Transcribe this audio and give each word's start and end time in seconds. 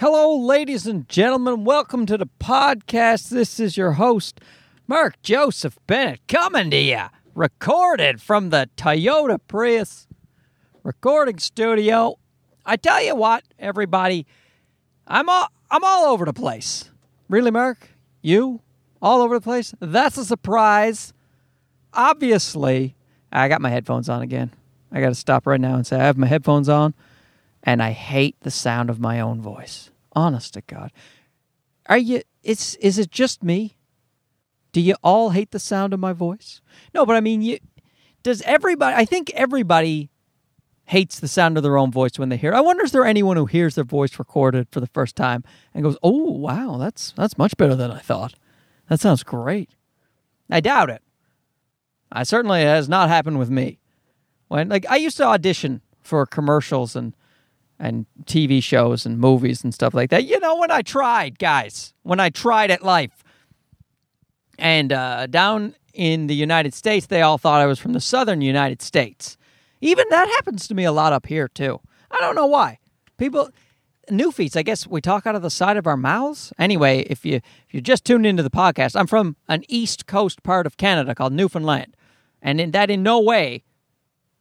Hello, 0.00 0.36
ladies 0.36 0.86
and 0.86 1.08
gentlemen. 1.08 1.64
Welcome 1.64 2.06
to 2.06 2.16
the 2.16 2.28
podcast. 2.38 3.30
This 3.30 3.58
is 3.58 3.76
your 3.76 3.94
host, 3.94 4.40
Mark 4.86 5.20
Joseph 5.22 5.76
Bennett, 5.88 6.20
coming 6.28 6.70
to 6.70 6.78
you, 6.78 7.02
recorded 7.34 8.22
from 8.22 8.50
the 8.50 8.70
Toyota 8.76 9.40
Prius 9.48 10.06
recording 10.84 11.40
studio. 11.40 12.16
I 12.64 12.76
tell 12.76 13.02
you 13.02 13.16
what, 13.16 13.42
everybody, 13.58 14.24
I'm 15.08 15.28
all 15.28 15.48
I'm 15.68 15.82
all 15.82 16.12
over 16.12 16.24
the 16.24 16.32
place. 16.32 16.92
Really, 17.28 17.50
Mark? 17.50 17.90
You 18.22 18.60
all 19.02 19.20
over 19.20 19.34
the 19.34 19.42
place? 19.42 19.74
That's 19.80 20.16
a 20.16 20.24
surprise. 20.24 21.12
Obviously, 21.92 22.94
I 23.32 23.48
got 23.48 23.60
my 23.60 23.70
headphones 23.70 24.08
on 24.08 24.22
again. 24.22 24.52
I 24.92 25.00
got 25.00 25.08
to 25.08 25.16
stop 25.16 25.44
right 25.44 25.60
now 25.60 25.74
and 25.74 25.84
say 25.84 25.96
I 25.96 26.04
have 26.04 26.16
my 26.16 26.28
headphones 26.28 26.68
on 26.68 26.94
and 27.62 27.82
I 27.82 27.92
hate 27.92 28.36
the 28.40 28.50
sound 28.50 28.90
of 28.90 29.00
my 29.00 29.20
own 29.20 29.40
voice. 29.40 29.90
Honest 30.12 30.54
to 30.54 30.62
God. 30.62 30.92
Are 31.86 31.98
you 31.98 32.22
it's 32.42 32.74
is 32.76 32.98
it 32.98 33.10
just 33.10 33.42
me? 33.42 33.76
Do 34.72 34.80
you 34.80 34.94
all 35.02 35.30
hate 35.30 35.50
the 35.50 35.58
sound 35.58 35.92
of 35.92 36.00
my 36.00 36.12
voice? 36.12 36.60
No, 36.94 37.06
but 37.06 37.16
I 37.16 37.20
mean 37.20 37.42
you 37.42 37.58
does 38.22 38.42
everybody 38.42 38.94
I 38.94 39.04
think 39.04 39.30
everybody 39.34 40.10
hates 40.88 41.20
the 41.20 41.28
sound 41.28 41.56
of 41.58 41.62
their 41.62 41.76
own 41.76 41.92
voice 41.92 42.18
when 42.18 42.30
they 42.30 42.36
hear. 42.38 42.52
It. 42.52 42.56
I 42.56 42.62
wonder 42.62 42.84
is 42.84 42.92
there 42.92 43.04
anyone 43.04 43.36
who 43.36 43.44
hears 43.46 43.74
their 43.74 43.84
voice 43.84 44.18
recorded 44.18 44.68
for 44.70 44.80
the 44.80 44.86
first 44.86 45.16
time 45.16 45.44
and 45.74 45.82
goes, 45.82 45.98
"Oh, 46.02 46.30
wow, 46.32 46.76
that's 46.78 47.12
that's 47.12 47.38
much 47.38 47.56
better 47.56 47.74
than 47.74 47.90
I 47.90 47.98
thought. 47.98 48.34
That 48.88 49.00
sounds 49.00 49.22
great." 49.22 49.70
I 50.50 50.60
doubt 50.60 50.90
it. 50.90 51.02
I 52.10 52.22
certainly 52.22 52.62
it 52.62 52.66
has 52.66 52.88
not 52.88 53.10
happened 53.10 53.38
with 53.38 53.50
me. 53.50 53.80
When 54.48 54.70
like 54.70 54.86
I 54.88 54.96
used 54.96 55.18
to 55.18 55.24
audition 55.24 55.82
for 56.00 56.24
commercials 56.24 56.96
and 56.96 57.14
and 57.78 58.06
TV 58.24 58.62
shows 58.62 59.06
and 59.06 59.18
movies 59.18 59.62
and 59.62 59.72
stuff 59.72 59.94
like 59.94 60.10
that. 60.10 60.24
You 60.24 60.40
know, 60.40 60.56
when 60.56 60.70
I 60.70 60.82
tried, 60.82 61.38
guys, 61.38 61.94
when 62.02 62.20
I 62.20 62.30
tried 62.30 62.70
at 62.70 62.82
life. 62.82 63.24
And 64.58 64.92
uh, 64.92 65.28
down 65.28 65.74
in 65.94 66.26
the 66.26 66.34
United 66.34 66.74
States, 66.74 67.06
they 67.06 67.22
all 67.22 67.38
thought 67.38 67.60
I 67.60 67.66
was 67.66 67.78
from 67.78 67.92
the 67.92 68.00
southern 68.00 68.40
United 68.40 68.82
States. 68.82 69.36
Even 69.80 70.06
that 70.10 70.26
happens 70.28 70.66
to 70.68 70.74
me 70.74 70.84
a 70.84 70.92
lot 70.92 71.12
up 71.12 71.26
here, 71.26 71.46
too. 71.46 71.80
I 72.10 72.16
don't 72.20 72.34
know 72.34 72.46
why. 72.46 72.78
People, 73.16 73.50
Newfies, 74.10 74.56
I 74.56 74.62
guess 74.62 74.86
we 74.86 75.00
talk 75.00 75.26
out 75.26 75.34
of 75.34 75.42
the 75.42 75.50
side 75.50 75.76
of 75.76 75.86
our 75.86 75.96
mouths. 75.96 76.52
Anyway, 76.58 77.00
if 77.10 77.24
you 77.24 77.36
if 77.36 77.74
you 77.74 77.80
just 77.80 78.04
tuned 78.04 78.26
into 78.26 78.42
the 78.42 78.50
podcast, 78.50 78.98
I'm 78.98 79.06
from 79.06 79.36
an 79.48 79.64
east 79.68 80.06
coast 80.06 80.42
part 80.42 80.66
of 80.66 80.76
Canada 80.76 81.14
called 81.14 81.32
Newfoundland, 81.32 81.96
and 82.40 82.60
in, 82.60 82.70
that 82.72 82.90
in 82.90 83.02
no 83.02 83.20
way 83.20 83.62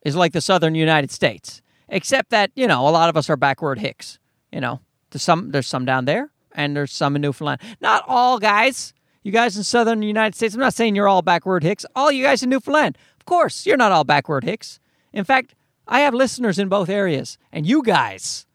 is 0.04 0.16
like 0.16 0.34
the 0.34 0.42
southern 0.42 0.76
United 0.76 1.12
States, 1.12 1.62
except 1.90 2.30
that 2.32 2.52
you 2.56 2.68
know 2.68 2.88
a 2.88 2.92
lot 2.92 3.10
of 3.10 3.18
us 3.18 3.30
are 3.30 3.38
backward 3.38 3.80
hicks. 3.80 4.20
You 4.52 4.62
know, 4.62 4.82
there's 5.12 5.24
some 5.24 5.52
there's 5.52 5.68
some 5.68 5.86
down 5.86 6.06
there, 6.06 6.32
and 6.54 6.76
there's 6.76 6.92
some 6.92 7.16
in 7.16 7.22
Newfoundland. 7.22 7.62
Not 7.82 8.04
all 8.08 8.40
guys. 8.40 8.94
You 9.24 9.32
guys 9.34 9.58
in 9.58 9.64
southern 9.64 10.02
United 10.04 10.36
States. 10.36 10.54
I'm 10.54 10.62
not 10.62 10.74
saying 10.74 10.96
you're 10.96 11.08
all 11.08 11.22
backward 11.22 11.64
hicks. 11.64 11.86
All 11.96 12.12
you 12.12 12.24
guys 12.24 12.44
in 12.44 12.50
Newfoundland, 12.50 12.98
of 13.20 13.26
course, 13.26 13.66
you're 13.66 13.76
not 13.76 13.92
all 13.92 14.06
backward 14.06 14.46
hicks. 14.46 14.80
In 15.12 15.26
fact, 15.26 15.54
I 15.88 16.02
have 16.02 16.14
listeners 16.14 16.60
in 16.60 16.70
both 16.70 16.90
areas, 16.90 17.38
and 17.52 17.66
you 17.66 17.84
guys, 17.84 18.46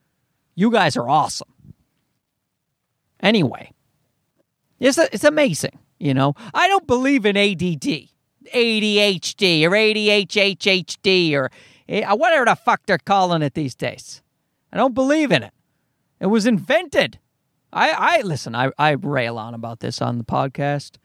you 0.55 0.71
guys 0.71 0.97
are 0.97 1.07
awesome. 1.07 1.49
Anyway, 3.19 3.71
it's, 4.79 4.97
it's 4.97 5.23
amazing, 5.23 5.79
you 5.99 6.13
know. 6.13 6.33
I 6.53 6.67
don't 6.67 6.85
believe 6.85 7.25
in 7.25 7.37
ADD, 7.37 8.09
ADHD, 8.53 9.63
or 9.63 9.71
ADHHHD, 9.71 11.33
or 11.33 11.49
Eh, 11.87 12.01
uh, 12.01 12.15
whatever 12.15 12.45
the 12.45 12.55
fuck 12.55 12.81
they're 12.85 12.97
calling 12.97 13.41
it 13.41 13.53
these 13.53 13.75
days. 13.75 14.21
I 14.71 14.77
don't 14.77 14.93
believe 14.93 15.31
in 15.31 15.43
it. 15.43 15.53
It 16.19 16.27
was 16.27 16.45
invented. 16.45 17.19
I, 17.71 17.91
I 17.91 18.21
listen, 18.21 18.55
I, 18.55 18.71
I 18.77 18.91
rail 18.91 19.37
on 19.37 19.53
about 19.53 19.79
this 19.79 20.01
on 20.01 20.17
the 20.17 20.23
podcast. 20.23 20.97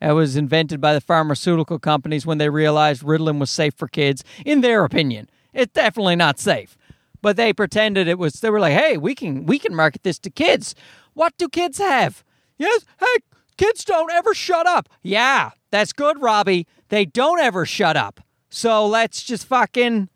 It 0.00 0.12
was 0.12 0.36
invented 0.36 0.80
by 0.80 0.94
the 0.94 1.00
pharmaceutical 1.00 1.78
companies 1.78 2.26
when 2.26 2.38
they 2.38 2.48
realized 2.48 3.02
Ritalin 3.02 3.38
was 3.38 3.50
safe 3.50 3.74
for 3.74 3.86
kids, 3.86 4.24
in 4.44 4.60
their 4.60 4.84
opinion. 4.84 5.28
It's 5.52 5.72
definitely 5.72 6.16
not 6.16 6.40
safe. 6.40 6.76
But 7.20 7.36
they 7.36 7.52
pretended 7.52 8.08
it 8.08 8.18
was 8.18 8.34
they 8.34 8.50
were 8.50 8.58
like, 8.58 8.72
"Hey, 8.72 8.96
we 8.96 9.14
can 9.14 9.46
we 9.46 9.58
can 9.60 9.74
market 9.74 10.02
this 10.02 10.18
to 10.20 10.30
kids. 10.30 10.74
What 11.14 11.36
do 11.38 11.48
kids 11.48 11.78
have?" 11.78 12.24
Yes, 12.58 12.84
hey, 12.98 13.18
kids 13.56 13.84
don't 13.84 14.10
ever 14.10 14.34
shut 14.34 14.66
up. 14.66 14.88
Yeah, 15.02 15.50
that's 15.70 15.92
good, 15.92 16.20
Robbie. 16.20 16.66
They 16.88 17.04
don't 17.04 17.38
ever 17.38 17.64
shut 17.64 17.96
up. 17.96 18.20
So 18.50 18.86
let's 18.86 19.22
just 19.22 19.46
fucking 19.46 20.08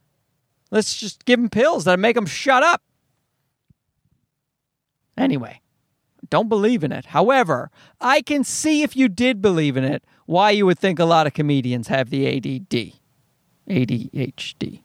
let's 0.71 0.97
just 0.97 1.25
give 1.25 1.39
them 1.41 1.51
pills 1.51 1.85
that 1.85 1.99
make 1.99 2.17
them 2.17 2.27
shut 2.27 2.63
up. 2.63 2.83
Anyway, 5.17 5.61
don't 6.29 6.49
believe 6.49 6.85
in 6.85 6.93
it. 6.93 7.07
However, 7.07 7.71
I 8.01 8.21
can 8.23 8.45
see 8.45 8.83
if 8.83 8.97
you 8.97 9.09
did 9.09 9.41
believe 9.41 9.77
in 9.77 9.85
it, 9.85 10.05
why 10.27 10.51
you 10.51 10.67
would 10.67 10.79
think 10.79 10.99
a 10.99 11.05
lot 11.05 11.27
of 11.27 11.35
comedians 11.35 11.89
have 11.89 12.11
the 12.11 12.27
ADD, 12.27 12.93
ADHD. 13.69 14.81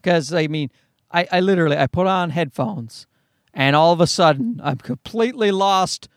Because 0.00 0.32
I 0.32 0.46
mean, 0.46 0.70
I, 1.10 1.28
I 1.30 1.40
literally 1.40 1.76
I 1.76 1.86
put 1.86 2.06
on 2.06 2.30
headphones, 2.30 3.06
and 3.52 3.76
all 3.76 3.92
of 3.92 4.00
a 4.00 4.06
sudden 4.06 4.60
I'm 4.62 4.78
completely 4.78 5.50
lost 5.50 6.08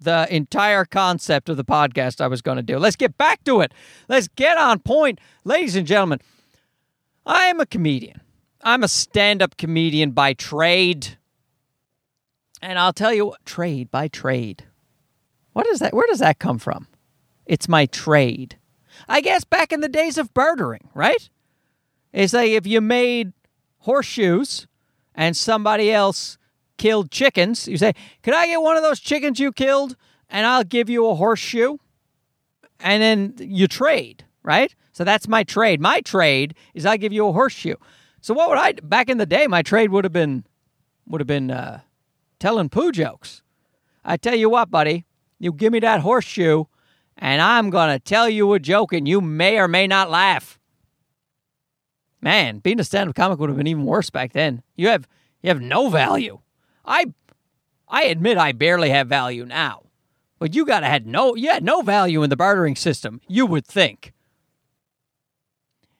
the 0.00 0.26
entire 0.34 0.84
concept 0.84 1.48
of 1.48 1.56
the 1.56 1.64
podcast 1.64 2.20
I 2.20 2.26
was 2.26 2.40
going 2.40 2.56
to 2.56 2.62
do. 2.62 2.78
Let's 2.78 2.96
get 2.96 3.18
back 3.18 3.44
to 3.44 3.60
it. 3.60 3.72
Let's 4.08 4.28
get 4.28 4.56
on 4.56 4.78
point, 4.78 5.20
ladies 5.44 5.76
and 5.76 5.86
gentlemen. 5.86 6.20
I 7.26 7.46
am 7.46 7.60
a 7.60 7.66
comedian. 7.66 8.20
I'm 8.62 8.82
a 8.82 8.88
stand-up 8.88 9.56
comedian 9.56 10.10
by 10.10 10.34
trade. 10.34 11.18
And 12.62 12.78
I'll 12.78 12.92
tell 12.92 13.12
you 13.12 13.26
what, 13.26 13.44
trade 13.44 13.90
by 13.90 14.08
trade. 14.08 14.64
What 15.52 15.66
is 15.66 15.78
that? 15.80 15.94
Where 15.94 16.06
does 16.06 16.18
that 16.18 16.38
come 16.38 16.58
from? 16.58 16.86
It's 17.46 17.68
my 17.68 17.86
trade. 17.86 18.58
I 19.08 19.20
guess 19.20 19.44
back 19.44 19.72
in 19.72 19.80
the 19.80 19.88
days 19.88 20.18
of 20.18 20.34
bartering, 20.34 20.88
right? 20.94 21.28
It's 22.12 22.32
like 22.32 22.50
if 22.50 22.66
you 22.66 22.80
made 22.80 23.32
horseshoes 23.78 24.66
and 25.14 25.36
somebody 25.36 25.90
else 25.90 26.38
killed 26.76 27.10
chickens, 27.10 27.66
you 27.66 27.76
say, 27.76 27.94
Could 28.22 28.34
I 28.34 28.46
get 28.46 28.62
one 28.62 28.76
of 28.76 28.82
those 28.82 29.00
chickens 29.00 29.40
you 29.40 29.52
killed 29.52 29.96
and 30.28 30.46
I'll 30.46 30.64
give 30.64 30.90
you 30.90 31.06
a 31.06 31.14
horseshoe? 31.14 31.78
And 32.78 33.02
then 33.02 33.34
you 33.38 33.68
trade, 33.68 34.24
right? 34.42 34.74
So 35.00 35.04
that's 35.04 35.28
my 35.28 35.44
trade. 35.44 35.80
My 35.80 36.02
trade 36.02 36.54
is 36.74 36.84
I 36.84 36.98
give 36.98 37.10
you 37.10 37.26
a 37.26 37.32
horseshoe. 37.32 37.76
So 38.20 38.34
what 38.34 38.50
would 38.50 38.58
I 38.58 38.72
back 38.72 39.08
in 39.08 39.16
the 39.16 39.24
day? 39.24 39.46
My 39.46 39.62
trade 39.62 39.90
would 39.90 40.04
have 40.04 40.12
been 40.12 40.44
would 41.06 41.22
have 41.22 41.26
been 41.26 41.50
uh, 41.50 41.80
telling 42.38 42.68
poo 42.68 42.92
jokes. 42.92 43.40
I 44.04 44.18
tell 44.18 44.34
you 44.34 44.50
what, 44.50 44.70
buddy, 44.70 45.06
you 45.38 45.54
give 45.54 45.72
me 45.72 45.80
that 45.80 46.00
horseshoe, 46.00 46.64
and 47.16 47.40
I'm 47.40 47.70
to 47.70 47.98
tell 47.98 48.28
you 48.28 48.52
a 48.52 48.58
joke, 48.58 48.92
and 48.92 49.08
you 49.08 49.22
may 49.22 49.58
or 49.58 49.68
may 49.68 49.86
not 49.86 50.10
laugh. 50.10 50.58
Man, 52.20 52.58
being 52.58 52.78
a 52.78 52.84
stand-up 52.84 53.16
comic 53.16 53.38
would 53.38 53.48
have 53.48 53.56
been 53.56 53.66
even 53.66 53.86
worse 53.86 54.10
back 54.10 54.34
then. 54.34 54.62
You 54.76 54.88
have 54.88 55.08
you 55.42 55.48
have 55.48 55.62
no 55.62 55.88
value. 55.88 56.40
I 56.84 57.06
I 57.88 58.02
admit 58.02 58.36
I 58.36 58.52
barely 58.52 58.90
have 58.90 59.08
value 59.08 59.46
now. 59.46 59.84
But 60.38 60.54
you 60.54 60.66
gotta 60.66 60.88
had 60.88 61.06
no 61.06 61.36
you 61.36 61.48
had 61.48 61.64
no 61.64 61.80
value 61.80 62.22
in 62.22 62.28
the 62.28 62.36
bartering 62.36 62.76
system, 62.76 63.22
you 63.26 63.46
would 63.46 63.66
think. 63.66 64.12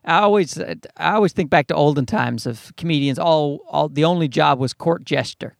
I 0.04 0.20
always 0.20 0.58
I 0.58 1.12
always 1.12 1.32
think 1.32 1.50
back 1.50 1.66
to 1.68 1.74
olden 1.74 2.06
times 2.06 2.46
of 2.46 2.72
comedians 2.76 3.18
all 3.18 3.60
all 3.68 3.88
the 3.88 4.04
only 4.04 4.28
job 4.28 4.58
was 4.58 4.72
court 4.72 5.04
jester 5.04 5.56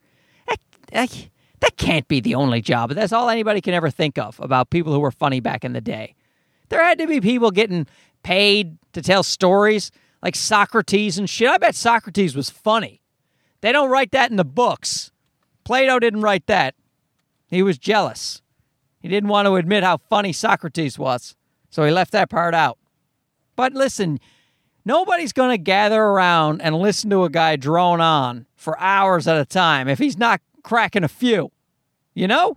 that, 0.92 1.28
that 1.60 1.76
can't 1.76 2.06
be 2.08 2.20
the 2.20 2.34
only 2.34 2.60
job. 2.60 2.90
That's 2.90 3.12
all 3.12 3.28
anybody 3.28 3.60
can 3.60 3.74
ever 3.74 3.90
think 3.90 4.18
of 4.18 4.38
about 4.40 4.70
people 4.70 4.92
who 4.92 5.00
were 5.00 5.10
funny 5.10 5.40
back 5.40 5.64
in 5.64 5.72
the 5.72 5.80
day. 5.80 6.14
There 6.68 6.82
had 6.82 6.98
to 6.98 7.06
be 7.06 7.20
people 7.20 7.50
getting 7.50 7.86
paid 8.22 8.78
to 8.92 9.02
tell 9.02 9.22
stories 9.22 9.90
like 10.22 10.36
Socrates 10.36 11.18
and 11.18 11.28
shit. 11.28 11.48
I 11.48 11.58
bet 11.58 11.74
Socrates 11.74 12.36
was 12.36 12.50
funny. 12.50 13.02
They 13.60 13.72
don't 13.72 13.90
write 13.90 14.12
that 14.12 14.30
in 14.30 14.36
the 14.36 14.44
books. 14.44 15.10
Plato 15.64 15.98
didn't 15.98 16.22
write 16.22 16.46
that. 16.46 16.75
He 17.48 17.62
was 17.62 17.78
jealous. 17.78 18.43
He 19.00 19.08
didn't 19.08 19.28
want 19.28 19.46
to 19.46 19.56
admit 19.56 19.82
how 19.82 19.96
funny 19.96 20.32
Socrates 20.32 20.98
was, 20.98 21.34
so 21.70 21.84
he 21.84 21.90
left 21.90 22.12
that 22.12 22.31
part 22.31 22.54
out. 22.54 22.78
But 23.60 23.74
listen, 23.74 24.18
nobody's 24.86 25.34
going 25.34 25.50
to 25.50 25.58
gather 25.58 26.00
around 26.00 26.62
and 26.62 26.74
listen 26.76 27.10
to 27.10 27.24
a 27.24 27.28
guy 27.28 27.56
drone 27.56 28.00
on 28.00 28.46
for 28.56 28.80
hours 28.80 29.28
at 29.28 29.36
a 29.36 29.44
time 29.44 29.86
if 29.86 29.98
he's 29.98 30.16
not 30.16 30.40
cracking 30.62 31.04
a 31.04 31.08
few. 31.08 31.52
You 32.14 32.26
know? 32.26 32.56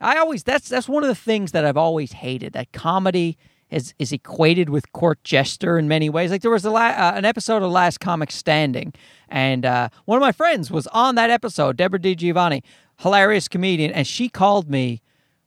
I 0.00 0.18
always 0.18 0.44
that's 0.44 0.68
that's 0.68 0.88
one 0.88 1.02
of 1.02 1.08
the 1.08 1.16
things 1.16 1.50
that 1.50 1.64
I've 1.64 1.76
always 1.76 2.12
hated 2.12 2.52
that 2.52 2.70
comedy 2.70 3.36
is 3.70 3.92
is 3.98 4.12
equated 4.12 4.68
with 4.68 4.92
court 4.92 5.24
jester 5.24 5.80
in 5.80 5.88
many 5.88 6.08
ways. 6.08 6.30
Like 6.30 6.42
there 6.42 6.52
was 6.52 6.64
a 6.64 6.70
la- 6.70 6.94
uh, 6.96 7.14
an 7.16 7.24
episode 7.24 7.64
of 7.64 7.72
Last 7.72 7.98
Comic 7.98 8.30
Standing, 8.30 8.94
and 9.28 9.66
uh, 9.66 9.88
one 10.04 10.16
of 10.16 10.22
my 10.22 10.30
friends 10.30 10.70
was 10.70 10.86
on 10.86 11.16
that 11.16 11.28
episode, 11.28 11.76
Debra 11.76 11.98
DiGiovanni, 11.98 12.62
hilarious 13.00 13.48
comedian, 13.48 13.90
and 13.90 14.06
she 14.06 14.28
called 14.28 14.70
me 14.70 15.02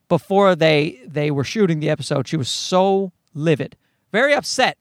before 0.10 0.58
they 0.58 1.00
they 1.08 1.32
were 1.32 1.46
shooting 1.46 1.80
the 1.80 1.90
episode. 1.90 2.28
She 2.28 2.36
was 2.36 2.50
so 2.50 3.14
livid, 3.36 3.78
very 4.12 4.34
upset 4.34 4.78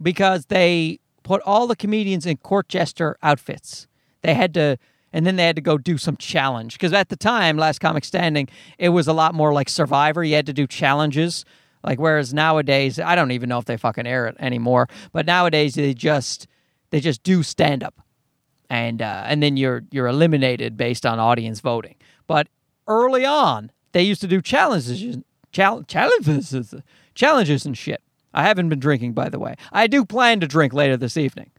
because 0.00 0.46
they 0.46 1.00
put 1.22 1.42
all 1.42 1.66
the 1.66 1.76
comedians 1.76 2.24
in 2.24 2.38
court 2.38 2.68
jester 2.68 3.16
outfits. 3.22 3.86
They 4.22 4.34
had 4.34 4.54
to 4.54 4.78
and 5.12 5.26
then 5.26 5.36
they 5.36 5.44
had 5.44 5.56
to 5.56 5.62
go 5.62 5.76
do 5.76 5.98
some 5.98 6.16
challenge 6.16 6.72
because 6.72 6.94
at 6.94 7.10
the 7.10 7.16
time, 7.16 7.58
Last 7.58 7.80
Comic 7.80 8.04
Standing, 8.04 8.48
it 8.78 8.88
was 8.88 9.06
a 9.06 9.12
lot 9.12 9.34
more 9.34 9.52
like 9.52 9.68
Survivor. 9.68 10.24
You 10.24 10.36
had 10.36 10.46
to 10.46 10.54
do 10.54 10.66
challenges. 10.66 11.44
Like 11.84 11.98
whereas 11.98 12.32
nowadays, 12.32 12.98
I 12.98 13.14
don't 13.14 13.32
even 13.32 13.48
know 13.48 13.58
if 13.58 13.64
they 13.64 13.76
fucking 13.76 14.06
air 14.06 14.26
it 14.26 14.36
anymore. 14.38 14.88
But 15.12 15.26
nowadays, 15.26 15.74
they 15.74 15.94
just 15.94 16.46
they 16.90 17.00
just 17.00 17.22
do 17.22 17.42
stand 17.42 17.82
up, 17.82 18.00
and 18.70 19.02
uh, 19.02 19.24
and 19.26 19.42
then 19.42 19.56
you're 19.56 19.82
you're 19.90 20.06
eliminated 20.06 20.76
based 20.76 21.04
on 21.04 21.18
audience 21.18 21.60
voting. 21.60 21.96
But 22.26 22.48
early 22.86 23.26
on, 23.26 23.72
they 23.90 24.02
used 24.02 24.20
to 24.20 24.28
do 24.28 24.40
challenges, 24.40 25.18
chal- 25.50 25.82
challenges, 25.82 26.74
challenges 27.14 27.66
and 27.66 27.76
shit. 27.76 28.02
I 28.34 28.42
haven't 28.42 28.68
been 28.68 28.80
drinking, 28.80 29.12
by 29.12 29.28
the 29.28 29.38
way. 29.38 29.56
I 29.72 29.86
do 29.86 30.04
plan 30.04 30.40
to 30.40 30.46
drink 30.46 30.72
later 30.72 30.96
this 30.96 31.16
evening, 31.16 31.50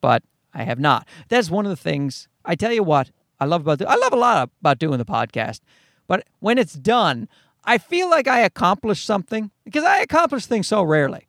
but 0.00 0.22
I 0.54 0.64
have 0.64 0.78
not. 0.78 1.06
That's 1.28 1.50
one 1.50 1.66
of 1.66 1.70
the 1.70 1.76
things. 1.76 2.28
I 2.44 2.54
tell 2.54 2.72
you 2.72 2.82
what, 2.82 3.10
I 3.38 3.44
love 3.44 3.62
about 3.62 3.82
I 3.82 3.96
love 3.96 4.12
a 4.12 4.16
lot 4.16 4.50
about 4.60 4.78
doing 4.78 4.98
the 4.98 5.04
podcast, 5.04 5.60
but 6.06 6.26
when 6.40 6.58
it's 6.58 6.74
done, 6.74 7.28
I 7.64 7.78
feel 7.78 8.10
like 8.10 8.26
I 8.28 8.40
accomplished 8.40 9.04
something 9.04 9.50
because 9.64 9.84
I 9.84 10.00
accomplish 10.00 10.46
things 10.46 10.66
so 10.66 10.82
rarely. 10.82 11.26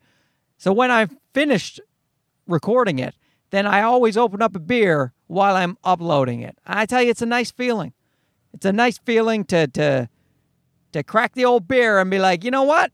So 0.58 0.72
when 0.74 0.92
I've 0.92 1.16
finished 1.34 1.80
recording 2.48 3.00
it, 3.00 3.16
then 3.52 3.66
I 3.68 3.82
always 3.82 4.18
open 4.18 4.42
up 4.42 4.56
a 4.56 4.60
beer 4.60 5.14
while 5.28 5.56
I'm 5.56 5.78
uploading 5.84 6.42
it. 6.42 6.58
I 6.66 6.86
tell 6.86 7.02
you, 7.02 7.10
it's 7.10 7.22
a 7.22 7.28
nice 7.28 7.52
feeling. 7.52 7.94
It's 8.54 8.66
a 8.66 8.74
nice 8.74 8.98
feeling 9.00 9.46
to 9.46 9.68
to 9.68 10.10
to 10.94 11.04
crack 11.04 11.34
the 11.34 11.46
old 11.46 11.68
beer 11.68 12.00
and 12.00 12.10
be 12.10 12.20
like, 12.20 12.44
you 12.44 12.52
know 12.52 12.64
what? 12.64 12.92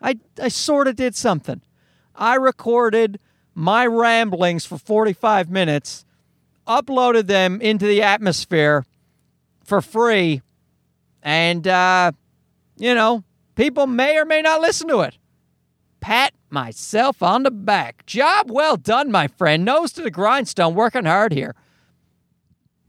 I 0.00 0.18
I 0.40 0.48
sort 0.48 0.88
of 0.88 0.96
did 0.96 1.14
something. 1.14 1.62
I 2.14 2.34
recorded 2.34 3.18
my 3.54 3.86
ramblings 3.86 4.66
for 4.66 4.78
45 4.78 5.50
minutes, 5.50 6.04
uploaded 6.66 7.26
them 7.26 7.60
into 7.60 7.86
the 7.86 8.02
atmosphere 8.02 8.84
for 9.64 9.80
free, 9.80 10.42
and 11.22 11.66
uh, 11.66 12.12
you 12.76 12.94
know, 12.94 13.24
people 13.54 13.86
may 13.86 14.18
or 14.18 14.24
may 14.24 14.42
not 14.42 14.60
listen 14.60 14.88
to 14.88 15.00
it. 15.00 15.16
Pat 16.00 16.34
myself 16.50 17.22
on 17.22 17.42
the 17.42 17.50
back. 17.50 18.06
Job 18.06 18.50
well 18.50 18.76
done, 18.76 19.10
my 19.10 19.26
friend. 19.26 19.64
Nose 19.64 19.92
to 19.92 20.02
the 20.02 20.10
grindstone, 20.10 20.74
working 20.74 21.04
hard 21.04 21.32
here. 21.32 21.54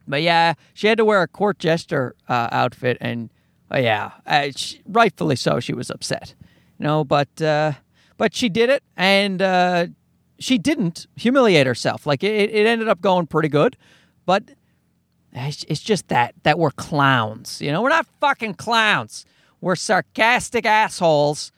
But 0.08 0.22
yeah, 0.22 0.54
she 0.74 0.88
had 0.88 0.98
to 1.00 1.06
wear 1.06 1.22
a 1.22 1.28
court 1.28 1.60
jester 1.60 2.16
uh, 2.30 2.48
outfit, 2.52 2.98
and 3.02 3.30
uh, 3.74 3.80
yeah, 3.80 4.12
uh, 4.26 4.50
she, 4.56 4.82
rightfully 4.88 5.36
so. 5.36 5.60
She 5.60 5.74
was 5.74 5.90
upset, 5.90 6.34
know. 6.80 7.04
But 7.04 7.42
uh, 7.42 7.74
but 8.18 8.34
she 8.34 8.50
did 8.50 8.70
it, 8.70 8.84
and 8.96 9.42
uh, 9.42 9.88
she 10.40 10.58
didn't 10.58 11.08
humiliate 11.16 11.68
herself. 11.68 12.06
Like 12.06 12.24
it, 12.24 12.50
it 12.50 12.66
ended 12.66 12.88
up 12.88 13.02
going 13.02 13.28
pretty 13.28 13.50
good, 13.50 13.78
but 14.26 14.44
it's 15.34 15.82
just 15.82 16.08
that 16.08 16.36
that 16.44 16.60
we're 16.60 16.72
clowns. 16.72 17.62
You 17.62 17.72
know, 17.72 17.82
we're 17.82 17.90
not 17.90 18.08
fucking 18.20 18.56
clowns. 18.56 19.26
We're 19.62 19.76
sarcastic 19.76 20.66
assholes 20.66 21.52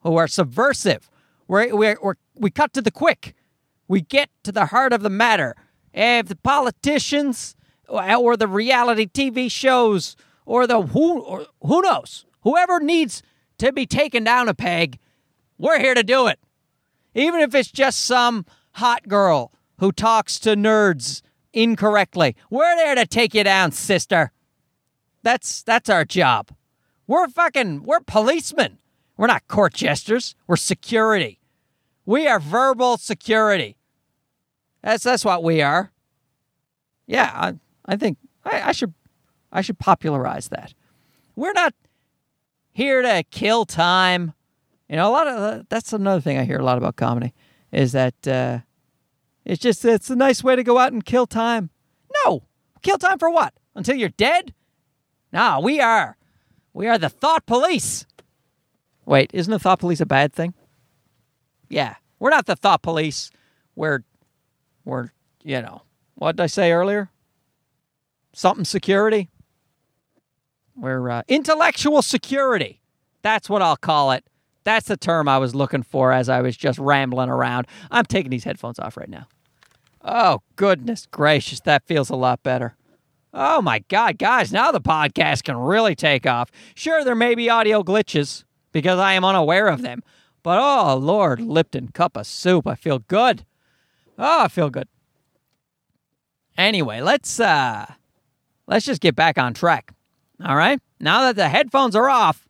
who 0.00 0.16
are 0.16 0.28
subversive. 0.28 1.10
We're, 1.48 1.74
we're, 1.74 1.98
we're, 2.02 2.14
we 2.34 2.50
cut 2.50 2.72
to 2.74 2.82
the 2.82 2.90
quick. 2.90 3.34
We 3.88 4.00
get 4.00 4.30
to 4.44 4.52
the 4.52 4.66
heart 4.66 4.92
of 4.92 5.02
the 5.02 5.10
matter. 5.10 5.54
If 5.92 6.28
the 6.28 6.36
politicians 6.36 7.56
or 7.88 8.36
the 8.36 8.48
reality 8.48 9.06
TV 9.06 9.50
shows 9.50 10.16
or 10.46 10.66
the 10.66 10.80
who 10.80 11.20
or 11.20 11.46
who 11.60 11.82
knows, 11.82 12.24
whoever 12.40 12.80
needs 12.80 13.22
to 13.62 13.72
be 13.72 13.86
taken 13.86 14.24
down 14.24 14.48
a 14.48 14.54
peg, 14.54 14.98
we're 15.56 15.78
here 15.78 15.94
to 15.94 16.02
do 16.02 16.26
it. 16.26 16.40
Even 17.14 17.40
if 17.40 17.54
it's 17.54 17.70
just 17.70 18.04
some 18.04 18.44
hot 18.72 19.06
girl 19.06 19.52
who 19.78 19.92
talks 19.92 20.40
to 20.40 20.56
nerds 20.56 21.22
incorrectly, 21.52 22.34
we're 22.50 22.74
there 22.74 22.96
to 22.96 23.06
take 23.06 23.34
you 23.34 23.44
down, 23.44 23.70
sister. 23.70 24.32
That's 25.22 25.62
that's 25.62 25.88
our 25.88 26.04
job. 26.04 26.50
We're 27.06 27.28
fucking, 27.28 27.84
we're 27.84 28.00
policemen. 28.00 28.78
We're 29.16 29.28
not 29.28 29.46
court 29.46 29.74
jesters. 29.74 30.34
We're 30.48 30.56
security. 30.56 31.38
We 32.04 32.26
are 32.26 32.40
verbal 32.40 32.96
security. 32.96 33.76
That's 34.82 35.04
that's 35.04 35.24
what 35.24 35.44
we 35.44 35.62
are. 35.62 35.92
Yeah, 37.06 37.30
I, 37.32 37.54
I 37.86 37.94
think 37.94 38.18
I, 38.44 38.62
I 38.62 38.72
should 38.72 38.94
I 39.52 39.60
should 39.60 39.78
popularize 39.78 40.48
that. 40.48 40.74
We're 41.36 41.52
not 41.52 41.74
here 42.72 43.02
to 43.02 43.24
kill 43.30 43.64
time. 43.64 44.32
You 44.88 44.96
know, 44.96 45.08
a 45.08 45.12
lot 45.12 45.26
of 45.26 45.38
uh, 45.38 45.62
that's 45.68 45.92
another 45.92 46.20
thing 46.20 46.38
I 46.38 46.44
hear 46.44 46.58
a 46.58 46.64
lot 46.64 46.78
about 46.78 46.96
comedy 46.96 47.32
is 47.70 47.92
that 47.92 48.26
uh, 48.26 48.58
it's 49.44 49.62
just 49.62 49.84
it's 49.84 50.10
a 50.10 50.16
nice 50.16 50.42
way 50.42 50.56
to 50.56 50.64
go 50.64 50.78
out 50.78 50.92
and 50.92 51.04
kill 51.04 51.26
time. 51.26 51.70
No, 52.24 52.42
kill 52.82 52.98
time 52.98 53.18
for 53.18 53.30
what? 53.30 53.54
Until 53.74 53.96
you're 53.96 54.10
dead? 54.10 54.52
Nah, 55.32 55.60
we 55.60 55.80
are 55.80 56.16
we 56.72 56.88
are 56.88 56.98
the 56.98 57.08
thought 57.08 57.46
police. 57.46 58.06
Wait, 59.04 59.30
isn't 59.34 59.50
the 59.50 59.58
thought 59.58 59.80
police 59.80 60.00
a 60.00 60.06
bad 60.06 60.32
thing? 60.32 60.54
Yeah, 61.68 61.96
we're 62.18 62.30
not 62.30 62.46
the 62.46 62.56
thought 62.56 62.82
police. 62.82 63.30
We're, 63.74 64.04
we're, 64.84 65.10
you 65.42 65.60
know, 65.60 65.82
what 66.14 66.36
did 66.36 66.42
I 66.42 66.46
say 66.46 66.72
earlier? 66.72 67.10
Something 68.32 68.64
security. 68.64 69.28
We're 70.82 71.10
uh, 71.10 71.22
intellectual 71.28 72.02
security. 72.02 72.80
That's 73.22 73.48
what 73.48 73.62
I'll 73.62 73.76
call 73.76 74.10
it. 74.10 74.24
That's 74.64 74.88
the 74.88 74.96
term 74.96 75.28
I 75.28 75.38
was 75.38 75.54
looking 75.54 75.84
for 75.84 76.10
as 76.10 76.28
I 76.28 76.40
was 76.40 76.56
just 76.56 76.76
rambling 76.76 77.28
around. 77.28 77.68
I'm 77.92 78.04
taking 78.04 78.30
these 78.30 78.42
headphones 78.42 78.80
off 78.80 78.96
right 78.96 79.08
now. 79.08 79.28
Oh, 80.04 80.42
goodness 80.56 81.06
gracious, 81.08 81.60
that 81.60 81.86
feels 81.86 82.10
a 82.10 82.16
lot 82.16 82.42
better. 82.42 82.74
Oh 83.32 83.62
my 83.62 83.78
God, 83.88 84.18
guys, 84.18 84.52
now 84.52 84.72
the 84.72 84.80
podcast 84.80 85.44
can 85.44 85.56
really 85.56 85.94
take 85.94 86.26
off. 86.26 86.50
Sure, 86.74 87.04
there 87.04 87.14
may 87.14 87.36
be 87.36 87.48
audio 87.48 87.84
glitches 87.84 88.42
because 88.72 88.98
I 88.98 89.12
am 89.12 89.24
unaware 89.24 89.68
of 89.68 89.82
them, 89.82 90.02
but 90.42 90.58
oh 90.60 90.96
Lord, 90.96 91.38
Lipton 91.40 91.92
cup 91.92 92.16
of 92.16 92.26
soup, 92.26 92.66
I 92.66 92.74
feel 92.74 92.98
good. 92.98 93.46
Oh, 94.18 94.42
I 94.42 94.48
feel 94.48 94.68
good. 94.68 94.88
Anyway, 96.58 97.00
let's 97.00 97.38
uh 97.38 97.86
let's 98.66 98.84
just 98.84 99.00
get 99.00 99.14
back 99.14 99.38
on 99.38 99.54
track. 99.54 99.92
All 100.44 100.56
right? 100.56 100.80
Now 101.00 101.22
that 101.22 101.36
the 101.36 101.48
headphones 101.48 101.94
are 101.96 102.08
off, 102.08 102.48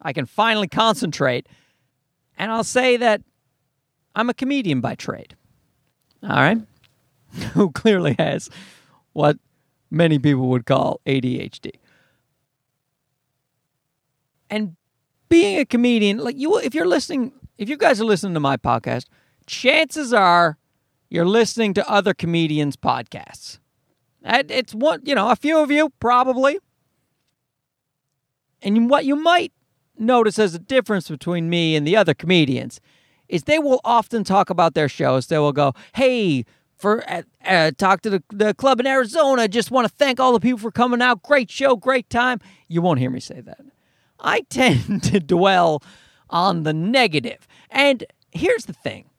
I 0.00 0.12
can 0.12 0.26
finally 0.26 0.68
concentrate. 0.68 1.46
And 2.36 2.50
I'll 2.52 2.64
say 2.64 2.96
that 2.96 3.22
I'm 4.14 4.30
a 4.30 4.34
comedian 4.34 4.80
by 4.80 4.94
trade. 4.94 5.36
All 6.22 6.30
right? 6.30 6.58
Who 7.54 7.70
clearly 7.70 8.16
has 8.18 8.50
what 9.12 9.38
many 9.90 10.18
people 10.18 10.48
would 10.48 10.66
call 10.66 11.00
ADHD. 11.06 11.72
And 14.50 14.76
being 15.28 15.58
a 15.58 15.64
comedian, 15.64 16.18
like 16.18 16.36
you, 16.38 16.58
if 16.58 16.74
you're 16.74 16.86
listening, 16.86 17.32
if 17.58 17.68
you 17.68 17.76
guys 17.76 18.00
are 18.00 18.04
listening 18.04 18.34
to 18.34 18.40
my 18.40 18.56
podcast, 18.56 19.06
chances 19.46 20.12
are 20.12 20.58
you're 21.10 21.26
listening 21.26 21.74
to 21.74 21.90
other 21.90 22.14
comedians' 22.14 22.76
podcasts. 22.76 23.58
It's 24.24 24.74
one, 24.74 25.00
you 25.04 25.14
know, 25.14 25.30
a 25.30 25.36
few 25.36 25.58
of 25.58 25.70
you 25.70 25.90
probably. 26.00 26.58
And 28.62 28.90
what 28.90 29.04
you 29.04 29.16
might 29.16 29.52
notice 29.98 30.38
as 30.38 30.54
a 30.54 30.58
difference 30.58 31.08
between 31.08 31.48
me 31.48 31.76
and 31.76 31.86
the 31.86 31.96
other 31.96 32.14
comedians 32.14 32.80
is 33.28 33.44
they 33.44 33.58
will 33.58 33.80
often 33.84 34.24
talk 34.24 34.50
about 34.50 34.74
their 34.74 34.88
shows. 34.88 35.26
They 35.26 35.38
will 35.38 35.52
go, 35.52 35.74
"Hey, 35.94 36.44
for 36.76 37.08
uh, 37.10 37.22
uh, 37.44 37.72
talk 37.76 38.00
to 38.02 38.10
the, 38.10 38.22
the 38.32 38.54
club 38.54 38.80
in 38.80 38.86
Arizona. 38.86 39.48
Just 39.48 39.70
want 39.70 39.86
to 39.86 39.94
thank 39.94 40.18
all 40.20 40.32
the 40.32 40.40
people 40.40 40.58
for 40.58 40.70
coming 40.70 41.02
out. 41.02 41.22
Great 41.22 41.50
show, 41.50 41.76
great 41.76 42.08
time. 42.08 42.40
You 42.68 42.80
won't 42.80 43.00
hear 43.00 43.10
me 43.10 43.20
say 43.20 43.40
that. 43.40 43.60
I 44.20 44.40
tend 44.50 45.02
to 45.04 45.20
dwell 45.20 45.82
on 46.30 46.62
the 46.62 46.72
negative. 46.72 47.46
And 47.70 48.04
here's 48.30 48.64
the 48.64 48.72
thing: 48.72 49.10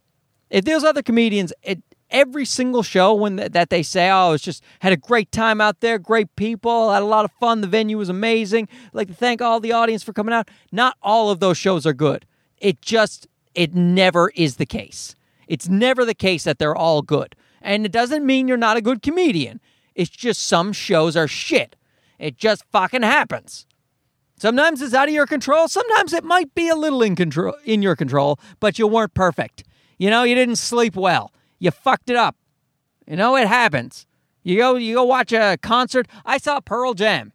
if 0.49 0.65
there's 0.65 0.83
other 0.83 1.03
comedians, 1.03 1.53
it, 1.61 1.83
every 2.11 2.45
single 2.45 2.83
show 2.83 3.13
when 3.13 3.37
th- 3.37 3.51
that 3.51 3.69
they 3.69 3.83
say, 3.83 4.09
"Oh, 4.09 4.33
it's 4.33 4.43
just 4.43 4.63
had 4.79 4.93
a 4.93 4.97
great 4.97 5.31
time 5.31 5.61
out 5.61 5.79
there, 5.79 5.97
great 5.97 6.35
people, 6.35 6.91
had 6.91 7.01
a 7.01 7.05
lot 7.05 7.25
of 7.25 7.31
fun, 7.39 7.61
the 7.61 7.67
venue 7.67 7.97
was 7.97 8.09
amazing," 8.09 8.67
I'd 8.87 8.93
like 8.93 9.07
to 9.07 9.13
thank 9.13 9.41
all 9.41 9.59
the 9.59 9.71
audience 9.71 10.03
for 10.03 10.13
coming 10.13 10.33
out. 10.33 10.49
Not 10.71 10.97
all 11.01 11.29
of 11.29 11.39
those 11.39 11.57
shows 11.57 11.85
are 11.85 11.93
good. 11.93 12.25
It 12.57 12.81
just 12.81 13.27
it 13.55 13.73
never 13.73 14.31
is 14.35 14.57
the 14.57 14.65
case. 14.65 15.15
It's 15.47 15.67
never 15.67 16.05
the 16.05 16.13
case 16.13 16.43
that 16.43 16.59
they're 16.59 16.75
all 16.75 17.01
good. 17.01 17.35
And 17.61 17.85
it 17.85 17.91
doesn't 17.91 18.25
mean 18.25 18.47
you're 18.47 18.57
not 18.57 18.77
a 18.77 18.81
good 18.81 19.01
comedian. 19.01 19.59
It's 19.95 20.09
just 20.09 20.41
some 20.43 20.71
shows 20.71 21.17
are 21.17 21.27
shit. 21.27 21.75
It 22.19 22.37
just 22.37 22.63
fucking 22.71 23.01
happens. 23.01 23.65
Sometimes 24.37 24.81
it's 24.81 24.93
out 24.93 25.09
of 25.09 25.13
your 25.13 25.25
control. 25.25 25.67
Sometimes 25.67 26.13
it 26.13 26.23
might 26.23 26.55
be 26.55 26.69
a 26.69 26.75
little 26.75 27.01
in 27.01 27.15
control 27.15 27.55
in 27.65 27.81
your 27.81 27.95
control, 27.95 28.39
but 28.59 28.79
you 28.79 28.87
weren't 28.87 29.13
perfect. 29.13 29.65
You 29.97 30.09
know, 30.09 30.23
you 30.23 30.35
didn't 30.35 30.55
sleep 30.55 30.95
well. 30.95 31.33
You 31.59 31.71
fucked 31.71 32.09
it 32.09 32.15
up. 32.15 32.35
You 33.07 33.15
know, 33.15 33.35
it 33.35 33.47
happens. 33.47 34.05
You 34.43 34.57
go 34.57 34.75
you 34.75 34.95
go 34.95 35.03
watch 35.03 35.31
a 35.33 35.57
concert. 35.61 36.07
I 36.25 36.37
saw 36.37 36.59
Pearl 36.59 36.93
Jam 36.93 37.33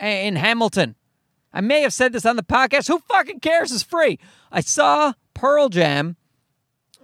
in 0.00 0.36
Hamilton. 0.36 0.94
I 1.52 1.60
may 1.60 1.80
have 1.82 1.92
said 1.92 2.12
this 2.12 2.26
on 2.26 2.36
the 2.36 2.42
podcast. 2.42 2.88
Who 2.88 2.98
fucking 2.98 3.40
cares? 3.40 3.72
It's 3.72 3.82
free. 3.82 4.18
I 4.52 4.60
saw 4.60 5.14
Pearl 5.34 5.68
Jam 5.68 6.16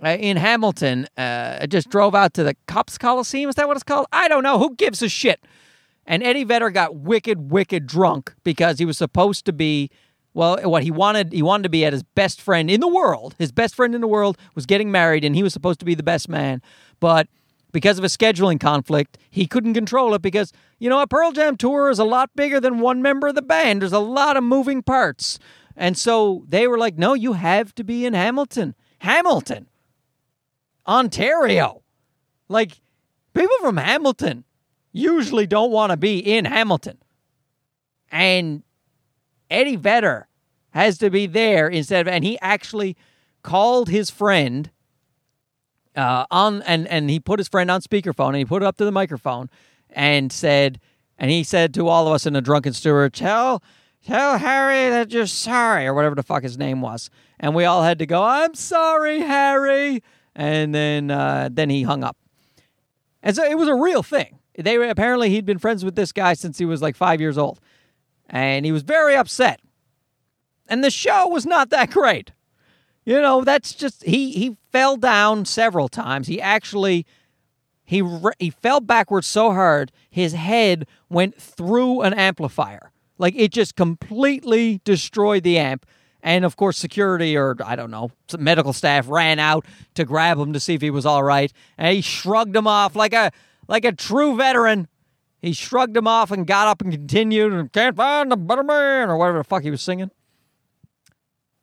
uh, 0.03 0.11
in 0.11 0.37
Hamilton. 0.37 1.07
Uh, 1.17 1.59
I 1.63 1.67
just 1.67 1.89
drove 1.89 2.15
out 2.15 2.35
to 2.35 2.45
the 2.45 2.55
Copps 2.67 2.99
Coliseum. 2.99 3.49
Is 3.49 3.57
that 3.57 3.67
what 3.67 3.77
it's 3.77 3.85
called? 3.85 4.07
I 4.13 4.29
don't 4.29 4.43
know. 4.43 4.59
Who 4.59 4.75
gives 4.75 5.01
a 5.03 5.09
shit? 5.09 5.41
And 6.07 6.23
Eddie 6.23 6.45
Vedder 6.45 6.71
got 6.71 6.97
wicked, 6.97 7.51
wicked 7.51 7.87
drunk 7.87 8.35
because 8.45 8.79
he 8.79 8.85
was 8.85 8.99
supposed 8.99 9.45
to 9.47 9.53
be, 9.53 9.91
well, 10.35 10.59
what 10.63 10.83
he 10.83 10.91
wanted, 10.91 11.33
he 11.33 11.43
wanted 11.43 11.65
to 11.65 11.69
be 11.69 11.85
at 11.85 11.93
his 11.93 12.03
best 12.03 12.41
friend 12.41 12.71
in 12.71 12.81
the 12.81 12.89
world. 12.89 13.35
His 13.39 13.53
best 13.53 13.75
friend 13.75 13.95
in 13.95 14.01
the 14.01 14.09
world 14.09 14.39
was 14.55 14.67
getting 14.67 14.91
married, 14.91 15.25
and 15.25 15.37
he 15.37 15.43
was 15.43 15.53
supposed 15.53 15.79
to 15.81 15.85
be 15.85 15.95
the 15.95 16.03
best 16.03 16.29
man. 16.29 16.63
But 17.01 17.29
because 17.73 17.99
of 17.99 18.05
a 18.05 18.09
scheduling 18.09 18.61
conflict, 18.61 19.19
he 19.31 19.47
couldn't 19.47 19.75
control 19.75 20.15
it 20.15 20.23
because, 20.23 20.53
you 20.79 20.89
know, 20.89 21.01
a 21.01 21.07
Pearl 21.07 21.33
Jam 21.33 21.57
tour 21.57 21.91
is 21.91 21.99
a 21.99 22.05
lot 22.05 22.31
bigger 22.35 22.61
than 22.61 22.81
one 22.81 23.03
member 23.03 23.29
of 23.29 23.35
the 23.35 23.43
band. 23.43 23.83
There's 23.83 23.93
a 23.93 23.99
lot 23.99 24.37
of 24.37 24.45
moving 24.45 24.83
parts. 24.83 25.39
And 25.77 25.97
so 25.97 26.45
they 26.49 26.67
were 26.67 26.79
like, 26.79 26.97
no, 26.97 27.15
you 27.15 27.33
have 27.33 27.75
to 27.77 27.85
be 27.85 28.07
in 28.07 28.15
Hamilton. 28.15 28.75
Hamilton, 28.99 29.69
Ontario. 30.87 31.83
Like, 32.49 32.81
people 33.35 33.57
from 33.61 33.79
Hamilton 33.79 34.45
usually 34.93 35.47
don't 35.47 35.73
want 35.73 35.91
to 35.91 35.97
be 35.97 36.19
in 36.19 36.45
Hamilton. 36.45 36.99
And 38.11 38.63
Eddie 39.53 39.77
Vedder 39.77 40.27
has 40.71 40.99
to 40.99 41.11
be 41.11 41.27
there 41.27 41.69
instead 41.69 42.07
of, 42.07 42.13
and 42.13 42.25
he 42.25 42.39
actually 42.41 42.97
called 43.43 43.89
his 43.89 44.11
friend 44.11 44.71
uh, 45.95 46.25
on, 46.31 46.63
and, 46.63 46.89
and 46.89 47.11
he 47.11 47.21
put 47.21 47.39
his 47.39 47.49
friend 47.49 47.71
on 47.71 47.83
speakerphone 47.83 48.29
and 48.29 48.37
he 48.37 48.45
put 48.45 48.63
it 48.63 48.67
up 48.67 48.77
to 48.79 48.85
the 48.85 48.93
microphone 48.93 49.51
and 49.91 50.33
said, 50.33 50.81
and 51.19 51.31
he 51.31 51.45
said 51.45 51.75
to 51.75 51.89
all 51.89 52.07
of 52.07 52.15
us 52.15 52.25
in 52.27 52.35
a 52.35 52.41
drunken 52.41 52.73
steward, 52.73 53.13
tell, 53.13 53.63
tell 54.05 54.39
Harry 54.39 54.91
that 54.91 55.13
you're 55.13 55.27
sorry, 55.27 55.87
or 55.87 55.95
whatever 55.95 56.15
the 56.15 56.23
fuck 56.23 56.43
his 56.43 56.57
name 56.57 56.81
was. 56.81 57.11
And 57.39 57.55
we 57.55 57.65
all 57.65 57.83
had 57.83 57.99
to 57.99 58.07
go, 58.07 58.23
I'm 58.23 58.55
sorry, 58.55 59.21
Harry. 59.21 60.03
And 60.35 60.75
then, 60.75 61.11
uh, 61.11 61.51
then 61.53 61.69
he 61.69 61.83
hung 61.83 62.03
up. 62.03 62.17
And 63.23 63.37
so 63.37 63.45
it 63.45 63.59
was 63.59 63.69
a 63.69 63.75
real 63.75 64.03
thing. 64.03 64.39
They 64.57 64.79
were, 64.79 64.85
apparently 64.85 65.31
he'd 65.31 65.45
been 65.45 65.59
friends 65.59 65.85
with 65.85 65.95
this 65.95 66.13
guy 66.13 66.35
since 66.35 66.59
he 66.59 66.65
was 66.65 66.81
like 66.81 66.97
five 66.97 67.21
years 67.21 67.37
old, 67.37 67.61
and 68.33 68.65
he 68.65 68.73
was 68.73 68.83
very 68.83 69.15
upset. 69.15 69.61
And 70.67 70.83
the 70.83 70.91
show 70.91 71.29
was 71.29 71.45
not 71.45 71.71
that 71.71 71.91
great. 71.91 72.33
You 73.05 73.21
know, 73.21 73.45
that's 73.45 73.75
just 73.75 74.03
he 74.05 74.33
he 74.33 74.57
fell 74.71 74.97
down 74.97 75.45
several 75.45 75.89
times. 75.89 76.29
He 76.29 76.41
actually 76.41 77.05
he 77.85 78.03
he 78.39 78.51
fell 78.51 78.81
backwards 78.81 79.27
so 79.27 79.53
hard 79.53 79.93
his 80.09 80.33
head 80.33 80.87
went 81.09 81.41
through 81.41 82.03
an 82.03 82.15
amplifier. 82.15 82.93
Like 83.19 83.35
it 83.37 83.53
just 83.53 83.77
completely 83.77 84.81
destroyed 84.85 85.43
the 85.43 85.59
amp. 85.59 85.85
And 86.23 86.45
of 86.45 86.57
course, 86.57 86.79
security 86.79 87.37
or 87.37 87.57
I 87.65 87.75
don't 87.75 87.91
know, 87.91 88.13
medical 88.39 88.73
staff 88.73 89.09
ran 89.09 89.41
out 89.41 89.67
to 89.95 90.05
grab 90.05 90.39
him 90.39 90.53
to 90.53 90.61
see 90.61 90.75
if 90.75 90.81
he 90.81 90.91
was 90.91 91.05
all 91.05 91.25
right. 91.25 91.53
And 91.77 91.97
he 91.97 92.01
shrugged 92.03 92.55
him 92.55 92.69
off 92.69 92.95
like 92.95 93.13
a 93.13 93.33
like 93.67 93.85
a 93.85 93.93
true 93.93 94.37
veteran. 94.37 94.87
He 95.43 95.53
shrugged 95.53 95.97
him 95.97 96.07
off 96.07 96.31
and 96.31 96.47
got 96.47 96.69
up 96.69 96.81
and 96.81 96.93
continued 96.93 97.53
and 97.53 97.71
can't 97.73 97.97
find 97.97 98.31
the 98.31 98.37
better 98.37 98.63
man 98.63 99.11
or 99.11 99.17
whatever 99.17 99.39
the 99.39 99.45
fuck 99.45 99.65
he 99.65 99.73
was 99.73 99.83
singing. 99.83 100.13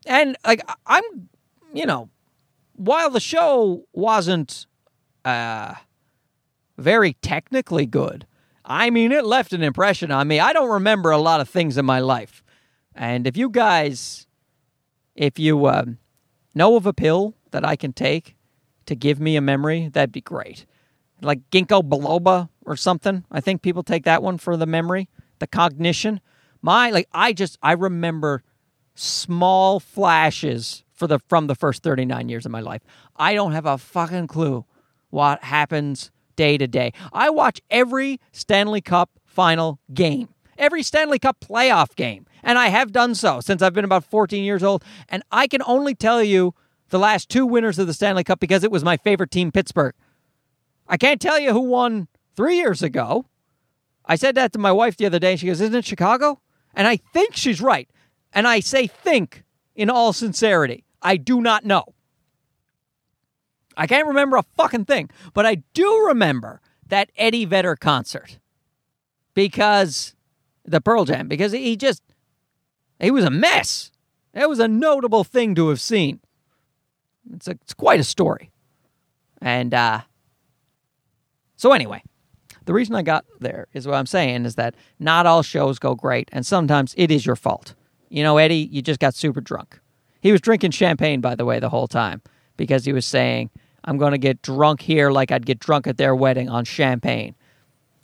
And 0.05 0.38
like 0.45 0.62
I'm, 0.86 1.03
you 1.74 1.86
know, 1.86 2.09
while 2.75 3.09
the 3.09 3.21
show 3.21 3.86
wasn't 3.93 4.67
uh 5.24 5.75
very 6.77 7.13
technically 7.21 7.86
good, 7.86 8.27
I 8.65 8.89
mean 8.89 9.13
it 9.13 9.24
left 9.24 9.53
an 9.53 9.63
impression 9.63 10.12
on 10.12 10.27
me. 10.27 10.41
I 10.41 10.51
don't 10.51 10.69
remember 10.69 11.12
a 11.12 11.17
lot 11.17 11.39
of 11.39 11.48
things 11.48 11.77
in 11.77 11.86
my 11.86 12.00
life. 12.00 12.43
And 12.93 13.25
if 13.25 13.38
you 13.38 13.50
guys 13.50 14.27
if 15.15 15.39
you 15.39 15.65
uh, 15.65 15.86
know 16.53 16.75
of 16.75 16.86
a 16.86 16.93
pill 16.93 17.33
that 17.51 17.65
I 17.65 17.77
can 17.77 17.93
take 17.93 18.36
to 18.88 18.95
give 18.95 19.21
me 19.21 19.38
a 19.38 19.41
memory, 19.41 19.88
that'd 19.88 20.12
be 20.12 20.21
great. 20.21 20.65
Like 21.21 21.50
ginkgo 21.50 21.81
biloba 21.81 22.50
or 22.69 22.75
something. 22.75 23.25
I 23.31 23.41
think 23.41 23.61
people 23.61 23.83
take 23.83 24.05
that 24.05 24.21
one 24.21 24.38
for 24.38 24.55
the 24.55 24.67
memory, 24.67 25.09
the 25.39 25.47
cognition. 25.47 26.21
My 26.61 26.91
like 26.91 27.09
I 27.11 27.33
just 27.33 27.57
I 27.61 27.73
remember 27.73 28.43
small 28.93 29.79
flashes 29.79 30.83
for 30.93 31.07
the 31.07 31.19
from 31.27 31.47
the 31.47 31.55
first 31.55 31.81
39 31.83 32.29
years 32.29 32.45
of 32.45 32.51
my 32.51 32.61
life. 32.61 32.83
I 33.15 33.33
don't 33.33 33.53
have 33.53 33.65
a 33.65 33.77
fucking 33.77 34.27
clue 34.27 34.65
what 35.09 35.43
happens 35.43 36.11
day 36.35 36.57
to 36.57 36.67
day. 36.67 36.93
I 37.11 37.31
watch 37.31 37.59
every 37.71 38.19
Stanley 38.31 38.81
Cup 38.81 39.09
final 39.25 39.79
game, 39.93 40.29
every 40.57 40.83
Stanley 40.83 41.17
Cup 41.17 41.39
playoff 41.39 41.95
game. 41.95 42.27
And 42.43 42.57
I 42.57 42.67
have 42.67 42.91
done 42.91 43.15
so 43.15 43.41
since 43.41 43.61
I've 43.61 43.73
been 43.73 43.83
about 43.83 44.05
14 44.05 44.43
years 44.43 44.63
old. 44.63 44.83
And 45.09 45.23
I 45.31 45.47
can 45.47 45.61
only 45.63 45.95
tell 45.95 46.23
you 46.23 46.53
the 46.89 46.99
last 46.99 47.29
two 47.29 47.45
winners 47.45 47.79
of 47.79 47.88
the 47.88 47.93
Stanley 47.93 48.23
Cup 48.23 48.39
because 48.39 48.63
it 48.63 48.71
was 48.71 48.83
my 48.83 48.95
favorite 48.95 49.31
team, 49.31 49.51
Pittsburgh. 49.51 49.93
I 50.88 50.97
can't 50.97 51.21
tell 51.21 51.39
you 51.39 51.51
who 51.51 51.61
won 51.61 52.07
three 52.39 52.55
years 52.55 52.81
ago. 52.81 53.25
I 54.05 54.15
said 54.15 54.34
that 54.36 54.53
to 54.53 54.60
my 54.60 54.72
wife 54.72 54.96
the 54.96 55.05
other 55.05 55.19
day. 55.19 55.36
She 55.36 55.48
goes, 55.48 55.60
Isn't 55.60 55.75
it 55.75 55.84
Chicago? 55.84 56.39
And 56.74 56.88
I 56.88 56.96
think 56.96 57.36
she's 57.36 57.60
right. 57.60 57.89
And 58.31 58.48
I 58.48 58.62
say 58.62 58.88
think 58.88 59.43
in 59.75 59.89
all 59.89 60.13
sincerity. 60.13 60.86
I 61.01 61.17
do 61.17 61.41
not 61.41 61.65
know. 61.65 61.84
I 63.75 63.88
can't 63.88 64.08
remember 64.08 64.38
a 64.38 64.46
fucking 64.55 64.86
thing, 64.86 65.10
but 65.34 65.46
I 65.46 65.55
do 65.74 66.05
remember 66.08 66.62
that 66.88 67.10
Eddie 67.17 67.43
Vedder 67.43 67.75
concert 67.75 68.39
because 69.34 70.15
the 70.63 70.79
Pearl 70.79 71.03
Jam, 71.03 71.27
because 71.27 71.51
he 71.51 71.75
just 71.75 72.01
he 73.01 73.12
was 73.12 73.25
a 73.25 73.29
mess. 73.29 73.91
That 74.31 74.48
was 74.48 74.60
a 74.60 74.67
notable 74.69 75.25
thing 75.25 75.55
to 75.55 75.67
have 75.67 75.81
seen. 75.81 76.22
It's, 77.34 77.50
a, 77.50 77.51
it's 77.51 77.74
quite 77.74 78.00
a 78.00 78.05
story. 78.05 78.50
And 79.41 79.74
uh, 79.74 80.01
so, 81.58 81.74
anyway, 81.74 82.01
the 82.69 82.73
reason 82.73 82.93
I 82.93 83.01
got 83.01 83.25
there 83.39 83.65
is 83.73 83.88
what 83.88 83.95
I'm 83.95 84.05
saying 84.05 84.45
is 84.45 84.53
that 84.53 84.75
not 84.99 85.25
all 85.25 85.41
shows 85.41 85.79
go 85.79 85.95
great, 85.95 86.29
and 86.31 86.45
sometimes 86.45 86.93
it 86.97 87.09
is 87.09 87.25
your 87.25 87.35
fault. 87.35 87.73
You 88.09 88.21
know, 88.21 88.38
Eddie, 88.38 88.69
you 88.71 88.83
just 88.83 88.99
got 88.99 89.15
super 89.15 89.41
drunk. 89.41 89.79
He 90.21 90.31
was 90.31 90.39
drinking 90.39 90.69
champagne, 90.69 91.19
by 91.19 91.33
the 91.33 91.45
way, 91.45 91.59
the 91.59 91.69
whole 91.69 91.88
time 91.88 92.21
because 92.57 92.85
he 92.85 92.93
was 92.93 93.07
saying, 93.07 93.49
I'm 93.85 93.97
going 93.97 94.11
to 94.11 94.19
get 94.19 94.43
drunk 94.43 94.81
here 94.81 95.09
like 95.09 95.31
I'd 95.31 95.47
get 95.47 95.57
drunk 95.57 95.88
at 95.88 95.97
their 95.97 96.15
wedding 96.15 96.47
on 96.47 96.63
champagne. 96.63 97.33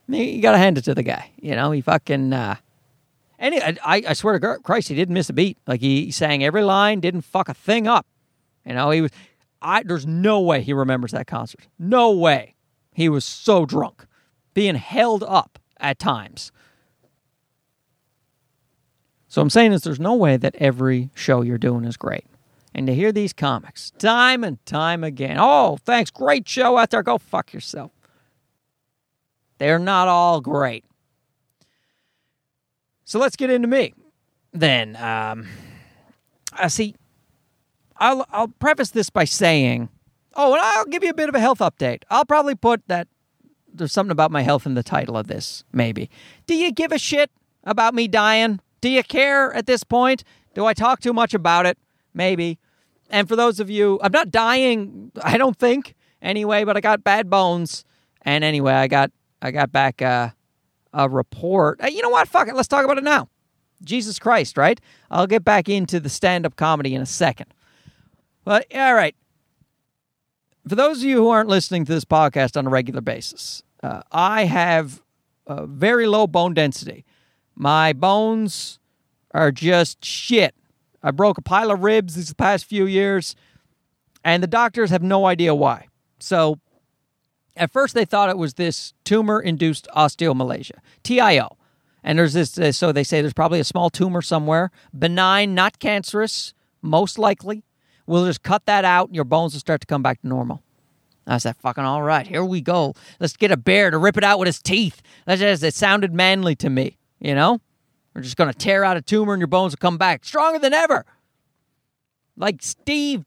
You 0.08 0.42
got 0.42 0.54
to 0.54 0.58
hand 0.58 0.80
it 0.80 0.86
to 0.86 0.96
the 0.96 1.04
guy. 1.04 1.30
You 1.40 1.56
know, 1.56 1.70
he 1.70 1.82
fucking. 1.82 2.34
Uh, 2.34 2.56
he, 3.40 3.62
I, 3.62 3.78
I 3.86 4.14
swear 4.14 4.40
to 4.40 4.58
Christ, 4.64 4.88
he 4.88 4.96
didn't 4.96 5.14
miss 5.14 5.30
a 5.30 5.34
beat. 5.34 5.60
Like 5.68 5.82
he 5.82 6.10
sang 6.10 6.44
every 6.44 6.64
line, 6.64 7.02
didn't 7.02 7.22
fuck 7.22 7.50
a 7.50 7.54
thing 7.54 7.86
up. 7.86 8.08
You 8.66 8.74
know, 8.74 8.90
he 8.90 9.02
was. 9.02 9.12
I 9.62 9.84
there's 9.84 10.08
no 10.08 10.42
way 10.42 10.64
he 10.64 10.74
remembers 10.74 11.12
that 11.12 11.28
concert. 11.28 11.68
No 11.78 12.14
way. 12.14 12.56
He 12.94 13.10
was 13.10 13.26
so 13.26 13.68
drunk, 13.68 14.08
being 14.56 14.74
held 14.74 15.22
up 15.22 15.60
at 15.80 16.00
times. 16.00 16.52
So 19.28 19.42
I'm 19.42 19.52
saying 19.52 19.74
is 19.74 19.84
there's 19.84 20.00
no 20.00 20.16
way 20.16 20.38
that 20.38 20.56
every 20.56 21.12
show 21.14 21.42
you're 21.44 21.60
doing 21.60 21.86
is 21.86 21.98
great. 21.98 22.26
And 22.74 22.88
to 22.88 22.96
hear 22.96 23.12
these 23.12 23.34
comics 23.34 23.92
time 24.00 24.44
and 24.44 24.66
time 24.66 25.04
again, 25.04 25.38
oh, 25.40 25.78
thanks, 25.86 26.10
great 26.10 26.48
show 26.48 26.78
out 26.78 26.90
there. 26.90 27.04
Go 27.04 27.18
fuck 27.18 27.54
yourself. 27.54 27.92
They're 29.58 29.80
not 29.80 30.08
all 30.08 30.42
great. 30.42 30.84
So 33.04 33.20
let's 33.20 33.36
get 33.36 33.50
into 33.50 33.68
me. 33.68 33.94
Then, 34.52 34.96
um, 34.96 35.48
I 36.54 36.70
see. 36.70 36.96
I'll 37.98 38.26
I'll 38.30 38.48
preface 38.48 38.92
this 38.92 39.10
by 39.10 39.26
saying, 39.26 39.90
oh, 40.34 40.54
and 40.54 40.62
I'll 40.62 40.86
give 40.86 41.04
you 41.04 41.10
a 41.10 41.14
bit 41.14 41.30
of 41.30 41.36
a 41.36 41.40
health 41.40 41.60
update. 41.60 42.04
I'll 42.10 42.26
probably 42.26 42.56
put 42.56 42.86
that 42.88 43.08
there's 43.78 43.92
something 43.92 44.12
about 44.12 44.32
my 44.32 44.42
health 44.42 44.66
in 44.66 44.74
the 44.74 44.84
title 44.84 45.18
of 45.18 45.28
this. 45.28 45.64
Maybe. 45.72 46.10
Do 46.48 46.56
you 46.56 46.72
give 46.72 46.92
a 46.92 47.00
shit 47.00 47.32
about 47.64 47.94
me 47.94 48.08
dying? 48.08 48.60
Do 48.82 48.90
you 48.90 49.04
care 49.04 49.54
at 49.54 49.66
this 49.66 49.84
point? 49.84 50.24
Do 50.54 50.66
I 50.66 50.74
talk 50.74 51.00
too 51.00 51.14
much 51.14 51.34
about 51.34 51.66
it? 51.66 51.78
Maybe. 52.14 52.60
And 53.10 53.28
for 53.28 53.36
those 53.36 53.60
of 53.60 53.70
you, 53.70 54.00
I'm 54.02 54.12
not 54.12 54.32
dying. 54.32 55.12
I 55.22 55.38
don't 55.38 55.58
think 55.58 55.96
anyway, 56.22 56.64
but 56.64 56.78
I 56.78 56.82
got 56.82 57.04
bad 57.04 57.30
bones. 57.30 57.86
And 58.22 58.44
anyway, 58.44 58.74
I 58.74 58.88
got 58.88 59.12
I 59.42 59.52
got 59.52 59.72
back. 59.72 60.02
Uh, 60.02 60.30
a 60.96 61.10
report. 61.10 61.80
You 61.92 62.02
know 62.02 62.10
what? 62.10 62.28
Fuck 62.28 62.48
it. 62.48 62.56
Let's 62.56 62.68
talk 62.68 62.86
about 62.86 62.98
it 62.98 63.04
now. 63.04 63.30
Jesus 63.84 64.18
Christ, 64.18 64.58
right? 64.58 64.80
I'll 65.12 65.28
get 65.28 65.44
back 65.44 65.70
into 65.70 66.00
the 66.00 66.10
stand 66.10 66.46
up 66.46 66.56
comedy 66.56 66.96
in 66.96 67.02
a 67.02 67.06
second. 67.06 67.54
But, 68.46 68.66
all 68.74 68.96
right. 68.96 69.16
For 70.68 70.76
those 70.76 71.00
of 71.00 71.04
you 71.04 71.18
who 71.18 71.30
aren't 71.30 71.50
listening 71.50 71.86
to 71.86 71.94
this 71.94 72.06
podcast 72.06 72.58
on 72.58 72.66
a 72.66 72.70
regular 72.70 73.02
basis, 73.02 73.62
uh, 73.86 74.02
I 74.12 74.46
have 74.46 75.04
a 75.46 75.68
very 75.68 76.08
low 76.08 76.26
bone 76.26 76.56
density. 76.56 77.06
My 77.56 77.94
bones 77.94 78.80
are 79.32 79.52
just 79.52 80.04
shit. 80.04 80.56
I 81.04 81.12
broke 81.12 81.38
a 81.38 81.42
pile 81.44 81.70
of 81.70 81.84
ribs 81.84 82.16
these 82.16 82.34
past 82.34 82.66
few 82.66 82.88
years, 82.88 83.36
and 84.24 84.42
the 84.42 84.48
doctors 84.48 84.90
have 84.90 85.04
no 85.04 85.26
idea 85.28 85.54
why. 85.54 85.88
So 86.20 86.60
at 87.56 87.72
first, 87.72 87.94
they 87.94 88.06
thought 88.06 88.30
it 88.30 88.40
was 88.40 88.56
this 88.56 88.94
tumor 89.04 89.40
induced 89.40 89.88
osteomalacia, 89.96 90.80
TIO. 91.04 91.56
And 92.04 92.18
there's 92.18 92.34
this, 92.34 92.58
uh, 92.58 92.72
so 92.72 92.92
they 92.92 93.04
say 93.04 93.22
there's 93.22 93.34
probably 93.34 93.60
a 93.60 93.64
small 93.64 93.92
tumor 93.92 94.22
somewhere, 94.24 94.72
benign, 94.98 95.54
not 95.54 95.78
cancerous, 95.78 96.54
most 96.82 97.20
likely. 97.20 97.64
We'll 98.08 98.26
just 98.26 98.44
cut 98.44 98.66
that 98.66 98.84
out 98.84 99.08
and 99.08 99.16
your 99.16 99.26
bones 99.26 99.54
will 99.54 99.60
start 99.60 99.82
to 99.82 99.88
come 99.88 100.02
back 100.02 100.22
to 100.22 100.28
normal. 100.28 100.64
I 101.28 101.38
said, 101.40 101.56
fucking 101.58 101.84
all 101.84 102.04
right, 102.04 102.28
here 102.28 102.46
we 102.46 102.62
go. 102.62 102.94
Let's 103.20 103.36
get 103.36 103.52
a 103.52 103.58
bear 103.58 103.90
to 103.90 103.98
rip 103.98 104.18
it 104.18 104.24
out 104.24 104.38
with 104.40 104.46
his 104.46 104.62
teeth. 104.62 105.02
That's 105.26 105.42
just, 105.42 105.64
it 105.64 105.74
sounded 105.74 106.14
manly 106.14 106.56
to 106.58 106.70
me, 106.70 106.98
you 107.20 107.34
know? 107.34 107.60
We're 108.14 108.22
just 108.22 108.38
going 108.38 108.52
to 108.52 108.58
tear 108.58 108.84
out 108.84 108.96
a 108.96 109.02
tumor 109.02 109.34
and 109.34 109.42
your 109.42 109.48
bones 109.48 109.74
will 109.74 109.78
come 109.78 109.98
back 109.98 110.24
stronger 110.24 110.58
than 110.58 110.74
ever. 110.74 111.06
Like 112.38 112.62
Steve 112.62 113.26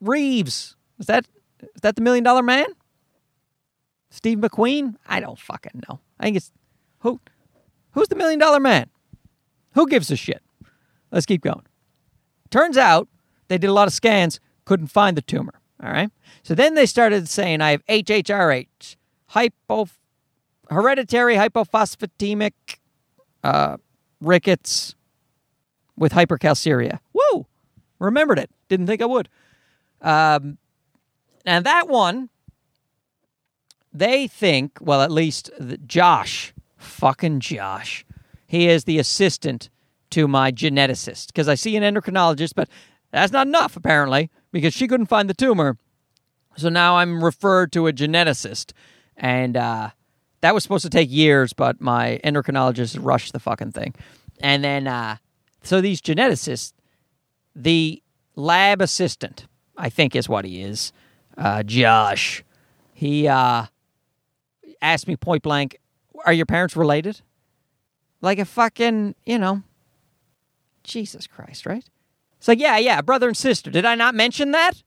Reeves. 0.00 0.76
Is 0.98 1.06
that 1.06 1.26
is 1.60 1.80
that 1.82 1.96
the 1.96 2.02
million 2.02 2.24
dollar 2.24 2.42
man? 2.42 2.66
Steve 4.10 4.38
McQueen? 4.38 4.94
I 5.06 5.20
don't 5.20 5.38
fucking 5.38 5.82
know. 5.88 6.00
I 6.18 6.24
think 6.24 6.36
it's 6.36 6.52
who 7.00 7.20
who's 7.92 8.08
the 8.08 8.14
million 8.14 8.38
dollar 8.38 8.60
man? 8.60 8.88
Who 9.74 9.88
gives 9.88 10.10
a 10.10 10.16
shit? 10.16 10.42
Let's 11.10 11.26
keep 11.26 11.42
going. 11.42 11.66
Turns 12.50 12.76
out 12.76 13.08
they 13.48 13.58
did 13.58 13.68
a 13.68 13.72
lot 13.72 13.88
of 13.88 13.92
scans, 13.92 14.40
couldn't 14.64 14.88
find 14.88 15.16
the 15.16 15.22
tumor. 15.22 15.54
All 15.82 15.90
right. 15.90 16.10
So 16.50 16.56
then 16.56 16.74
they 16.74 16.86
started 16.86 17.28
saying 17.28 17.60
I 17.60 17.70
have 17.70 17.86
HHRH, 17.86 18.96
hypo, 19.26 19.88
hereditary 20.68 21.36
hypophosphatemic 21.36 22.54
uh, 23.44 23.76
rickets 24.20 24.96
with 25.96 26.12
hypercalciuria. 26.12 26.98
Woo! 27.12 27.46
Remembered 28.00 28.40
it. 28.40 28.50
Didn't 28.68 28.88
think 28.88 29.00
I 29.00 29.06
would. 29.06 29.28
Um, 30.02 30.58
and 31.46 31.64
that 31.64 31.86
one, 31.86 32.30
they 33.92 34.26
think, 34.26 34.76
well, 34.80 35.02
at 35.02 35.12
least 35.12 35.50
Josh, 35.86 36.52
fucking 36.76 37.38
Josh, 37.38 38.04
he 38.48 38.68
is 38.68 38.86
the 38.86 38.98
assistant 38.98 39.70
to 40.10 40.26
my 40.26 40.50
geneticist 40.50 41.28
because 41.28 41.46
I 41.46 41.54
see 41.54 41.76
an 41.76 41.84
endocrinologist, 41.84 42.54
but 42.56 42.68
that's 43.12 43.30
not 43.30 43.46
enough 43.46 43.76
apparently 43.76 44.32
because 44.50 44.74
she 44.74 44.88
couldn't 44.88 45.06
find 45.06 45.30
the 45.30 45.34
tumor. 45.34 45.78
So 46.56 46.68
now 46.68 46.96
I'm 46.96 47.22
referred 47.22 47.72
to 47.72 47.86
a 47.86 47.92
geneticist, 47.92 48.72
and 49.16 49.56
uh, 49.56 49.90
that 50.40 50.54
was 50.54 50.62
supposed 50.62 50.84
to 50.84 50.90
take 50.90 51.10
years, 51.10 51.52
but 51.52 51.80
my 51.80 52.20
endocrinologist 52.24 52.98
rushed 53.00 53.32
the 53.32 53.38
fucking 53.38 53.72
thing. 53.72 53.94
And 54.40 54.64
then, 54.64 54.86
uh, 54.86 55.16
so 55.62 55.80
these 55.80 56.00
geneticists, 56.00 56.72
the 57.54 58.02
lab 58.36 58.80
assistant, 58.80 59.46
I 59.76 59.88
think 59.90 60.16
is 60.16 60.28
what 60.28 60.44
he 60.44 60.62
is, 60.62 60.92
uh, 61.36 61.62
Josh, 61.62 62.42
he 62.92 63.28
uh, 63.28 63.66
asked 64.82 65.08
me 65.08 65.16
point 65.16 65.42
blank, 65.42 65.78
Are 66.24 66.32
your 66.32 66.46
parents 66.46 66.76
related? 66.76 67.20
Like 68.20 68.38
a 68.38 68.44
fucking, 68.44 69.14
you 69.24 69.38
know, 69.38 69.62
Jesus 70.84 71.26
Christ, 71.26 71.64
right? 71.64 71.84
It's 72.38 72.48
like, 72.48 72.58
yeah, 72.58 72.78
yeah, 72.78 73.00
brother 73.02 73.28
and 73.28 73.36
sister. 73.36 73.70
Did 73.70 73.84
I 73.84 73.94
not 73.94 74.14
mention 74.14 74.52
that? 74.52 74.82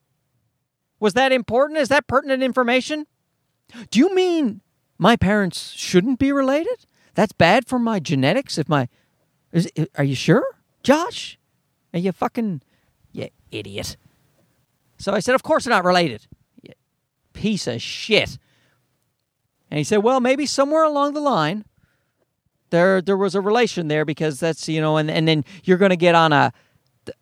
Was 1.00 1.14
that 1.14 1.32
important? 1.32 1.78
Is 1.78 1.88
that 1.88 2.06
pertinent 2.06 2.42
information? 2.42 3.06
Do 3.90 3.98
you 3.98 4.14
mean 4.14 4.60
my 4.98 5.16
parents 5.16 5.72
shouldn't 5.72 6.18
be 6.18 6.32
related? 6.32 6.86
That's 7.14 7.32
bad 7.32 7.66
for 7.66 7.78
my 7.78 8.00
genetics 8.00 8.58
if 8.58 8.68
my. 8.68 8.88
Is, 9.52 9.70
are 9.96 10.04
you 10.04 10.14
sure? 10.14 10.44
Josh? 10.82 11.38
Are 11.92 11.98
you 11.98 12.12
fucking. 12.12 12.62
You 13.12 13.28
idiot. 13.50 13.96
So 14.98 15.12
I 15.12 15.20
said, 15.20 15.34
Of 15.34 15.42
course 15.42 15.64
they're 15.64 15.74
not 15.74 15.84
related. 15.84 16.26
You 16.62 16.72
piece 17.32 17.66
of 17.66 17.80
shit. 17.80 18.38
And 19.70 19.78
he 19.78 19.84
said, 19.84 19.98
Well, 19.98 20.20
maybe 20.20 20.46
somewhere 20.46 20.84
along 20.84 21.14
the 21.14 21.20
line, 21.20 21.64
there 22.70 23.00
there 23.00 23.16
was 23.16 23.34
a 23.34 23.40
relation 23.40 23.88
there 23.88 24.04
because 24.04 24.40
that's 24.40 24.68
you 24.68 24.80
know 24.80 24.96
and 24.96 25.10
and 25.10 25.28
then 25.28 25.44
you're 25.62 25.78
going 25.78 25.90
to 25.90 25.96
get 25.96 26.14
on 26.14 26.32
a, 26.32 26.52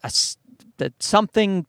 a, 0.03 0.11
a 0.81 0.93
something 0.99 1.67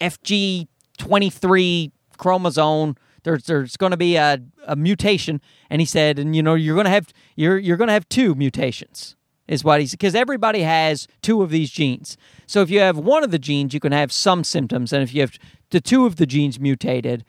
FG 0.00 0.66
twenty 0.98 1.30
three 1.30 1.92
chromosome. 2.16 2.96
There's 3.22 3.44
there's 3.44 3.76
going 3.76 3.92
to 3.92 3.96
be 3.96 4.16
a, 4.16 4.40
a 4.66 4.76
mutation, 4.76 5.40
and 5.70 5.80
he 5.80 5.86
said, 5.86 6.18
and 6.18 6.36
you 6.36 6.42
know 6.42 6.54
you're 6.54 6.74
going 6.74 6.84
to 6.84 6.90
have 6.90 7.12
you're 7.36 7.58
you're 7.58 7.76
going 7.76 7.88
to 7.88 7.94
have 7.94 8.08
two 8.08 8.34
mutations 8.34 9.16
is 9.46 9.62
what 9.62 9.80
he's 9.80 9.92
because 9.92 10.14
everybody 10.14 10.62
has 10.62 11.06
two 11.22 11.42
of 11.42 11.50
these 11.50 11.70
genes. 11.70 12.16
So 12.46 12.62
if 12.62 12.70
you 12.70 12.80
have 12.80 12.98
one 12.98 13.24
of 13.24 13.30
the 13.30 13.38
genes, 13.38 13.74
you 13.74 13.80
can 13.80 13.92
have 13.92 14.12
some 14.12 14.44
symptoms, 14.44 14.92
and 14.92 15.02
if 15.02 15.14
you 15.14 15.20
have 15.22 15.38
the 15.70 15.80
two 15.80 16.06
of 16.06 16.16
the 16.16 16.26
genes 16.26 16.60
mutated, 16.60 17.24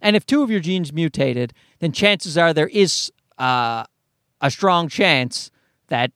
and 0.00 0.16
if 0.16 0.26
two 0.26 0.42
of 0.42 0.50
your 0.50 0.60
genes 0.60 0.92
mutated, 0.92 1.52
then 1.80 1.92
chances 1.92 2.38
are 2.38 2.52
there 2.52 2.68
is 2.68 3.12
uh, 3.38 3.84
a 4.40 4.50
strong 4.50 4.88
chance 4.88 5.50
that 5.88 6.12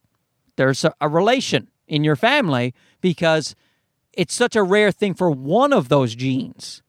there's 0.56 0.84
a, 0.84 0.94
a 1.00 1.08
relation 1.08 1.68
in 1.86 2.04
your 2.04 2.16
family 2.16 2.74
because 3.00 3.54
it's 4.12 4.34
such 4.34 4.56
a 4.56 4.62
rare 4.62 4.92
thing 4.92 5.14
for 5.14 5.30
one 5.30 5.72
of 5.72 5.88
those 5.88 6.14
genes 6.14 6.82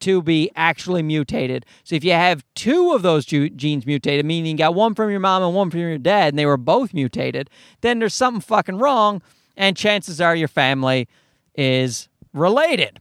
to 0.00 0.22
be 0.22 0.50
actually 0.56 1.02
mutated. 1.02 1.64
So 1.84 1.94
if 1.94 2.04
you 2.04 2.12
have 2.12 2.44
two 2.54 2.92
of 2.92 3.02
those 3.02 3.24
genes 3.24 3.86
mutated, 3.86 4.26
meaning 4.26 4.52
you 4.52 4.58
got 4.58 4.74
one 4.74 4.94
from 4.94 5.10
your 5.10 5.20
mom 5.20 5.42
and 5.42 5.54
one 5.54 5.70
from 5.70 5.80
your 5.80 5.98
dad, 5.98 6.28
and 6.28 6.38
they 6.38 6.46
were 6.46 6.56
both 6.56 6.92
mutated, 6.92 7.48
then 7.80 7.98
there's 7.98 8.14
something 8.14 8.40
fucking 8.40 8.78
wrong, 8.78 9.22
and 9.56 9.76
chances 9.76 10.20
are 10.20 10.36
your 10.36 10.48
family 10.48 11.08
is 11.54 12.08
related. 12.34 13.00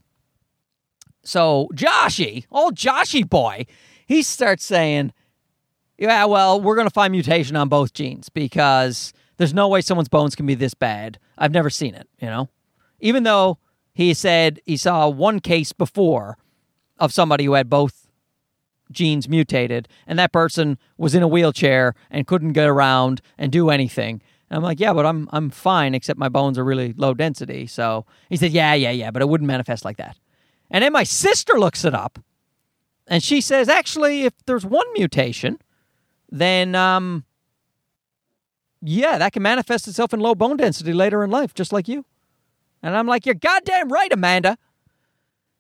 So 1.23 1.69
Joshy, 1.73 2.45
old 2.51 2.75
Joshy 2.75 3.27
boy, 3.27 3.65
he 4.05 4.21
starts 4.21 4.63
saying, 4.63 5.11
yeah, 5.97 6.25
well, 6.25 6.61
we're 6.61 6.75
to 6.75 6.89
find 6.89 7.11
mutation 7.11 7.55
on 7.55 7.69
both 7.69 7.93
genes 7.93 8.29
because 8.29 9.13
there's 9.37 9.53
no 9.53 9.67
way 9.67 9.81
someone's 9.81 10.09
bones 10.09 10.35
can 10.35 10.45
be 10.45 10.55
this 10.55 10.73
bad. 10.73 11.19
I've 11.37 11.51
never 11.51 11.69
seen 11.69 11.95
it, 11.95 12.07
you 12.19 12.27
know? 12.27 12.49
Even 12.99 13.23
though 13.23 13.57
he 13.93 14.13
said 14.13 14.61
he 14.65 14.77
saw 14.77 15.09
one 15.09 15.39
case 15.39 15.73
before 15.73 16.37
of 16.97 17.13
somebody 17.13 17.45
who 17.45 17.53
had 17.53 17.69
both 17.69 18.07
genes 18.91 19.27
mutated, 19.27 19.87
and 20.07 20.17
that 20.19 20.31
person 20.31 20.77
was 20.97 21.15
in 21.15 21.23
a 21.23 21.27
wheelchair 21.27 21.95
and 22.09 22.27
couldn't 22.27 22.53
get 22.53 22.67
around 22.67 23.21
and 23.37 23.51
do 23.51 23.69
anything. 23.69 24.21
And 24.49 24.57
I'm 24.57 24.63
like, 24.63 24.79
yeah, 24.79 24.93
but 24.93 25.05
I'm 25.05 25.27
I'm 25.31 25.49
fine, 25.49 25.95
except 25.95 26.19
my 26.19 26.29
bones 26.29 26.57
are 26.57 26.63
really 26.63 26.93
low 26.93 27.13
density. 27.13 27.67
So 27.67 28.05
he 28.29 28.37
said, 28.37 28.51
yeah, 28.51 28.73
yeah, 28.73 28.91
yeah, 28.91 29.11
but 29.11 29.21
it 29.21 29.29
wouldn't 29.29 29.47
manifest 29.47 29.83
like 29.85 29.97
that. 29.97 30.17
And 30.69 30.83
then 30.83 30.93
my 30.93 31.03
sister 31.03 31.59
looks 31.59 31.83
it 31.85 31.93
up, 31.93 32.19
and 33.07 33.23
she 33.23 33.41
says, 33.41 33.69
actually, 33.69 34.23
if 34.23 34.33
there's 34.45 34.65
one 34.65 34.87
mutation, 34.93 35.59
then 36.31 36.75
um, 36.75 37.25
yeah, 38.81 39.17
that 39.17 39.33
can 39.33 39.41
manifest 39.41 39.87
itself 39.87 40.13
in 40.13 40.19
low 40.19 40.35
bone 40.35 40.57
density 40.57 40.93
later 40.93 41.23
in 41.23 41.31
life, 41.31 41.53
just 41.53 41.73
like 41.73 41.87
you. 41.87 42.05
And 42.83 42.95
I'm 42.95 43.07
like, 43.07 43.25
you're 43.25 43.35
goddamn 43.35 43.89
right, 43.91 44.11
Amanda. 44.13 44.57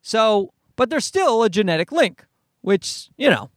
So, 0.01 0.53
but 0.75 0.89
there's 0.89 1.05
still 1.05 1.43
a 1.43 1.49
genetic 1.49 1.91
link, 1.91 2.25
which, 2.61 3.09
you 3.17 3.29
know, 3.29 3.49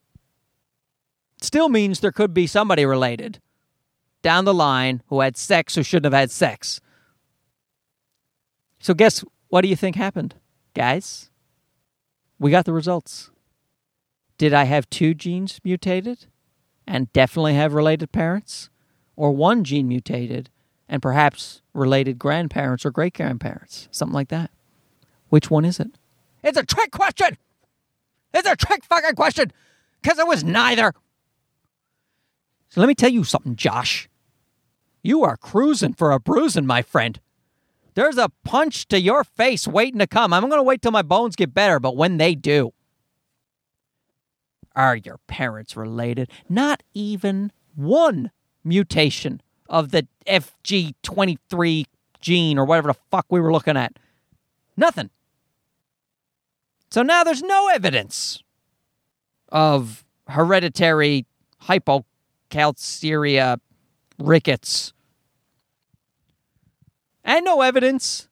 still 1.41 1.69
means 1.69 2.01
there 2.01 2.13
could 2.13 2.35
be 2.35 2.47
somebody 2.47 2.85
related 2.85 3.41
down 4.23 4.45
the 4.45 4.55
line 4.55 5.03
who 5.09 5.21
had 5.21 5.37
sex 5.37 5.75
who 5.75 5.83
shouldn't 5.83 6.13
have 6.13 6.21
had 6.21 6.31
sex. 6.31 6.81
So, 8.81 8.95
guess 8.95 9.25
what 9.49 9.63
do 9.63 9.69
you 9.69 9.77
think 9.77 9.97
happened, 9.97 10.35
guys? 10.75 11.31
We 12.39 12.51
got 12.51 12.65
the 12.65 12.73
results. 12.73 13.31
Did 14.37 14.55
I 14.55 14.65
have 14.65 14.89
two 14.91 15.15
genes 15.15 15.61
mutated? 15.65 16.27
and 16.89 17.13
definitely 17.13 17.55
have 17.55 17.75
related 17.75 18.11
parents, 18.11 18.71
or 19.15 19.31
one 19.31 19.63
gene 19.63 19.87
mutated 19.87 20.49
and 20.89 21.03
perhaps 21.03 21.61
related 21.75 22.19
grandparents 22.19 22.87
or 22.87 22.91
great 22.91 23.13
grandparents, 23.13 23.89
something 23.91 24.15
like 24.15 24.29
that. 24.29 24.51
Which 25.29 25.51
one 25.51 25.67
is 25.67 25.79
it? 25.79 25.99
It's 26.49 26.59
a 26.59 26.65
trick 26.65 26.91
question! 26.91 27.37
It's 28.33 28.49
a 28.49 28.57
trick 28.57 28.85
fucking 28.85 29.17
question! 29.17 29.53
Because 30.01 30.19
it 30.19 30.27
was 30.27 30.43
neither. 30.43 30.95
So 32.71 32.81
let 32.81 32.87
me 32.87 32.95
tell 32.95 33.11
you 33.11 33.23
something, 33.23 33.55
Josh. 33.55 34.09
You 35.03 35.25
are 35.25 35.37
cruising 35.37 35.93
for 35.93 36.11
a 36.11 36.19
bruising, 36.19 36.67
my 36.67 36.83
friend. 36.83 37.21
There's 37.95 38.17
a 38.17 38.31
punch 38.45 38.89
to 38.89 39.01
your 39.01 39.25
face 39.25 39.69
waiting 39.69 39.99
to 39.99 40.07
come. 40.07 40.33
I'm 40.33 40.49
going 40.49 40.59
to 40.59 40.63
wait 40.63 40.81
till 40.81 40.91
my 40.91 41.03
bones 41.03 41.37
get 41.37 41.53
better, 41.53 41.79
but 41.81 41.97
when 41.97 42.17
they 42.17 42.35
do, 42.35 42.73
are 44.75 44.97
your 44.97 45.19
parents 45.27 45.77
related? 45.77 46.31
Not 46.49 46.83
even 46.95 47.53
one 47.75 48.31
mutation 48.65 49.43
of 49.69 49.91
the 49.91 50.07
FG23 50.27 51.85
gene 52.21 52.59
or 52.59 52.65
whatever 52.65 52.89
the 52.89 52.99
fuck 53.11 53.27
we 53.29 53.41
were 53.41 53.53
looking 53.53 53.77
at. 53.77 53.99
Nothing. 54.77 55.11
So 56.91 57.03
now 57.03 57.25
there's 57.25 57.43
no 57.43 57.69
evidence 57.69 58.43
of 59.51 60.05
hereditary 60.29 61.27
hypocalciuria 61.65 63.61
rickets. 64.19 64.93
And 67.25 67.45
no 67.45 67.61
evidence 67.61 68.29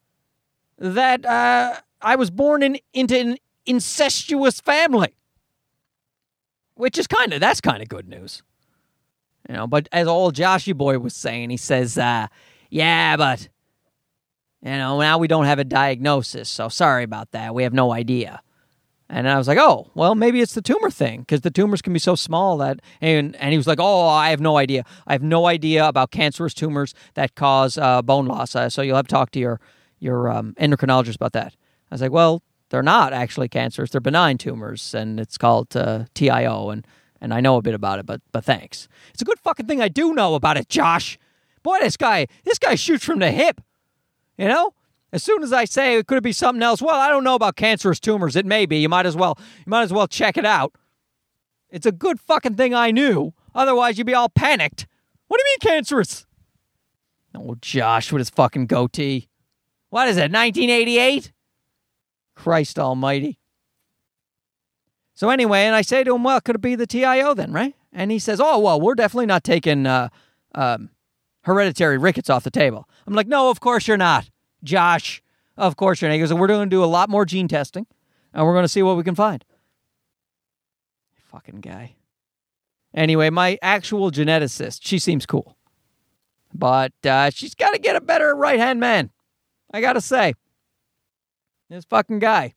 that 0.78 1.24
uh, 1.24 1.80
I 2.00 2.16
was 2.16 2.30
born 2.30 2.62
in, 2.62 2.78
into 2.92 3.18
an 3.18 3.36
incestuous 3.66 4.60
family 4.60 5.16
which 6.76 6.98
is 6.98 7.06
kind 7.06 7.32
of 7.32 7.40
that's 7.40 7.60
kind 7.60 7.82
of 7.82 7.88
good 7.88 8.08
news. 8.08 8.42
You 9.48 9.54
know, 9.54 9.66
but 9.66 9.88
as 9.92 10.06
old 10.06 10.34
Joshy 10.34 10.76
boy 10.76 10.98
was 10.98 11.14
saying, 11.14 11.50
he 11.50 11.56
says, 11.56 11.98
uh, 11.98 12.28
"Yeah, 12.70 13.16
but 13.16 13.48
you 14.62 14.70
know, 14.70 15.00
now 15.00 15.18
we 15.18 15.26
don't 15.26 15.46
have 15.46 15.58
a 15.58 15.64
diagnosis, 15.64 16.48
so 16.48 16.68
sorry 16.68 17.04
about 17.04 17.32
that. 17.32 17.54
We 17.54 17.64
have 17.64 17.72
no 17.72 17.92
idea." 17.92 18.40
And 19.08 19.28
I 19.28 19.38
was 19.38 19.46
like, 19.46 19.58
oh, 19.58 19.90
well, 19.94 20.14
maybe 20.16 20.40
it's 20.40 20.54
the 20.54 20.62
tumor 20.62 20.90
thing 20.90 21.20
because 21.20 21.42
the 21.42 21.50
tumors 21.50 21.80
can 21.80 21.92
be 21.92 21.98
so 21.98 22.16
small 22.16 22.56
that. 22.58 22.80
And, 23.00 23.36
and 23.36 23.52
he 23.52 23.56
was 23.56 23.66
like, 23.66 23.78
oh, 23.80 24.08
I 24.08 24.30
have 24.30 24.40
no 24.40 24.56
idea. 24.56 24.84
I 25.06 25.12
have 25.12 25.22
no 25.22 25.46
idea 25.46 25.86
about 25.86 26.10
cancerous 26.10 26.54
tumors 26.54 26.92
that 27.14 27.36
cause 27.36 27.78
uh, 27.78 28.02
bone 28.02 28.26
loss. 28.26 28.56
Uh, 28.56 28.68
so 28.68 28.82
you'll 28.82 28.96
have 28.96 29.06
to 29.06 29.12
talk 29.12 29.30
to 29.32 29.38
your 29.38 29.60
your 29.98 30.28
um, 30.28 30.54
endocrinologist 30.60 31.14
about 31.14 31.32
that. 31.32 31.54
I 31.90 31.94
was 31.94 32.02
like, 32.02 32.10
well, 32.10 32.42
they're 32.68 32.82
not 32.82 33.12
actually 33.12 33.48
cancers; 33.48 33.90
they're 33.90 34.00
benign 34.00 34.38
tumors, 34.38 34.94
and 34.94 35.18
it's 35.20 35.38
called 35.38 35.74
uh, 35.76 36.04
TIO. 36.14 36.70
And 36.70 36.86
and 37.20 37.32
I 37.32 37.40
know 37.40 37.56
a 37.56 37.62
bit 37.62 37.74
about 37.74 37.98
it, 37.98 38.06
but 38.06 38.20
but 38.32 38.44
thanks. 38.44 38.88
It's 39.12 39.22
a 39.22 39.24
good 39.24 39.38
fucking 39.38 39.66
thing 39.66 39.80
I 39.80 39.88
do 39.88 40.14
know 40.14 40.34
about 40.34 40.56
it, 40.56 40.68
Josh. 40.68 41.18
Boy, 41.62 41.78
this 41.80 41.96
guy 41.96 42.26
this 42.44 42.58
guy 42.58 42.74
shoots 42.74 43.04
from 43.04 43.20
the 43.20 43.30
hip. 43.30 43.60
You 44.36 44.48
know, 44.48 44.74
as 45.16 45.22
soon 45.22 45.42
as 45.42 45.50
I 45.50 45.64
say 45.64 45.96
it 45.96 46.06
could 46.06 46.22
be 46.22 46.32
something 46.32 46.62
else, 46.62 46.82
well, 46.82 46.94
I 46.94 47.08
don't 47.08 47.24
know 47.24 47.34
about 47.34 47.56
cancerous 47.56 47.98
tumors. 47.98 48.36
It 48.36 48.44
may 48.44 48.66
be. 48.66 48.76
You 48.76 48.90
might 48.90 49.06
as 49.06 49.16
well 49.16 49.38
you 49.38 49.70
might 49.70 49.82
as 49.82 49.92
well 49.92 50.06
check 50.06 50.36
it 50.36 50.44
out. 50.44 50.74
It's 51.70 51.86
a 51.86 51.92
good 51.92 52.20
fucking 52.20 52.56
thing 52.56 52.74
I 52.74 52.90
knew. 52.90 53.32
Otherwise, 53.54 53.96
you'd 53.96 54.06
be 54.06 54.14
all 54.14 54.28
panicked. 54.28 54.86
What 55.26 55.38
do 55.38 55.42
you 55.42 55.52
mean 55.54 55.74
cancerous? 55.74 56.26
Oh, 57.34 57.56
Josh 57.62 58.12
with 58.12 58.20
his 58.20 58.30
fucking 58.30 58.66
goatee. 58.66 59.28
What 59.88 60.06
is 60.08 60.18
it, 60.18 60.30
1988? 60.30 61.32
Christ 62.34 62.78
almighty. 62.78 63.38
So 65.14 65.30
anyway, 65.30 65.62
and 65.62 65.74
I 65.74 65.80
say 65.80 66.04
to 66.04 66.14
him, 66.14 66.24
well, 66.24 66.42
could 66.42 66.56
it 66.56 66.60
be 66.60 66.74
the 66.74 66.86
TIO 66.86 67.32
then, 67.32 67.52
right? 67.52 67.74
And 67.90 68.10
he 68.10 68.18
says, 68.18 68.38
oh, 68.38 68.58
well, 68.58 68.78
we're 68.78 68.94
definitely 68.94 69.26
not 69.26 69.44
taking 69.44 69.86
uh, 69.86 70.10
um, 70.54 70.90
hereditary 71.42 71.96
rickets 71.96 72.28
off 72.28 72.44
the 72.44 72.50
table. 72.50 72.86
I'm 73.06 73.14
like, 73.14 73.26
no, 73.26 73.48
of 73.48 73.60
course 73.60 73.88
you're 73.88 73.96
not. 73.96 74.28
Josh, 74.66 75.22
of 75.56 75.76
course. 75.76 76.00
He 76.00 76.18
goes, 76.18 76.34
we're 76.34 76.46
going 76.46 76.68
to 76.68 76.74
do 76.74 76.84
a 76.84 76.86
lot 76.86 77.08
more 77.08 77.24
gene 77.24 77.48
testing, 77.48 77.86
and 78.34 78.44
we're 78.44 78.52
going 78.52 78.64
to 78.64 78.68
see 78.68 78.82
what 78.82 78.96
we 78.96 79.02
can 79.02 79.14
find. 79.14 79.44
Fucking 81.30 81.60
guy. 81.60 81.96
Anyway, 82.92 83.30
my 83.30 83.58
actual 83.62 84.10
geneticist, 84.10 84.80
she 84.82 84.98
seems 84.98 85.26
cool. 85.26 85.56
But 86.54 86.92
uh, 87.04 87.30
she's 87.30 87.54
got 87.54 87.72
to 87.72 87.78
get 87.78 87.96
a 87.96 88.00
better 88.00 88.34
right 88.34 88.58
hand 88.58 88.80
man. 88.80 89.10
I 89.72 89.80
got 89.80 89.94
to 89.94 90.00
say. 90.00 90.34
This 91.68 91.84
fucking 91.84 92.20
guy 92.20 92.54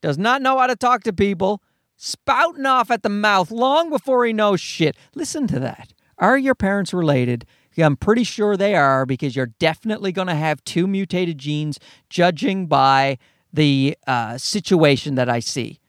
does 0.00 0.16
not 0.16 0.40
know 0.40 0.58
how 0.58 0.68
to 0.68 0.76
talk 0.76 1.02
to 1.02 1.12
people, 1.12 1.62
spouting 1.96 2.64
off 2.66 2.90
at 2.90 3.02
the 3.02 3.08
mouth 3.08 3.50
long 3.50 3.90
before 3.90 4.24
he 4.24 4.32
knows 4.32 4.60
shit. 4.60 4.96
Listen 5.14 5.46
to 5.48 5.58
that. 5.60 5.92
Are 6.18 6.38
your 6.38 6.54
parents 6.54 6.94
related? 6.94 7.44
I'm 7.84 7.96
pretty 7.96 8.24
sure 8.24 8.56
they 8.56 8.74
are 8.74 9.04
because 9.04 9.36
you're 9.36 9.52
definitely 9.58 10.12
going 10.12 10.28
to 10.28 10.34
have 10.34 10.64
two 10.64 10.86
mutated 10.86 11.38
genes, 11.38 11.78
judging 12.08 12.66
by 12.66 13.18
the 13.52 13.96
uh, 14.06 14.38
situation 14.38 15.14
that 15.16 15.28
I 15.28 15.40
see. 15.40 15.80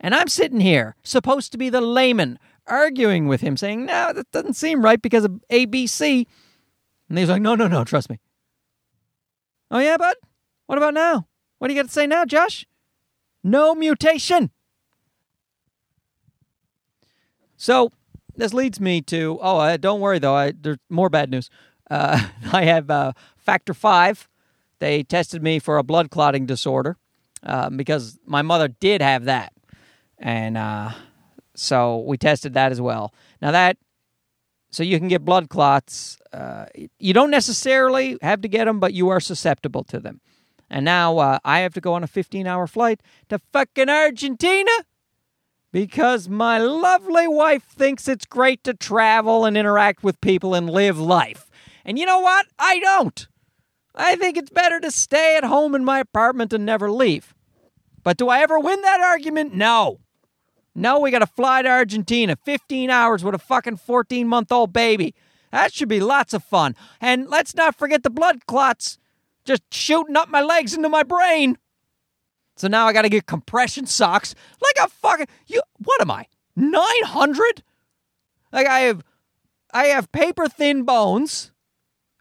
And 0.00 0.14
I'm 0.14 0.28
sitting 0.28 0.60
here, 0.60 0.96
supposed 1.02 1.52
to 1.52 1.58
be 1.58 1.68
the 1.68 1.80
layman, 1.80 2.38
arguing 2.66 3.28
with 3.28 3.40
him, 3.40 3.56
saying, 3.56 3.86
No, 3.86 4.12
that 4.12 4.30
doesn't 4.32 4.54
seem 4.54 4.84
right 4.84 5.00
because 5.00 5.24
of 5.24 5.40
ABC. 5.50 6.26
And 7.08 7.18
he's 7.18 7.28
like, 7.28 7.42
No, 7.42 7.54
no, 7.54 7.68
no, 7.68 7.84
trust 7.84 8.10
me. 8.10 8.18
Oh, 9.70 9.78
yeah, 9.78 9.96
bud? 9.96 10.16
What 10.66 10.78
about 10.78 10.94
now? 10.94 11.26
What 11.58 11.68
do 11.68 11.74
you 11.74 11.80
got 11.80 11.86
to 11.86 11.92
say 11.92 12.06
now, 12.06 12.24
Josh? 12.24 12.66
No 13.44 13.74
mutation. 13.74 14.50
So 17.56 17.92
this 18.36 18.52
leads 18.54 18.80
me 18.80 19.00
to 19.02 19.38
oh, 19.40 19.58
uh, 19.58 19.76
don't 19.76 20.00
worry 20.00 20.18
though. 20.18 20.34
I, 20.34 20.52
there's 20.52 20.78
more 20.88 21.08
bad 21.08 21.30
news. 21.30 21.50
Uh, 21.90 22.28
I 22.52 22.64
have 22.64 22.90
uh, 22.90 23.12
factor 23.36 23.74
five. 23.74 24.28
They 24.78 25.02
tested 25.02 25.42
me 25.42 25.58
for 25.58 25.78
a 25.78 25.82
blood 25.82 26.10
clotting 26.10 26.46
disorder 26.46 26.96
um, 27.44 27.76
because 27.76 28.18
my 28.26 28.42
mother 28.42 28.68
did 28.68 29.00
have 29.00 29.24
that, 29.24 29.52
and 30.18 30.56
uh, 30.56 30.90
so 31.54 31.98
we 31.98 32.16
tested 32.16 32.54
that 32.54 32.72
as 32.72 32.80
well. 32.80 33.14
Now 33.40 33.52
that 33.52 33.76
so 34.72 34.82
you 34.82 34.98
can 34.98 35.08
get 35.08 35.24
blood 35.24 35.50
clots. 35.50 36.18
Uh, 36.32 36.64
you 36.98 37.12
don't 37.12 37.30
necessarily 37.30 38.16
have 38.22 38.40
to 38.40 38.48
get 38.48 38.64
them, 38.64 38.80
but 38.80 38.94
you 38.94 39.10
are 39.10 39.20
susceptible 39.20 39.84
to 39.84 40.00
them. 40.00 40.20
And 40.70 40.86
now 40.86 41.18
uh, 41.18 41.38
I 41.44 41.60
have 41.60 41.74
to 41.74 41.80
go 41.82 41.92
on 41.92 42.02
a 42.02 42.06
15 42.06 42.46
hour 42.46 42.66
flight 42.66 43.02
to 43.28 43.38
fucking 43.52 43.90
Argentina 43.90 44.70
because 45.72 46.28
my 46.28 46.58
lovely 46.58 47.26
wife 47.26 47.64
thinks 47.64 48.06
it's 48.06 48.26
great 48.26 48.62
to 48.64 48.74
travel 48.74 49.44
and 49.44 49.56
interact 49.56 50.04
with 50.04 50.20
people 50.20 50.54
and 50.54 50.70
live 50.70 50.98
life. 50.98 51.50
And 51.84 51.98
you 51.98 52.06
know 52.06 52.20
what? 52.20 52.46
I 52.58 52.78
don't. 52.78 53.26
I 53.94 54.16
think 54.16 54.36
it's 54.36 54.50
better 54.50 54.80
to 54.80 54.90
stay 54.90 55.36
at 55.36 55.44
home 55.44 55.74
in 55.74 55.84
my 55.84 55.98
apartment 55.98 56.52
and 56.52 56.64
never 56.64 56.90
leave. 56.90 57.34
But 58.02 58.16
do 58.16 58.28
I 58.28 58.40
ever 58.40 58.58
win 58.58 58.80
that 58.82 59.00
argument? 59.00 59.54
No. 59.54 60.00
No, 60.74 61.00
we 61.00 61.10
got 61.10 61.18
to 61.18 61.26
fly 61.26 61.62
to 61.62 61.68
Argentina 61.68 62.36
15 62.36 62.88
hours 62.90 63.24
with 63.24 63.34
a 63.34 63.38
fucking 63.38 63.76
14 63.76 64.26
month 64.26 64.50
old 64.52 64.72
baby. 64.72 65.14
That 65.50 65.72
should 65.72 65.88
be 65.88 66.00
lots 66.00 66.32
of 66.32 66.42
fun. 66.42 66.74
And 67.00 67.28
let's 67.28 67.54
not 67.54 67.76
forget 67.76 68.02
the 68.02 68.10
blood 68.10 68.46
clots 68.46 68.98
just 69.44 69.62
shooting 69.70 70.16
up 70.16 70.28
my 70.28 70.40
legs 70.40 70.72
into 70.72 70.88
my 70.88 71.02
brain. 71.02 71.58
So 72.56 72.68
now 72.68 72.86
I 72.86 72.92
got 72.92 73.02
to 73.02 73.08
get 73.08 73.26
compression 73.26 73.86
socks 73.86 74.34
like 74.60 74.86
a 74.86 74.90
fucking 74.90 75.26
you. 75.46 75.60
What 75.78 76.00
am 76.00 76.10
I? 76.10 76.26
Nine 76.54 77.04
hundred? 77.04 77.62
Like 78.52 78.66
I 78.66 78.80
have, 78.80 79.02
I 79.72 79.86
have 79.86 80.12
paper 80.12 80.48
thin 80.48 80.84
bones, 80.84 81.52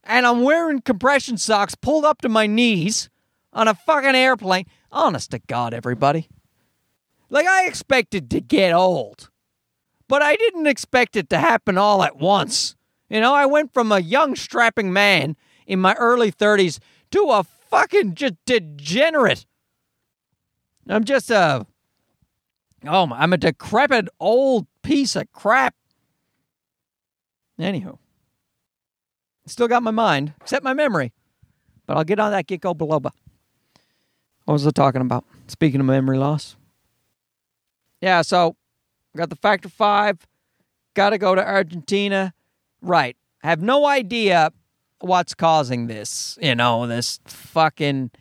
and 0.03 0.25
I'm 0.25 0.43
wearing 0.43 0.81
compression 0.81 1.37
socks 1.37 1.75
pulled 1.75 2.05
up 2.05 2.21
to 2.21 2.29
my 2.29 2.47
knees 2.47 3.09
on 3.53 3.67
a 3.67 3.73
fucking 3.73 4.15
airplane. 4.15 4.65
Honest 4.91 5.31
to 5.31 5.39
God, 5.39 5.73
everybody. 5.73 6.29
Like 7.29 7.47
I 7.47 7.67
expected 7.67 8.29
to 8.31 8.41
get 8.41 8.73
old, 8.73 9.29
but 10.07 10.21
I 10.21 10.35
didn't 10.35 10.67
expect 10.67 11.15
it 11.15 11.29
to 11.29 11.37
happen 11.37 11.77
all 11.77 12.03
at 12.03 12.17
once. 12.17 12.75
You 13.09 13.19
know, 13.19 13.33
I 13.33 13.45
went 13.45 13.73
from 13.73 13.91
a 13.91 13.99
young 13.99 14.35
strapping 14.35 14.93
man 14.93 15.35
in 15.67 15.79
my 15.79 15.93
early 15.95 16.31
30s 16.31 16.79
to 17.11 17.27
a 17.29 17.43
fucking 17.43 18.15
just 18.15 18.35
degenerate. 18.45 19.45
I'm 20.87 21.03
just 21.03 21.29
a 21.29 21.65
oh, 22.87 23.09
I'm 23.11 23.33
a 23.33 23.37
decrepit 23.37 24.07
old 24.19 24.67
piece 24.81 25.15
of 25.15 25.31
crap. 25.31 25.75
Anywho, 27.59 27.97
still 29.45 29.67
got 29.67 29.83
my 29.83 29.91
mind, 29.91 30.33
except 30.41 30.63
my 30.63 30.73
memory, 30.73 31.13
but 31.85 31.95
I'll 31.95 32.03
get 32.03 32.19
on 32.19 32.31
that 32.31 32.47
Ginkgo 32.47 32.75
Biloba. 32.75 33.11
What 34.45 34.53
was 34.53 34.65
I 34.65 34.71
talking 34.71 35.01
about? 35.01 35.25
Speaking 35.47 35.79
of 35.79 35.85
memory 35.85 36.17
loss. 36.17 36.55
Yeah, 38.01 38.23
so 38.23 38.55
got 39.15 39.29
the 39.29 39.35
factor 39.35 39.69
five, 39.69 40.25
got 40.95 41.11
to 41.11 41.17
go 41.17 41.35
to 41.35 41.45
Argentina. 41.45 42.33
Right. 42.81 43.15
Have 43.43 43.61
no 43.61 43.85
idea 43.85 44.51
what's 44.99 45.33
causing 45.33 45.87
this, 45.87 46.37
you 46.41 46.55
know, 46.55 46.87
this 46.87 47.19
fucking 47.25 48.11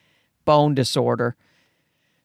bone 0.44 0.74
disorder. 0.74 1.36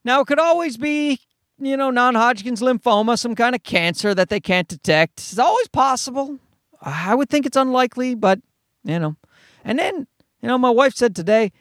Now, 0.06 0.22
it 0.22 0.28
could 0.28 0.40
always 0.40 0.78
be, 0.78 1.20
you 1.60 1.76
know, 1.76 1.90
non 1.90 2.16
Hodgkin's 2.16 2.62
lymphoma, 2.62 3.18
some 3.20 3.36
kind 3.36 3.56
of 3.56 3.64
cancer 3.64 4.14
that 4.14 4.30
they 4.30 4.40
can't 4.40 4.68
detect. 4.68 5.20
It's 5.20 5.40
always 5.40 5.68
possible. 5.68 6.40
I 6.82 7.16
would 7.16 7.30
think 7.30 7.48
it's 7.48 7.58
unlikely, 7.58 8.14
but, 8.14 8.40
you 8.84 9.00
know. 9.00 9.16
And 9.64 9.80
then, 9.80 10.08
you 10.42 10.48
know, 10.48 10.60
my 10.60 10.70
wife 10.70 10.94
said 10.94 11.16
today, 11.16 11.52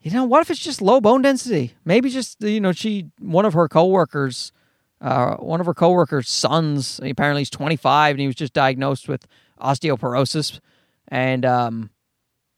you 0.00 0.10
know, 0.10 0.24
what 0.24 0.42
if 0.42 0.50
it's 0.50 0.60
just 0.60 0.82
low 0.82 1.00
bone 1.00 1.22
density? 1.22 1.74
Maybe 1.84 2.10
just, 2.10 2.42
you 2.42 2.60
know, 2.60 2.72
she, 2.72 3.06
one 3.20 3.44
of 3.44 3.54
her 3.54 3.68
coworkers, 3.68 4.50
uh, 5.00 5.36
one 5.36 5.60
of 5.60 5.66
her 5.66 5.74
coworkers' 5.74 6.28
sons, 6.28 7.00
apparently 7.02 7.42
he's 7.42 7.50
25 7.50 8.14
and 8.14 8.20
he 8.20 8.26
was 8.26 8.36
just 8.36 8.52
diagnosed 8.52 9.08
with 9.08 9.26
osteoporosis. 9.60 10.58
And, 11.08 11.44
um, 11.44 11.90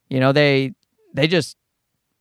you 0.09 0.21
know, 0.21 0.33
they 0.33 0.73
they 1.13 1.27
just 1.27 1.57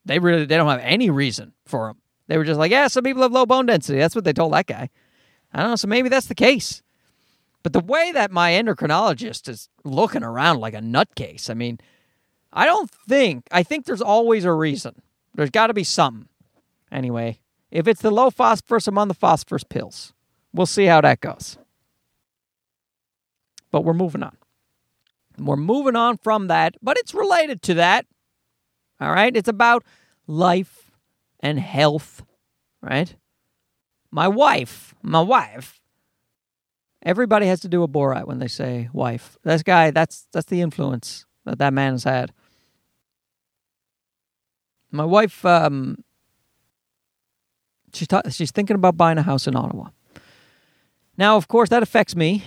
they 0.06 0.20
really 0.20 0.46
they 0.46 0.58
don't 0.58 0.68
have 0.68 0.82
any 0.82 1.10
reason 1.10 1.54
for 1.66 1.88
them. 1.88 1.98
They 2.28 2.38
were 2.38 2.44
just 2.44 2.60
like, 2.60 2.72
yeah, 2.72 2.88
some 2.88 3.04
people 3.04 3.22
have 3.24 3.32
low 3.32 3.46
bone 3.46 3.66
density. 3.66 4.00
That's 4.00 4.16
what 4.16 4.24
they 4.24 4.34
told 4.34 4.54
that 4.54 4.68
guy. 4.68 4.90
I 5.54 5.62
don't 5.62 5.72
know. 5.72 5.76
So 5.76 5.88
maybe 5.88 6.10
that's 6.10 6.28
the 6.28 6.36
case. 6.36 6.82
But 7.64 7.74
the 7.74 7.80
way 7.80 8.12
that 8.12 8.32
my 8.32 8.52
endocrinologist 8.52 9.50
is 9.50 9.70
looking 9.84 10.24
around 10.24 10.60
like 10.60 10.74
a 10.74 10.80
nutcase, 10.80 11.50
I 11.50 11.54
mean, 11.54 11.80
I 12.54 12.66
don't 12.66 12.90
think, 12.90 13.48
I 13.52 13.64
think 13.64 13.86
there's 13.86 14.02
always 14.02 14.46
a 14.46 14.54
reason. 14.54 15.02
There's 15.36 15.50
got 15.50 15.68
to 15.68 15.74
be 15.74 15.84
something. 15.84 16.28
Anyway, 16.92 17.40
if 17.72 17.88
it's 17.88 18.02
the 18.02 18.12
low 18.12 18.30
phosphorus, 18.30 18.88
I'm 18.88 18.98
on 18.98 19.08
the 19.08 19.14
phosphorus 19.14 19.64
pills. 19.64 20.14
We'll 20.54 20.66
see 20.66 20.86
how 20.86 21.02
that 21.02 21.20
goes. 21.20 21.58
But 23.72 23.84
we're 23.84 23.94
moving 23.94 24.24
on. 24.24 24.38
We're 25.38 25.56
moving 25.58 25.96
on 25.96 26.18
from 26.18 26.48
that, 26.48 26.76
but 26.82 26.98
it's 26.98 27.14
related 27.14 27.62
to 27.64 27.76
that. 27.76 28.06
All 29.00 29.12
right? 29.12 29.36
It's 29.36 29.50
about 29.50 29.84
life 30.26 30.87
and 31.40 31.60
health, 31.60 32.24
right? 32.82 33.16
My 34.12 34.28
wife, 34.28 34.96
my 35.02 35.22
wife. 35.22 35.80
Everybody 37.04 37.46
has 37.48 37.60
to 37.62 37.70
do 37.70 37.84
a 37.84 37.88
Borat 37.88 38.26
when 38.26 38.40
they 38.40 38.48
say 38.48 38.90
wife. 38.92 39.38
This 39.44 39.64
guy, 39.64 39.92
that's 39.92 40.28
that's 40.34 40.48
the 40.48 40.62
influence 40.62 41.26
that 41.46 41.60
that 41.60 41.74
man 41.74 41.94
has 41.94 42.04
had. 42.04 42.34
My 44.92 45.06
wife 45.06 45.46
um 45.46 45.98
She's 47.94 48.08
ta- 48.08 48.30
she's 48.30 48.52
thinking 48.52 48.76
about 48.76 48.98
buying 48.98 49.18
a 49.18 49.24
house 49.24 49.48
in 49.48 49.56
Ottawa. 49.56 49.90
Now, 51.18 51.36
of 51.36 51.48
course, 51.48 51.70
that 51.70 51.82
affects 51.82 52.16
me, 52.16 52.44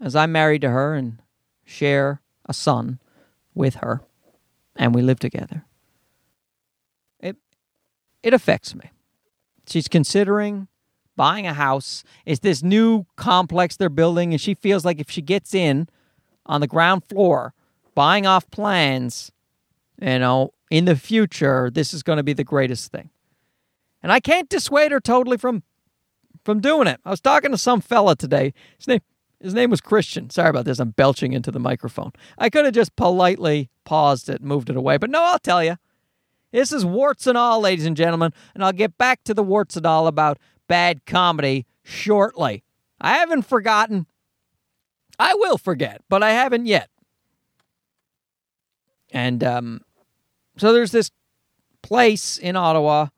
as 0.00 0.14
I'm 0.14 0.30
married 0.30 0.60
to 0.62 0.70
her 0.70 0.94
and 0.94 1.20
share 1.64 2.22
a 2.46 2.54
son 2.54 3.00
with 3.54 3.76
her, 3.76 4.02
and 4.76 4.94
we 4.94 5.02
live 5.02 5.18
together. 5.18 5.64
It 8.22 8.34
affects 8.34 8.74
me. 8.74 8.90
She's 9.66 9.88
considering 9.88 10.68
buying 11.16 11.46
a 11.46 11.54
house. 11.54 12.04
It's 12.24 12.40
this 12.40 12.62
new 12.62 13.04
complex 13.16 13.76
they're 13.76 13.88
building, 13.88 14.32
and 14.32 14.40
she 14.40 14.54
feels 14.54 14.84
like 14.84 15.00
if 15.00 15.10
she 15.10 15.20
gets 15.20 15.54
in 15.54 15.88
on 16.46 16.60
the 16.60 16.66
ground 16.66 17.04
floor, 17.04 17.54
buying 17.94 18.26
off 18.26 18.50
plans, 18.50 19.32
you 20.00 20.18
know, 20.18 20.54
in 20.70 20.84
the 20.84 20.96
future, 20.96 21.70
this 21.70 21.92
is 21.92 22.02
going 22.02 22.18
to 22.18 22.22
be 22.22 22.32
the 22.32 22.44
greatest 22.44 22.92
thing. 22.92 23.10
And 24.02 24.12
I 24.12 24.20
can't 24.20 24.48
dissuade 24.48 24.92
her 24.92 25.00
totally 25.00 25.36
from 25.36 25.62
from 26.44 26.60
doing 26.60 26.86
it. 26.86 27.00
I 27.04 27.10
was 27.10 27.20
talking 27.20 27.50
to 27.50 27.58
some 27.58 27.80
fella 27.80 28.16
today. 28.16 28.54
His 28.78 28.86
name 28.86 29.00
his 29.40 29.54
name 29.54 29.70
was 29.70 29.80
Christian. 29.80 30.30
Sorry 30.30 30.50
about 30.50 30.64
this. 30.64 30.78
I'm 30.78 30.90
belching 30.90 31.32
into 31.32 31.50
the 31.50 31.60
microphone. 31.60 32.12
I 32.38 32.50
could 32.50 32.64
have 32.64 32.74
just 32.74 32.96
politely 32.96 33.70
paused 33.84 34.28
it, 34.28 34.42
moved 34.42 34.70
it 34.70 34.76
away, 34.76 34.96
but 34.96 35.10
no, 35.10 35.22
I'll 35.22 35.38
tell 35.38 35.62
you. 35.62 35.76
This 36.52 36.72
is 36.72 36.84
warts 36.84 37.26
and 37.26 37.36
all, 37.36 37.60
ladies 37.60 37.86
and 37.86 37.96
gentlemen, 37.96 38.32
and 38.54 38.64
I'll 38.64 38.72
get 38.72 38.96
back 38.96 39.24
to 39.24 39.34
the 39.34 39.42
warts 39.42 39.76
and 39.76 39.86
all 39.86 40.06
about 40.06 40.38
bad 40.66 41.04
comedy 41.04 41.66
shortly. 41.82 42.64
I 43.00 43.18
haven't 43.18 43.42
forgotten. 43.42 44.06
I 45.18 45.34
will 45.34 45.58
forget, 45.58 46.02
but 46.08 46.22
I 46.22 46.30
haven't 46.30 46.66
yet. 46.66 46.88
And 49.10 49.42
um, 49.42 49.80
so 50.56 50.72
there's 50.72 50.92
this 50.92 51.10
place 51.82 52.38
in 52.38 52.56
Ottawa 52.56 53.08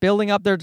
building 0.00 0.30
up. 0.30 0.42
They're 0.42 0.58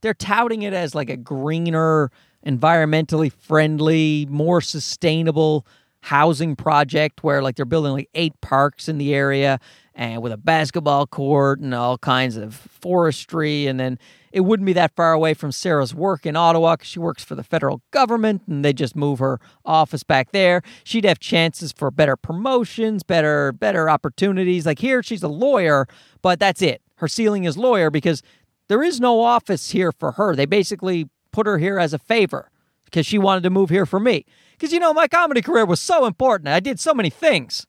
they're 0.00 0.14
touting 0.14 0.62
it 0.62 0.72
as 0.72 0.94
like 0.94 1.10
a 1.10 1.16
greener, 1.16 2.10
environmentally 2.46 3.32
friendly, 3.32 4.26
more 4.28 4.60
sustainable 4.60 5.66
housing 6.00 6.54
project 6.54 7.24
where 7.24 7.42
like 7.42 7.56
they're 7.56 7.64
building 7.64 7.92
like 7.92 8.08
eight 8.14 8.40
parks 8.40 8.88
in 8.88 8.98
the 8.98 9.14
area 9.14 9.58
and 9.96 10.22
with 10.22 10.30
a 10.30 10.36
basketball 10.36 11.06
court 11.06 11.58
and 11.58 11.74
all 11.74 11.98
kinds 11.98 12.36
of 12.36 12.54
forestry 12.54 13.66
and 13.66 13.80
then 13.80 13.98
it 14.30 14.40
wouldn't 14.40 14.66
be 14.66 14.74
that 14.74 14.94
far 14.94 15.14
away 15.14 15.32
from 15.32 15.50
Sarah's 15.50 15.94
work 15.94 16.26
in 16.26 16.36
Ottawa 16.36 16.74
because 16.74 16.88
she 16.88 16.98
works 16.98 17.24
for 17.24 17.34
the 17.34 17.42
federal 17.42 17.80
government 17.90 18.42
and 18.46 18.62
they 18.62 18.74
just 18.74 18.94
move 18.94 19.18
her 19.18 19.40
office 19.64 20.02
back 20.02 20.30
there. 20.32 20.60
She'd 20.84 21.06
have 21.06 21.18
chances 21.18 21.72
for 21.72 21.90
better 21.90 22.16
promotions, 22.16 23.02
better 23.02 23.52
better 23.52 23.88
opportunities. 23.88 24.66
Like 24.66 24.78
here, 24.78 25.02
she's 25.02 25.22
a 25.22 25.28
lawyer, 25.28 25.88
but 26.20 26.38
that's 26.38 26.60
it. 26.60 26.82
Her 26.96 27.08
ceiling 27.08 27.44
is 27.44 27.56
lawyer 27.56 27.90
because 27.90 28.22
there 28.68 28.82
is 28.82 29.00
no 29.00 29.20
office 29.22 29.70
here 29.70 29.90
for 29.90 30.12
her. 30.12 30.36
They 30.36 30.44
basically 30.44 31.08
put 31.32 31.46
her 31.46 31.56
here 31.56 31.78
as 31.78 31.94
a 31.94 31.98
favor 31.98 32.50
because 32.84 33.06
she 33.06 33.16
wanted 33.16 33.42
to 33.44 33.50
move 33.50 33.70
here 33.70 33.86
for 33.86 33.98
me. 33.98 34.26
Because 34.52 34.72
you 34.72 34.80
know 34.80 34.92
my 34.92 35.08
comedy 35.08 35.40
career 35.40 35.64
was 35.64 35.80
so 35.80 36.04
important. 36.04 36.48
I 36.48 36.60
did 36.60 36.78
so 36.78 36.92
many 36.92 37.10
things. 37.10 37.66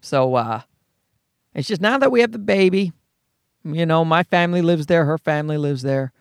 So 0.00 0.34
uh 0.34 0.62
it's 1.54 1.68
just 1.68 1.80
now 1.80 1.98
that 1.98 2.12
we 2.12 2.20
have 2.20 2.32
the 2.32 2.38
baby, 2.38 2.92
you 3.64 3.84
know, 3.84 4.04
my 4.04 4.22
family 4.22 4.62
lives 4.62 4.86
there, 4.86 5.04
her 5.04 5.18
family 5.18 5.58
lives 5.58 5.82
there. 5.82 6.12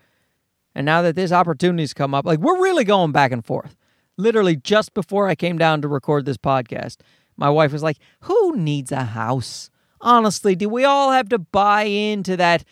And 0.73 0.85
now 0.85 1.01
that 1.01 1.15
this 1.15 1.31
opportunity's 1.31 1.93
come 1.93 2.13
up, 2.13 2.25
like 2.25 2.39
we're 2.39 2.61
really 2.61 2.83
going 2.83 3.11
back 3.11 3.31
and 3.31 3.45
forth. 3.45 3.75
Literally 4.17 4.55
just 4.55 4.93
before 4.93 5.27
I 5.27 5.35
came 5.35 5.57
down 5.57 5.81
to 5.81 5.87
record 5.87 6.25
this 6.25 6.37
podcast, 6.37 6.97
my 7.37 7.49
wife 7.49 7.71
was 7.71 7.83
like, 7.83 7.97
"Who 8.21 8.55
needs 8.57 8.91
a 8.91 9.03
house? 9.03 9.69
Honestly, 10.01 10.55
do 10.55 10.67
we 10.67 10.83
all 10.83 11.11
have 11.11 11.29
to 11.29 11.39
buy 11.39 11.83
into 11.83 12.35
that 12.37 12.63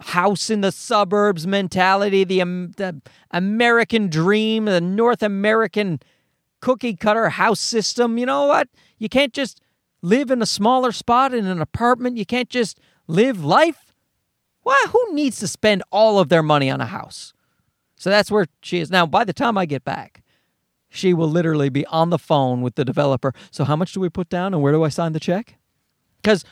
house 0.00 0.50
in 0.50 0.60
the 0.60 0.72
suburbs 0.72 1.46
mentality, 1.46 2.24
the, 2.24 2.42
um, 2.42 2.72
the 2.76 3.00
American 3.30 4.08
dream, 4.08 4.64
the 4.64 4.80
North 4.80 5.22
American 5.22 6.00
cookie 6.60 6.96
cutter 6.96 7.28
house 7.28 7.60
system? 7.60 8.18
You 8.18 8.26
know 8.26 8.46
what? 8.46 8.68
You 8.98 9.08
can't 9.08 9.32
just 9.32 9.60
live 10.02 10.30
in 10.30 10.42
a 10.42 10.46
smaller 10.46 10.92
spot 10.92 11.32
in 11.32 11.46
an 11.46 11.60
apartment. 11.60 12.16
You 12.16 12.26
can't 12.26 12.50
just 12.50 12.78
live 13.06 13.44
life 13.44 13.92
why? 14.62 14.84
Who 14.90 15.14
needs 15.14 15.40
to 15.40 15.48
spend 15.48 15.82
all 15.90 16.18
of 16.18 16.28
their 16.28 16.42
money 16.42 16.70
on 16.70 16.80
a 16.80 16.86
house? 16.86 17.32
So 17.96 18.10
that's 18.10 18.30
where 18.30 18.46
she 18.62 18.78
is. 18.78 18.90
Now, 18.90 19.06
by 19.06 19.24
the 19.24 19.32
time 19.32 19.58
I 19.58 19.66
get 19.66 19.84
back, 19.84 20.22
she 20.88 21.14
will 21.14 21.28
literally 21.28 21.68
be 21.68 21.86
on 21.86 22.10
the 22.10 22.18
phone 22.18 22.62
with 22.62 22.74
the 22.74 22.84
developer. 22.84 23.32
So, 23.50 23.64
how 23.64 23.76
much 23.76 23.92
do 23.92 24.00
we 24.00 24.08
put 24.08 24.28
down 24.28 24.54
and 24.54 24.62
where 24.62 24.72
do 24.72 24.82
I 24.82 24.88
sign 24.88 25.12
the 25.12 25.20
check? 25.20 25.56
Because, 26.20 26.44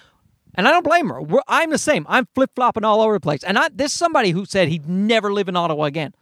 and 0.54 0.66
I 0.66 0.70
don't 0.70 0.84
blame 0.84 1.08
her. 1.08 1.20
We're, 1.20 1.42
I'm 1.46 1.70
the 1.70 1.78
same. 1.78 2.06
I'm 2.08 2.26
flip 2.34 2.50
flopping 2.54 2.84
all 2.84 3.00
over 3.00 3.14
the 3.14 3.20
place. 3.20 3.44
And 3.44 3.58
I, 3.58 3.68
there's 3.68 3.92
somebody 3.92 4.30
who 4.30 4.44
said 4.44 4.68
he'd 4.68 4.88
never 4.88 5.32
live 5.32 5.48
in 5.48 5.56
Ottawa 5.56 5.84
again. 5.84 6.14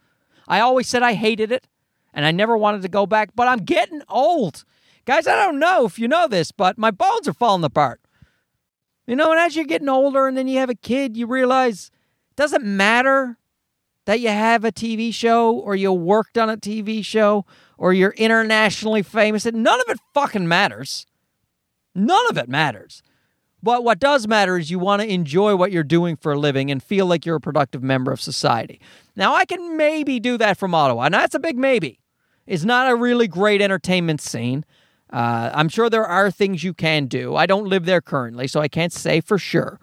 I 0.47 0.59
always 0.59 0.87
said 0.87 1.03
I 1.03 1.13
hated 1.13 1.51
it 1.51 1.67
and 2.13 2.25
I 2.25 2.31
never 2.31 2.57
wanted 2.57 2.81
to 2.81 2.89
go 2.89 3.05
back, 3.05 3.29
but 3.35 3.47
I'm 3.47 3.59
getting 3.59 4.01
old. 4.09 4.65
Guys, 5.05 5.27
I 5.27 5.35
don't 5.35 5.59
know 5.59 5.85
if 5.85 5.97
you 5.97 6.07
know 6.07 6.27
this, 6.27 6.51
but 6.51 6.77
my 6.77 6.91
bones 6.91 7.27
are 7.27 7.33
falling 7.33 7.63
apart. 7.63 8.01
You 9.07 9.15
know, 9.15 9.31
and 9.31 9.39
as 9.39 9.55
you're 9.55 9.65
getting 9.65 9.89
older 9.89 10.27
and 10.27 10.37
then 10.37 10.47
you 10.47 10.59
have 10.59 10.69
a 10.69 10.75
kid, 10.75 11.17
you 11.17 11.25
realize 11.25 11.91
it 12.29 12.35
doesn't 12.35 12.63
matter 12.63 13.37
that 14.05 14.19
you 14.19 14.29
have 14.29 14.63
a 14.63 14.71
TV 14.71 15.13
show 15.13 15.51
or 15.51 15.75
you 15.75 15.91
worked 15.91 16.37
on 16.37 16.49
a 16.49 16.57
TV 16.57 17.03
show 17.03 17.45
or 17.77 17.93
you're 17.93 18.11
internationally 18.11 19.01
famous. 19.01 19.45
None 19.45 19.79
of 19.79 19.85
it 19.89 19.99
fucking 20.13 20.47
matters. 20.47 21.07
None 21.95 22.25
of 22.29 22.37
it 22.37 22.47
matters. 22.47 23.01
But 23.61 23.83
what 23.83 23.99
does 23.99 24.27
matter 24.27 24.57
is 24.57 24.71
you 24.71 24.79
want 24.79 25.01
to 25.01 25.11
enjoy 25.11 25.55
what 25.55 25.71
you're 25.71 25.83
doing 25.83 26.15
for 26.15 26.31
a 26.31 26.39
living 26.39 26.71
and 26.71 26.81
feel 26.81 27.05
like 27.05 27.25
you're 27.25 27.35
a 27.35 27.41
productive 27.41 27.83
member 27.83 28.11
of 28.11 28.21
society. 28.21 28.79
Now, 29.15 29.35
I 29.35 29.45
can 29.45 29.75
maybe 29.75 30.19
do 30.19 30.37
that 30.37 30.57
from 30.57 30.73
Ottawa, 30.73 31.03
and 31.03 31.13
that's 31.13 31.35
a 31.35 31.39
big 31.39 31.57
maybe. 31.57 31.99
It's 32.47 32.63
not 32.63 32.89
a 32.89 32.95
really 32.95 33.27
great 33.27 33.61
entertainment 33.61 34.21
scene. 34.21 34.65
Uh, 35.11 35.49
I'm 35.53 35.69
sure 35.69 35.89
there 35.89 36.05
are 36.05 36.29
things 36.29 36.63
you 36.63 36.73
can 36.73 37.07
do. 37.07 37.35
I 37.35 37.45
don't 37.45 37.65
live 37.65 37.85
there 37.85 38.01
currently, 38.01 38.47
so 38.47 38.61
I 38.61 38.67
can't 38.67 38.93
say 38.93 39.21
for 39.21 39.37
sure. 39.37 39.79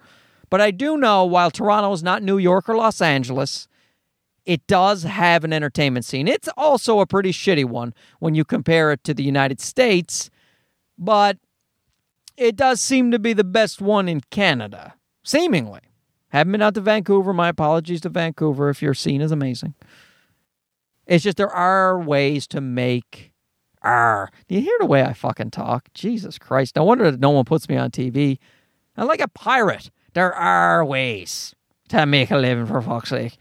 But 0.49 0.61
I 0.61 0.71
do 0.71 0.97
know 0.97 1.25
while 1.25 1.51
Toronto 1.51 1.91
is 1.91 2.03
not 2.03 2.23
New 2.23 2.37
York 2.37 2.69
or 2.69 2.75
Los 2.75 3.01
Angeles, 3.01 3.67
it 4.45 4.65
does 4.65 5.03
have 5.03 5.43
an 5.43 5.51
entertainment 5.51 6.05
scene. 6.05 6.27
It's 6.27 6.47
also 6.55 7.01
a 7.01 7.05
pretty 7.05 7.33
shitty 7.33 7.65
one 7.65 7.93
when 8.19 8.33
you 8.33 8.45
compare 8.45 8.93
it 8.93 9.03
to 9.03 9.13
the 9.13 9.23
United 9.23 9.59
States, 9.59 10.29
but 10.97 11.37
it 12.37 12.55
does 12.55 12.79
seem 12.79 13.11
to 13.11 13.19
be 13.19 13.33
the 13.33 13.43
best 13.43 13.81
one 13.81 14.07
in 14.07 14.21
Canada, 14.31 14.93
seemingly. 15.23 15.81
Haven't 16.29 16.53
been 16.53 16.61
out 16.61 16.75
to 16.75 16.81
Vancouver. 16.81 17.33
My 17.33 17.49
apologies 17.49 18.01
to 18.01 18.09
Vancouver 18.09 18.69
if 18.69 18.81
your 18.81 18.93
scene 18.93 19.21
is 19.21 19.31
amazing. 19.31 19.73
It's 21.05 21.23
just 21.23 21.37
there 21.37 21.49
are 21.49 21.99
ways 21.99 22.47
to 22.47 22.61
make 22.61 23.31
Arr. 23.83 24.29
Do 24.47 24.55
you 24.55 24.61
hear 24.61 24.75
the 24.79 24.85
way 24.85 25.03
I 25.03 25.13
fucking 25.13 25.51
talk? 25.51 25.89
Jesus 25.93 26.37
Christ. 26.37 26.75
No 26.75 26.83
wonder 26.83 27.09
that 27.11 27.19
no 27.19 27.29
one 27.29 27.45
puts 27.45 27.69
me 27.69 27.77
on 27.77 27.91
TV. 27.91 28.39
I'm 28.95 29.07
like 29.07 29.21
a 29.21 29.27
pirate. 29.27 29.91
There 30.13 30.33
are 30.33 30.83
ways 30.83 31.53
to 31.89 32.05
make 32.05 32.31
a 32.31 32.37
living, 32.37 32.65
for 32.65 32.81
fuck's 32.81 33.09
sake. 33.09 33.37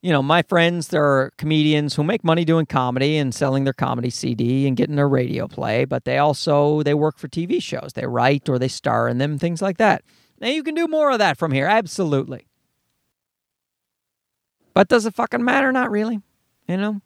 You 0.00 0.12
know, 0.12 0.22
my 0.22 0.42
friends, 0.42 0.88
there 0.88 1.04
are 1.04 1.32
comedians 1.38 1.96
who 1.96 2.04
make 2.04 2.22
money 2.22 2.44
doing 2.44 2.66
comedy 2.66 3.16
and 3.16 3.34
selling 3.34 3.64
their 3.64 3.72
comedy 3.72 4.10
CD 4.10 4.68
and 4.68 4.76
getting 4.76 4.94
their 4.94 5.08
radio 5.08 5.48
play, 5.48 5.84
but 5.84 6.04
they 6.04 6.18
also 6.18 6.84
they 6.84 6.94
work 6.94 7.18
for 7.18 7.26
TV 7.26 7.60
shows. 7.60 7.92
They 7.94 8.06
write 8.06 8.48
or 8.48 8.58
they 8.60 8.68
star 8.68 9.08
in 9.08 9.18
them, 9.18 9.38
things 9.38 9.60
like 9.60 9.78
that. 9.78 10.02
Now 10.40 10.48
you 10.48 10.62
can 10.62 10.76
do 10.76 10.86
more 10.86 11.10
of 11.10 11.18
that 11.18 11.36
from 11.36 11.50
here, 11.50 11.66
absolutely. 11.66 12.46
But 14.72 14.86
does 14.86 15.04
it 15.04 15.14
fucking 15.14 15.44
matter? 15.44 15.72
Not 15.72 15.90
really. 15.90 16.20
You 16.68 16.76
know? 16.76 17.00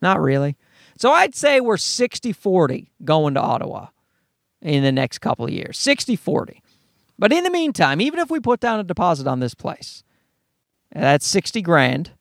Not 0.00 0.20
really. 0.20 0.56
So 0.96 1.12
I'd 1.12 1.34
say 1.34 1.60
we're 1.60 1.76
60 1.76 2.32
40 2.32 2.90
going 3.04 3.34
to 3.34 3.40
Ottawa 3.40 3.88
in 4.60 4.82
the 4.82 4.92
next 4.92 5.18
couple 5.18 5.44
of 5.44 5.52
years 5.52 5.78
60 5.78 6.16
40. 6.16 6.62
But 7.18 7.32
in 7.32 7.44
the 7.44 7.50
meantime, 7.50 8.00
even 8.00 8.20
if 8.20 8.30
we 8.30 8.38
put 8.38 8.60
down 8.60 8.78
a 8.78 8.84
deposit 8.84 9.26
on 9.26 9.40
this 9.40 9.54
place, 9.54 10.04
that's 10.92 11.26
60 11.26 11.62
grand. 11.62 12.12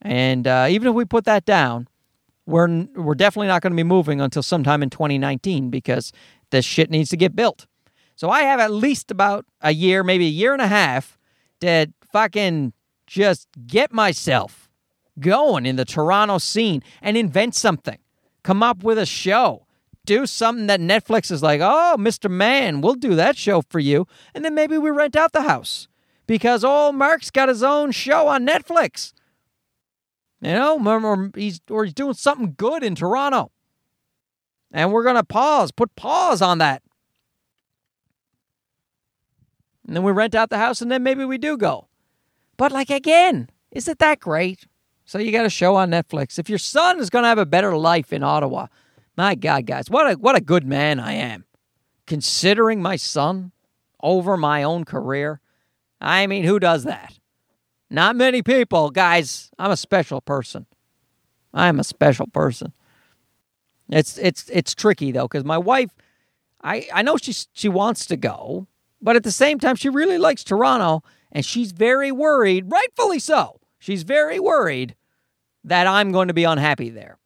And 0.00 0.46
uh, 0.46 0.66
even 0.70 0.88
if 0.88 0.94
we 0.94 1.04
put 1.04 1.24
that 1.24 1.44
down, 1.44 1.86
we're, 2.46 2.86
we're 2.96 3.14
definitely 3.14 3.48
not 3.48 3.62
going 3.62 3.72
to 3.72 3.76
be 3.76 3.82
moving 3.82 4.20
until 4.20 4.42
sometime 4.42 4.82
in 4.82 4.90
2019 4.90 5.70
because 5.70 6.12
this 6.50 6.64
shit 6.64 6.90
needs 6.90 7.10
to 7.10 7.16
get 7.16 7.36
built. 7.36 7.66
So 8.16 8.30
I 8.30 8.42
have 8.42 8.58
at 8.58 8.70
least 8.70 9.10
about 9.10 9.46
a 9.60 9.72
year, 9.72 10.02
maybe 10.02 10.26
a 10.26 10.30
year 10.30 10.52
and 10.52 10.62
a 10.62 10.66
half 10.66 11.18
to 11.60 11.92
fucking 12.12 12.72
just 13.06 13.48
get 13.66 13.92
myself 13.92 14.61
going 15.20 15.66
in 15.66 15.76
the 15.76 15.84
Toronto 15.84 16.38
scene 16.38 16.82
and 17.00 17.16
invent 17.16 17.54
something. 17.54 17.98
Come 18.42 18.62
up 18.62 18.82
with 18.82 18.98
a 18.98 19.06
show. 19.06 19.66
Do 20.04 20.26
something 20.26 20.66
that 20.66 20.80
Netflix 20.80 21.30
is 21.30 21.42
like, 21.42 21.60
oh, 21.60 21.96
Mr. 21.98 22.30
Man, 22.30 22.80
we'll 22.80 22.94
do 22.94 23.14
that 23.14 23.36
show 23.36 23.62
for 23.62 23.78
you. 23.78 24.06
And 24.34 24.44
then 24.44 24.54
maybe 24.54 24.76
we 24.76 24.90
rent 24.90 25.14
out 25.14 25.32
the 25.32 25.42
house 25.42 25.86
because 26.26 26.64
old 26.64 26.96
Mark's 26.96 27.30
got 27.30 27.48
his 27.48 27.62
own 27.62 27.92
show 27.92 28.26
on 28.26 28.46
Netflix. 28.46 29.12
You 30.40 30.54
know, 30.54 30.76
or 30.84 31.30
he's, 31.36 31.60
or 31.70 31.84
he's 31.84 31.94
doing 31.94 32.14
something 32.14 32.54
good 32.56 32.82
in 32.82 32.96
Toronto. 32.96 33.52
And 34.72 34.92
we're 34.92 35.04
going 35.04 35.16
to 35.16 35.24
pause, 35.24 35.70
put 35.70 35.94
pause 35.94 36.42
on 36.42 36.58
that. 36.58 36.82
And 39.86 39.96
then 39.96 40.02
we 40.02 40.12
rent 40.12 40.34
out 40.34 40.50
the 40.50 40.58
house 40.58 40.80
and 40.80 40.90
then 40.90 41.02
maybe 41.02 41.24
we 41.24 41.38
do 41.38 41.56
go. 41.56 41.88
But 42.56 42.72
like 42.72 42.90
again, 42.90 43.50
is 43.70 43.88
it 43.88 43.98
that 43.98 44.20
great? 44.20 44.66
So 45.04 45.18
you 45.18 45.32
got 45.32 45.46
a 45.46 45.50
show 45.50 45.76
on 45.76 45.90
Netflix. 45.90 46.38
If 46.38 46.48
your 46.48 46.58
son 46.58 47.00
is 47.00 47.10
going 47.10 47.24
to 47.24 47.28
have 47.28 47.38
a 47.38 47.46
better 47.46 47.76
life 47.76 48.12
in 48.12 48.22
Ottawa, 48.22 48.68
my 49.16 49.34
God, 49.34 49.66
guys, 49.66 49.90
what 49.90 50.10
a 50.10 50.14
what 50.14 50.36
a 50.36 50.40
good 50.40 50.64
man 50.64 50.98
I 51.00 51.12
am. 51.12 51.44
Considering 52.06 52.80
my 52.80 52.96
son 52.96 53.52
over 54.02 54.36
my 54.36 54.62
own 54.62 54.84
career. 54.84 55.40
I 56.00 56.26
mean, 56.26 56.44
who 56.44 56.58
does 56.58 56.84
that? 56.84 57.18
Not 57.90 58.16
many 58.16 58.42
people, 58.42 58.90
guys. 58.90 59.50
I'm 59.58 59.70
a 59.70 59.76
special 59.76 60.20
person. 60.20 60.66
I'm 61.54 61.78
a 61.78 61.84
special 61.84 62.26
person. 62.26 62.72
It's 63.88 64.16
it's 64.18 64.48
it's 64.48 64.74
tricky 64.74 65.12
though 65.12 65.28
cuz 65.28 65.44
my 65.44 65.58
wife 65.58 65.90
I 66.62 66.88
I 66.92 67.02
know 67.02 67.16
she 67.16 67.34
she 67.52 67.68
wants 67.68 68.06
to 68.06 68.16
go, 68.16 68.66
but 69.00 69.16
at 69.16 69.24
the 69.24 69.32
same 69.32 69.58
time 69.58 69.76
she 69.76 69.88
really 69.88 70.18
likes 70.18 70.42
Toronto 70.44 71.02
and 71.30 71.44
she's 71.44 71.72
very 71.72 72.10
worried, 72.10 72.70
rightfully 72.70 73.18
so. 73.18 73.60
She's 73.82 74.04
very 74.04 74.38
worried 74.38 74.94
that 75.64 75.88
I'm 75.88 76.12
going 76.12 76.28
to 76.28 76.34
be 76.34 76.44
unhappy 76.44 76.88
there. 76.88 77.18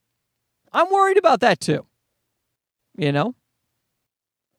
I'm 0.73 0.91
worried 0.91 1.19
about 1.19 1.41
that 1.41 1.61
too. 1.61 1.85
You 2.97 3.13
know? 3.13 3.35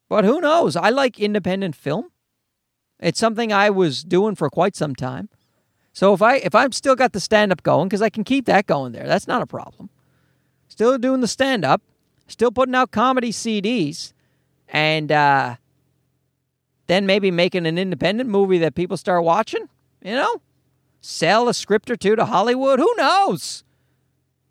But 0.08 0.24
who 0.24 0.40
knows? 0.40 0.76
I 0.76 0.90
like 0.90 1.20
independent 1.20 1.76
film. 1.76 2.12
It's 3.00 3.20
something 3.20 3.52
I 3.52 3.72
was 3.72 4.04
doing 4.04 4.36
for 4.36 4.48
quite 4.48 4.76
some 4.76 4.94
time. 4.94 5.30
So 5.92 6.14
if 6.14 6.22
I 6.22 6.36
if 6.36 6.54
I've 6.54 6.76
still 6.76 6.96
got 6.96 7.14
the 7.14 7.20
stand 7.20 7.52
up 7.52 7.64
going 7.64 7.90
cuz 7.90 8.04
I 8.04 8.12
can 8.12 8.24
keep 8.24 8.46
that 8.46 8.68
going 8.68 8.92
there. 8.92 9.08
That's 9.08 9.28
not 9.28 9.42
a 9.42 9.48
problem. 9.48 9.90
Still 10.68 11.00
doing 11.00 11.22
the 11.22 11.28
stand 11.28 11.66
up, 11.66 11.82
still 12.28 12.52
putting 12.52 12.76
out 12.76 12.92
comedy 12.92 13.32
CDs 13.32 14.14
and 14.70 15.12
uh 15.12 15.56
then 16.86 17.08
maybe 17.08 17.32
making 17.32 17.66
an 17.66 17.80
independent 17.80 18.30
movie 18.30 18.60
that 18.60 18.76
people 18.76 18.98
start 18.98 19.24
watching, 19.24 19.68
you 20.04 20.14
know? 20.14 20.42
Sell 21.10 21.48
a 21.48 21.54
script 21.54 21.90
or 21.90 21.96
two 21.96 22.18
to 22.18 22.26
Hollywood, 22.26 22.80
who 22.80 22.94
knows? 22.98 23.64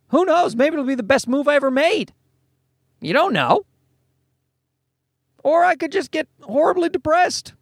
Who 0.08 0.24
knows? 0.24 0.56
Maybe 0.56 0.72
it'll 0.72 0.86
be 0.86 0.94
the 0.94 1.02
best 1.02 1.28
move 1.28 1.46
I 1.46 1.54
ever 1.54 1.70
made. 1.70 2.14
You 2.98 3.12
don't 3.12 3.34
know. 3.34 3.66
Or 5.44 5.64
I 5.64 5.74
could 5.74 5.92
just 5.92 6.10
get 6.10 6.28
horribly 6.40 6.88
depressed. 6.88 7.52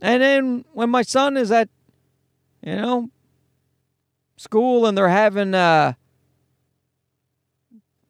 And 0.00 0.22
then 0.22 0.64
when 0.74 0.90
my 0.90 1.02
son 1.02 1.36
is 1.36 1.50
at, 1.50 1.68
you 2.62 2.76
know, 2.76 3.10
school 4.36 4.86
and 4.86 4.96
they're 4.96 5.08
having 5.08 5.52
a 5.52 5.96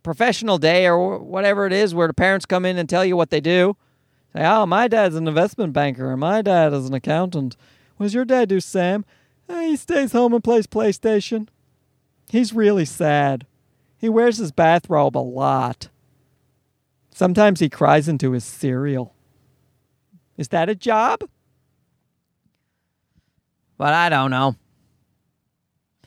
professional 0.03 0.59
day 0.59 0.87
or 0.87 1.19
whatever 1.19 1.65
it 1.65 1.73
is 1.73 1.95
where 1.95 2.09
the 2.09 2.13
parents 2.13 2.45
come 2.45 2.67
in 2.67 2.77
and 2.77 2.91
tell 2.91 3.07
you 3.07 3.17
what 3.17 3.31
they 3.31 3.41
do, 3.41 3.75
say, 4.35 4.45
oh, 4.45 4.67
my 4.67 4.87
dad's 4.87 5.17
an 5.17 5.27
investment 5.27 5.73
banker 5.73 6.11
or 6.11 6.19
my 6.19 6.43
dad 6.43 6.75
is 6.75 6.87
an 6.87 6.93
accountant. 6.93 7.57
What 7.97 8.05
does 8.05 8.15
your 8.15 8.27
dad 8.27 8.51
do, 8.51 8.61
Sam? 8.61 9.07
He 9.59 9.77
stays 9.77 10.13
home 10.13 10.35
and 10.35 10.45
plays 10.45 10.67
PlayStation. 10.67 11.49
He's 12.29 12.53
really 12.53 12.85
sad. 12.85 13.47
He 13.99 14.09
wears 14.09 14.39
his 14.39 14.53
bathrobe 14.53 15.17
a 15.17 15.19
lot. 15.19 15.89
Sometimes 17.13 17.61
he 17.61 17.69
cries 17.69 18.09
into 18.09 18.33
his 18.33 18.45
cereal. 18.45 19.15
Is 20.37 20.49
that 20.49 20.69
a 20.69 20.75
job? 20.75 21.29
But 23.77 23.95
I 23.95 24.09
don't 24.09 24.31
know. 24.31 24.57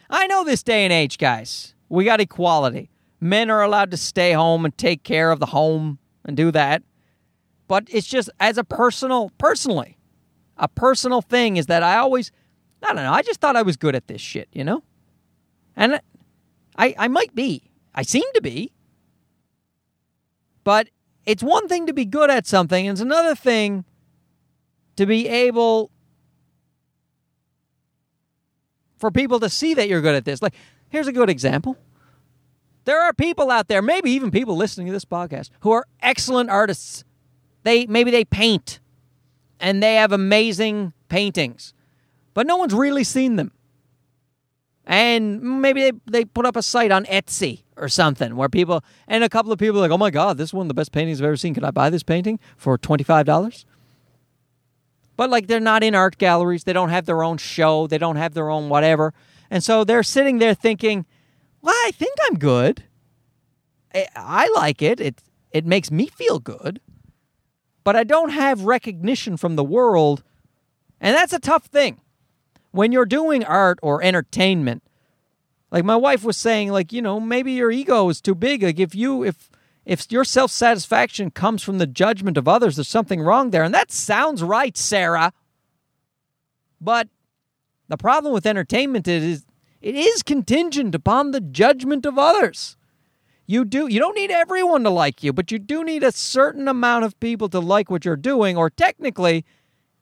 I 0.10 0.27
know 0.27 0.43
this 0.43 0.63
day 0.63 0.84
and 0.84 0.93
age, 0.93 1.17
guys. 1.17 1.75
We 1.89 2.06
got 2.06 2.21
equality. 2.21 2.89
Men 3.19 3.49
are 3.49 3.63
allowed 3.63 3.91
to 3.91 3.97
stay 3.97 4.34
home 4.34 4.65
and 4.65 4.77
take 4.77 5.03
care 5.03 5.32
of 5.32 5.39
the 5.39 5.47
home 5.47 5.99
and 6.25 6.36
do 6.36 6.51
that. 6.51 6.84
But 7.67 7.88
it's 7.89 8.08
just 8.08 8.29
as 8.39 8.58
a 8.58 8.63
personal, 8.63 9.32
personally, 9.38 9.97
a 10.58 10.67
personal 10.67 11.21
thing 11.21 11.58
is 11.58 11.67
that 11.67 11.84
I 11.84 11.97
always, 11.97 12.32
I 12.84 12.88
don't 12.88 13.04
know, 13.04 13.13
I 13.13 13.22
just 13.22 13.39
thought 13.39 13.56
I 13.56 13.62
was 13.62 13.78
good 13.78 13.96
at 13.96 14.08
this 14.08 14.22
shit, 14.22 14.50
you 14.52 14.63
know? 14.63 14.84
And 15.76 16.00
I, 16.78 16.93
I 16.98 17.08
might 17.08 17.34
be. 17.34 17.72
I 17.96 18.02
seem 18.04 18.24
to 18.34 18.41
be. 18.41 18.72
But 20.63 20.89
it's 21.26 21.43
one 21.43 21.67
thing 21.67 21.88
to 21.88 21.93
be 21.93 22.06
good 22.06 22.30
at 22.30 22.46
something, 22.46 22.88
and 22.88 22.96
it's 22.96 23.02
another 23.02 23.36
thing 23.36 23.86
to 24.96 25.06
be 25.06 25.28
able 25.28 25.91
for 28.98 29.12
people 29.12 29.39
to 29.39 29.50
see 29.50 29.74
that 29.74 29.89
you're 29.89 30.02
good 30.02 30.15
at 30.15 30.26
this. 30.26 30.41
Like, 30.41 30.56
here's 30.89 31.08
a 31.08 31.12
good 31.12 31.30
example. 31.30 31.78
There 32.86 33.02
are 33.02 33.13
people 33.13 33.50
out 33.50 33.67
there, 33.67 33.82
maybe 33.82 34.12
even 34.12 34.32
people 34.32 34.56
listening 34.56 34.88
to 34.88 34.93
this 34.93 35.06
podcast, 35.06 35.50
who 35.62 35.72
are 35.72 35.86
excellent 36.02 36.50
artists. 36.50 37.04
They 37.63 37.86
maybe 37.86 38.12
they 38.12 38.26
paint 38.26 38.80
and 39.60 39.82
they 39.82 39.96
have 39.96 40.12
amazing 40.12 40.93
paintings, 41.08 41.74
but 42.34 42.48
no 42.48 42.58
one's 42.58 42.74
really 42.74 43.04
seen 43.04 43.36
them 43.36 43.52
and 44.86 45.41
maybe 45.62 45.82
they, 45.82 45.91
they 46.06 46.26
put 46.26 46.46
up 46.46 46.56
a 46.56 46.62
site 46.62 46.91
on 46.91 47.06
Etsy 47.06 47.63
or 47.78 47.88
something 47.88 48.36
where 48.36 48.50
people 48.50 48.84
and 49.08 49.24
a 49.24 49.30
couple 49.30 49.52
of 49.52 49.60
people 49.60 49.78
are 49.78 49.82
like, 49.82 49.91
oh 49.91 49.98
my 49.98 50.12
god, 50.12 50.38
this 50.38 50.50
is 50.50 50.54
one 50.54 50.65
of 50.65 50.67
the 50.67 50.74
best 50.74 50.91
paintings 50.91 51.22
I've 51.22 51.26
ever 51.26 51.38
seen. 51.38 51.54
Can 51.54 51.63
I 51.63 51.72
buy 51.72 51.89
this 51.89 52.04
painting 52.04 52.39
for 52.58 52.78
twenty 52.78 53.04
five 53.04 53.26
dollars? 53.26 53.65
But 55.15 55.30
like 55.30 55.48
they're 55.48 55.60
not 55.60 55.84
in 55.84 55.96
art 55.96 56.17
galleries, 56.17 56.63
they 56.65 56.74
don't 56.74 56.89
have 56.89 57.06
their 57.06 57.24
own 57.24 57.38
show, 57.38 57.88
they 57.88 57.98
don't 57.98 58.17
have 58.17 58.34
their 58.34 58.50
own 58.50 58.69
whatever, 58.69 59.13
and 59.50 59.63
so 59.63 59.84
they're 59.84 60.04
sitting 60.04 60.39
there 60.39 60.54
thinking, 60.54 61.06
well, 61.62 61.76
I 61.86 61.91
think 61.91 62.17
I'm 62.26 62.38
good. 62.38 62.84
I, 63.96 64.08
I 64.15 64.52
like 64.56 64.82
it. 64.82 65.00
It 65.00 65.22
it 65.52 65.65
makes 65.65 65.91
me 65.91 66.08
feel 66.08 66.39
good, 66.39 66.82
but 67.86 67.96
I 67.96 68.04
don't 68.04 68.32
have 68.32 68.65
recognition 68.65 69.38
from 69.38 69.56
the 69.56 69.63
world, 69.63 70.24
and 71.00 71.15
that's 71.15 71.32
a 71.32 71.39
tough 71.39 71.67
thing 71.67 72.02
when 72.73 72.91
you're 72.91 73.05
doing 73.05 73.45
art 73.45 73.79
or 73.83 74.03
entertainment, 74.03 74.83
like 75.71 75.86
my 75.86 75.95
wife 75.95 76.23
was 76.23 76.36
saying, 76.36 76.71
like, 76.71 76.91
you 76.91 77.01
know, 77.01 77.19
maybe 77.19 77.53
your 77.53 77.71
ego 77.71 78.09
is 78.09 78.19
too 78.19 78.36
big. 78.36 78.63
Like 78.63 78.79
if 78.79 78.93
you 78.93 79.23
if 79.23 79.49
if 79.86 80.12
your 80.12 80.23
self 80.23 80.51
satisfaction 80.51 81.29
comes 81.31 81.62
from 81.62 81.77
the 81.77 81.88
judgment 81.88 82.36
of 82.36 82.47
others, 82.47 82.75
there's 82.75 82.88
something 82.88 83.21
wrong 83.21 83.51
there. 83.51 83.63
And 83.63 83.73
that 83.73 83.91
sounds 83.91 84.41
right, 84.41 84.75
Sarah. 84.75 85.33
But 86.81 87.09
the 87.89 87.97
problem 87.97 88.33
with 88.33 88.45
entertainment 88.45 89.07
is 89.07 89.45
it 89.79 89.95
is 89.95 90.23
contingent 90.23 90.95
upon 90.95 91.31
the 91.31 91.41
judgment 91.41 92.07
of 92.07 92.17
others. 92.17 92.75
You 93.45 93.65
do 93.65 93.88
you 93.88 93.99
don't 93.99 94.15
need 94.15 94.31
everyone 94.31 94.83
to 94.83 94.89
like 94.89 95.23
you, 95.23 95.31
but 95.31 95.51
you 95.51 95.59
do 95.59 95.83
need 95.83 96.01
a 96.01 96.12
certain 96.12 96.67
amount 96.67 97.05
of 97.05 97.19
people 97.19 97.49
to 97.49 97.59
like 97.59 97.91
what 97.91 98.03
you're 98.03 98.15
doing, 98.15 98.57
or 98.57 98.71
technically, 98.71 99.45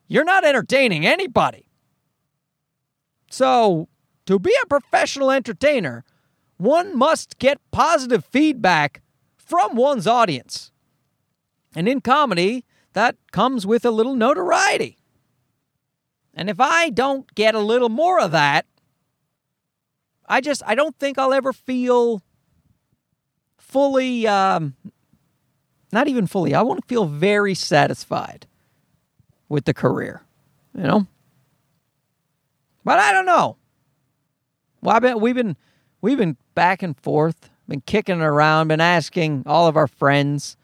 you're 0.08 0.24
not 0.24 0.46
entertaining 0.46 1.06
anybody. 1.06 1.66
So, 3.32 3.88
to 4.26 4.38
be 4.40 4.54
a 4.62 4.68
professional 4.68 5.32
entertainer, 5.32 6.04
one 6.58 6.98
must 6.98 7.40
get 7.40 7.60
positive 7.72 8.26
feedback 8.26 9.02
from 9.38 9.76
one's 9.76 10.06
audience. 10.06 10.72
And 11.74 11.88
in 11.88 12.02
comedy, 12.02 12.66
that 12.92 13.16
comes 13.32 13.66
with 13.66 13.86
a 13.86 13.90
little 13.90 14.16
notoriety. 14.16 14.98
And 16.34 16.50
if 16.50 16.60
I 16.60 16.90
don't 16.90 17.34
get 17.34 17.56
a 17.56 17.60
little 17.60 17.88
more 17.88 18.20
of 18.20 18.32
that, 18.32 18.66
I 20.28 20.42
just 20.42 20.62
I 20.66 20.76
don't 20.76 20.98
think 21.00 21.18
I'll 21.18 21.34
ever 21.34 21.54
feel 21.54 22.22
fully 23.58 24.28
um, 24.28 24.76
not 25.94 26.10
even 26.10 26.28
fully. 26.28 26.54
I 26.54 26.64
want 26.64 26.82
to 26.82 26.88
feel 26.88 27.06
very 27.06 27.56
satisfied 27.56 28.46
with 29.48 29.64
the 29.64 29.74
career, 29.74 30.22
you 30.76 30.84
know? 30.84 31.08
But 32.84 33.00
I 33.00 33.12
don't 33.12 33.26
know. 33.26 33.58
Well, 34.82 34.96
I've 34.96 35.02
been, 35.02 35.20
we've 35.20 35.36
been 35.36 35.56
we've 36.02 36.18
been 36.18 36.38
back 36.56 36.82
and 36.82 37.00
forth, 37.00 37.50
been 37.68 37.82
kicking 37.82 38.20
it 38.20 38.24
around, 38.24 38.68
been 38.68 38.82
asking 38.82 39.44
all 39.46 39.68
of 39.68 39.78
our 39.78 39.88
friends. 39.88 40.58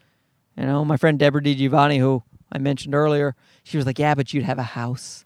You 0.57 0.65
know, 0.65 0.83
my 0.83 0.97
friend 0.97 1.19
Debra 1.19 1.41
DiGiovanni, 1.41 1.99
who 1.99 2.23
I 2.51 2.57
mentioned 2.57 2.95
earlier, 2.95 3.35
she 3.63 3.77
was 3.77 3.85
like, 3.85 3.99
"Yeah, 3.99 4.15
but 4.15 4.33
you'd 4.33 4.43
have 4.43 4.57
a 4.57 4.63
house. 4.63 5.25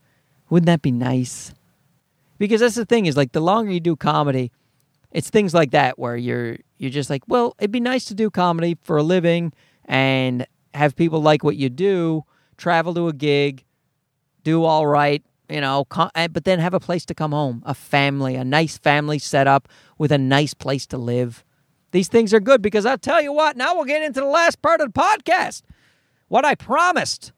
Wouldn't 0.49 0.67
that 0.67 0.81
be 0.81 0.91
nice?" 0.91 1.53
Because 2.37 2.59
that's 2.59 2.75
the 2.75 2.85
thing 2.85 3.05
is 3.05 3.15
like 3.15 3.31
the 3.31 3.39
longer 3.39 3.71
you 3.71 3.79
do 3.79 3.95
comedy, 3.95 4.51
it's 5.11 5.29
things 5.29 5.53
like 5.53 5.71
that 5.71 5.97
where 5.99 6.17
you're 6.17 6.57
you're 6.77 6.91
just 6.91 7.09
like, 7.09 7.23
well, 7.27 7.55
it'd 7.59 7.71
be 7.71 7.79
nice 7.79 8.05
to 8.05 8.15
do 8.15 8.29
comedy 8.29 8.77
for 8.81 8.97
a 8.97 9.03
living 9.03 9.53
and 9.85 10.47
have 10.73 10.95
people 10.95 11.21
like 11.21 11.43
what 11.43 11.55
you 11.55 11.69
do, 11.69 12.23
travel 12.57 12.93
to 12.95 13.07
a 13.07 13.13
gig, 13.13 13.63
do 14.43 14.63
all 14.63 14.87
right, 14.87 15.23
you 15.51 15.61
know, 15.61 15.85
eh, 16.15 16.27
but 16.27 16.45
then 16.45 16.59
have 16.59 16.73
a 16.73 16.79
place 16.79 17.05
to 17.05 17.13
come 17.13 17.31
home, 17.31 17.61
a 17.65 17.73
family, 17.73 18.35
a 18.35 18.43
nice 18.43 18.77
family 18.77 19.19
set 19.19 19.47
up 19.47 19.67
with 19.97 20.11
a 20.11 20.17
nice 20.17 20.53
place 20.53 20.87
to 20.87 20.97
live. 20.97 21.43
These 21.91 22.07
things 22.07 22.33
are 22.33 22.39
good 22.39 22.61
because 22.61 22.85
I'll 22.85 22.97
tell 22.97 23.21
you 23.21 23.33
what, 23.33 23.57
now 23.57 23.75
we'll 23.75 23.85
get 23.85 24.01
into 24.01 24.21
the 24.21 24.27
last 24.27 24.61
part 24.61 24.79
of 24.79 24.93
the 24.93 24.99
podcast. 24.99 25.63
What 26.29 26.45
I 26.45 26.55
promised. 26.55 27.33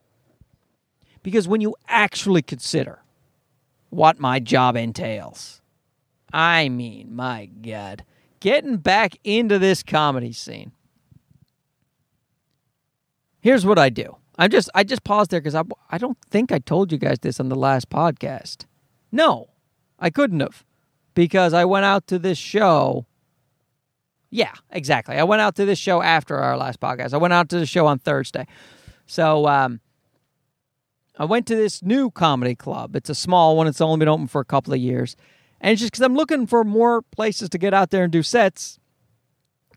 Because 1.24 1.48
when 1.48 1.60
you 1.60 1.74
actually 1.88 2.42
consider 2.42 3.00
what 3.90 4.20
my 4.20 4.38
job 4.38 4.76
entails, 4.76 5.60
I 6.32 6.68
mean, 6.68 7.14
my 7.14 7.46
God, 7.46 8.04
getting 8.38 8.76
back 8.76 9.16
into 9.24 9.58
this 9.58 9.82
comedy 9.82 10.32
scene. 10.32 10.72
Here's 13.40 13.66
what 13.66 13.78
I 13.78 13.90
do 13.90 14.16
I'm 14.38 14.50
just 14.50 14.68
I 14.74 14.84
just 14.84 15.04
paused 15.04 15.30
there 15.30 15.40
because 15.40 15.54
I 15.54 15.62
I 15.90 15.98
don't 15.98 16.18
think 16.30 16.52
I 16.52 16.58
told 16.58 16.92
you 16.92 16.98
guys 16.98 17.18
this 17.20 17.40
on 17.40 17.48
the 17.48 17.56
last 17.56 17.88
podcast. 17.90 18.64
No, 19.12 19.50
I 19.98 20.10
couldn't 20.10 20.40
have 20.40 20.64
because 21.14 21.52
I 21.52 21.64
went 21.64 21.84
out 21.84 22.06
to 22.08 22.18
this 22.18 22.38
show. 22.38 23.06
Yeah, 24.30 24.52
exactly. 24.70 25.16
I 25.16 25.22
went 25.22 25.42
out 25.42 25.54
to 25.56 25.64
this 25.64 25.78
show 25.78 26.02
after 26.02 26.36
our 26.36 26.56
last 26.56 26.80
podcast. 26.80 27.14
I 27.14 27.18
went 27.18 27.32
out 27.32 27.48
to 27.50 27.58
the 27.58 27.66
show 27.66 27.86
on 27.86 28.00
Thursday. 28.00 28.46
So 29.06 29.46
um, 29.46 29.80
I 31.16 31.24
went 31.24 31.46
to 31.46 31.54
this 31.54 31.82
new 31.82 32.10
comedy 32.10 32.56
club. 32.56 32.96
It's 32.96 33.10
a 33.10 33.14
small 33.14 33.56
one. 33.56 33.68
It's 33.68 33.80
only 33.80 33.98
been 33.98 34.08
open 34.08 34.26
for 34.26 34.40
a 34.40 34.44
couple 34.44 34.74
of 34.74 34.80
years. 34.80 35.14
And 35.60 35.72
it's 35.72 35.80
just 35.80 35.92
because 35.92 36.04
I'm 36.04 36.16
looking 36.16 36.48
for 36.48 36.64
more 36.64 37.02
places 37.02 37.48
to 37.50 37.58
get 37.58 37.72
out 37.72 37.90
there 37.90 38.04
and 38.04 38.12
do 38.12 38.24
sets. 38.24 38.80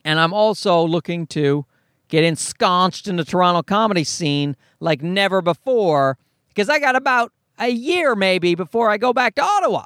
And 0.03 0.20
I'm 0.20 0.34
also 0.34 0.82
looking 0.82 1.28
to 1.28 1.66
get 2.08 2.24
ensconced 2.24 3.08
in 3.08 3.18
the 3.18 3.26
Toronto 3.26 3.62
comedy 3.64 4.03
scene 4.03 4.55
like 4.80 5.01
never 5.01 5.41
before 5.41 6.18
because 6.49 6.70
I 6.70 6.80
got 6.80 6.95
about 6.95 7.32
a 7.60 7.70
year 7.70 8.16
maybe 8.16 8.55
before 8.55 8.89
I 8.89 8.97
go 8.97 9.14
back 9.14 9.36
to 9.36 9.43
Ottawa. 9.43 9.86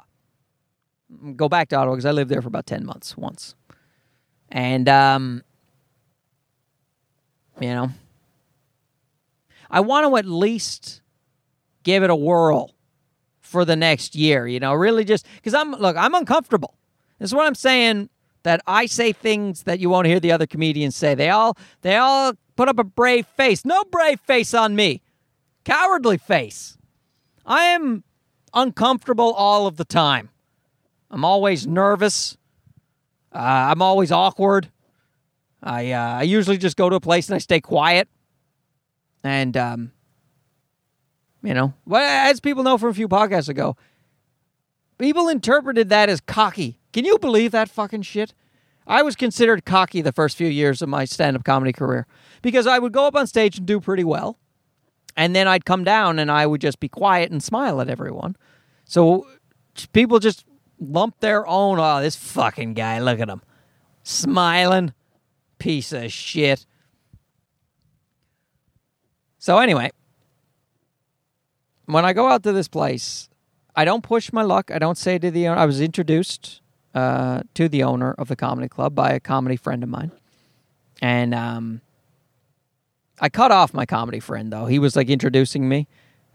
Go 1.36 1.48
back 1.48 1.68
to 1.70 1.76
Ottawa 1.76 1.94
because 1.94 2.06
I 2.06 2.12
lived 2.12 2.30
there 2.30 2.42
for 2.42 2.48
about 2.48 2.66
10 2.66 2.86
months 2.86 3.16
once. 3.16 3.54
And, 4.48 4.88
um, 4.88 5.42
you 7.60 7.68
know, 7.68 7.90
I 9.70 9.80
want 9.80 10.06
to 10.06 10.16
at 10.16 10.26
least 10.26 11.00
give 11.82 12.02
it 12.02 12.10
a 12.10 12.16
whirl 12.16 12.74
for 13.40 13.64
the 13.64 13.76
next 13.76 14.14
year, 14.14 14.46
you 14.46 14.60
know, 14.60 14.72
really 14.74 15.04
just 15.04 15.26
because 15.36 15.54
I'm, 15.54 15.72
look, 15.72 15.96
I'm 15.96 16.14
uncomfortable. 16.14 16.74
This 17.18 17.30
is 17.30 17.34
what 17.34 17.46
I'm 17.46 17.54
saying 17.54 18.08
that 18.42 18.60
I 18.66 18.86
say 18.86 19.12
things 19.12 19.64
that 19.64 19.78
you 19.78 19.88
won't 19.88 20.06
hear 20.06 20.20
the 20.20 20.32
other 20.32 20.46
comedians 20.46 20.96
say. 20.96 21.14
They 21.14 21.30
all 21.30 21.56
they 21.82 21.96
all 21.96 22.32
put 22.56 22.68
up 22.68 22.78
a 22.78 22.84
brave 22.84 23.26
face. 23.26 23.64
No 23.64 23.84
brave 23.84 24.20
face 24.20 24.54
on 24.54 24.74
me. 24.74 25.02
Cowardly 25.64 26.18
face. 26.18 26.76
I 27.46 27.64
am 27.64 28.04
uncomfortable 28.54 29.32
all 29.32 29.66
of 29.66 29.76
the 29.76 29.84
time. 29.84 30.30
I'm 31.10 31.24
always 31.24 31.66
nervous. 31.66 32.36
Uh, 33.34 33.38
I'm 33.38 33.82
always 33.82 34.12
awkward. 34.12 34.70
I 35.62 35.92
uh, 35.92 36.18
I 36.18 36.22
usually 36.22 36.58
just 36.58 36.76
go 36.76 36.90
to 36.90 36.96
a 36.96 37.00
place 37.00 37.28
and 37.28 37.36
I 37.36 37.38
stay 37.38 37.60
quiet. 37.60 38.08
And 39.22 39.56
um, 39.56 39.92
you 41.42 41.54
know, 41.54 41.74
well, 41.86 42.02
as 42.30 42.40
people 42.40 42.62
know 42.62 42.78
from 42.78 42.90
a 42.90 42.94
few 42.94 43.08
podcasts 43.08 43.48
ago, 43.48 43.76
people 44.98 45.28
interpreted 45.28 45.90
that 45.90 46.08
as 46.08 46.20
cocky 46.20 46.80
can 46.92 47.04
you 47.04 47.18
believe 47.18 47.52
that 47.52 47.68
fucking 47.68 48.02
shit? 48.02 48.34
I 48.86 49.02
was 49.02 49.16
considered 49.16 49.64
cocky 49.64 50.02
the 50.02 50.12
first 50.12 50.36
few 50.36 50.48
years 50.48 50.82
of 50.82 50.88
my 50.88 51.04
stand 51.04 51.36
up 51.36 51.44
comedy 51.44 51.72
career 51.72 52.06
because 52.42 52.66
I 52.66 52.78
would 52.78 52.92
go 52.92 53.06
up 53.06 53.14
on 53.14 53.26
stage 53.26 53.58
and 53.58 53.66
do 53.66 53.80
pretty 53.80 54.04
well. 54.04 54.38
And 55.16 55.36
then 55.36 55.46
I'd 55.46 55.64
come 55.64 55.84
down 55.84 56.18
and 56.18 56.30
I 56.30 56.46
would 56.46 56.60
just 56.60 56.80
be 56.80 56.88
quiet 56.88 57.30
and 57.30 57.42
smile 57.42 57.80
at 57.80 57.88
everyone. 57.88 58.36
So 58.84 59.26
people 59.92 60.18
just 60.18 60.44
lump 60.80 61.20
their 61.20 61.46
own, 61.46 61.78
oh, 61.78 62.00
this 62.00 62.16
fucking 62.16 62.74
guy, 62.74 62.98
look 62.98 63.20
at 63.20 63.28
him. 63.28 63.42
Smiling. 64.02 64.94
Piece 65.58 65.92
of 65.92 66.10
shit. 66.10 66.66
So, 69.38 69.58
anyway, 69.58 69.90
when 71.86 72.04
I 72.04 72.12
go 72.12 72.28
out 72.28 72.42
to 72.42 72.52
this 72.52 72.66
place, 72.66 73.28
I 73.76 73.84
don't 73.84 74.02
push 74.02 74.32
my 74.32 74.42
luck. 74.42 74.70
I 74.72 74.78
don't 74.80 74.98
say 74.98 75.18
to 75.18 75.30
the 75.30 75.46
owner, 75.46 75.60
I 75.60 75.66
was 75.66 75.80
introduced 75.80 76.61
uh, 76.94 77.42
to 77.54 77.68
the 77.68 77.82
owner 77.82 78.12
of 78.18 78.28
the 78.28 78.36
comedy 78.36 78.68
club 78.68 78.94
by 78.94 79.12
a 79.12 79.20
comedy 79.20 79.56
friend 79.56 79.82
of 79.82 79.88
mine, 79.88 80.12
and 81.00 81.34
um, 81.34 81.80
I 83.20 83.28
cut 83.28 83.50
off 83.50 83.72
my 83.72 83.86
comedy 83.86 84.20
friend 84.20 84.52
though. 84.52 84.66
He 84.66 84.78
was 84.78 84.96
like 84.96 85.08
introducing 85.08 85.68
me 85.68 85.86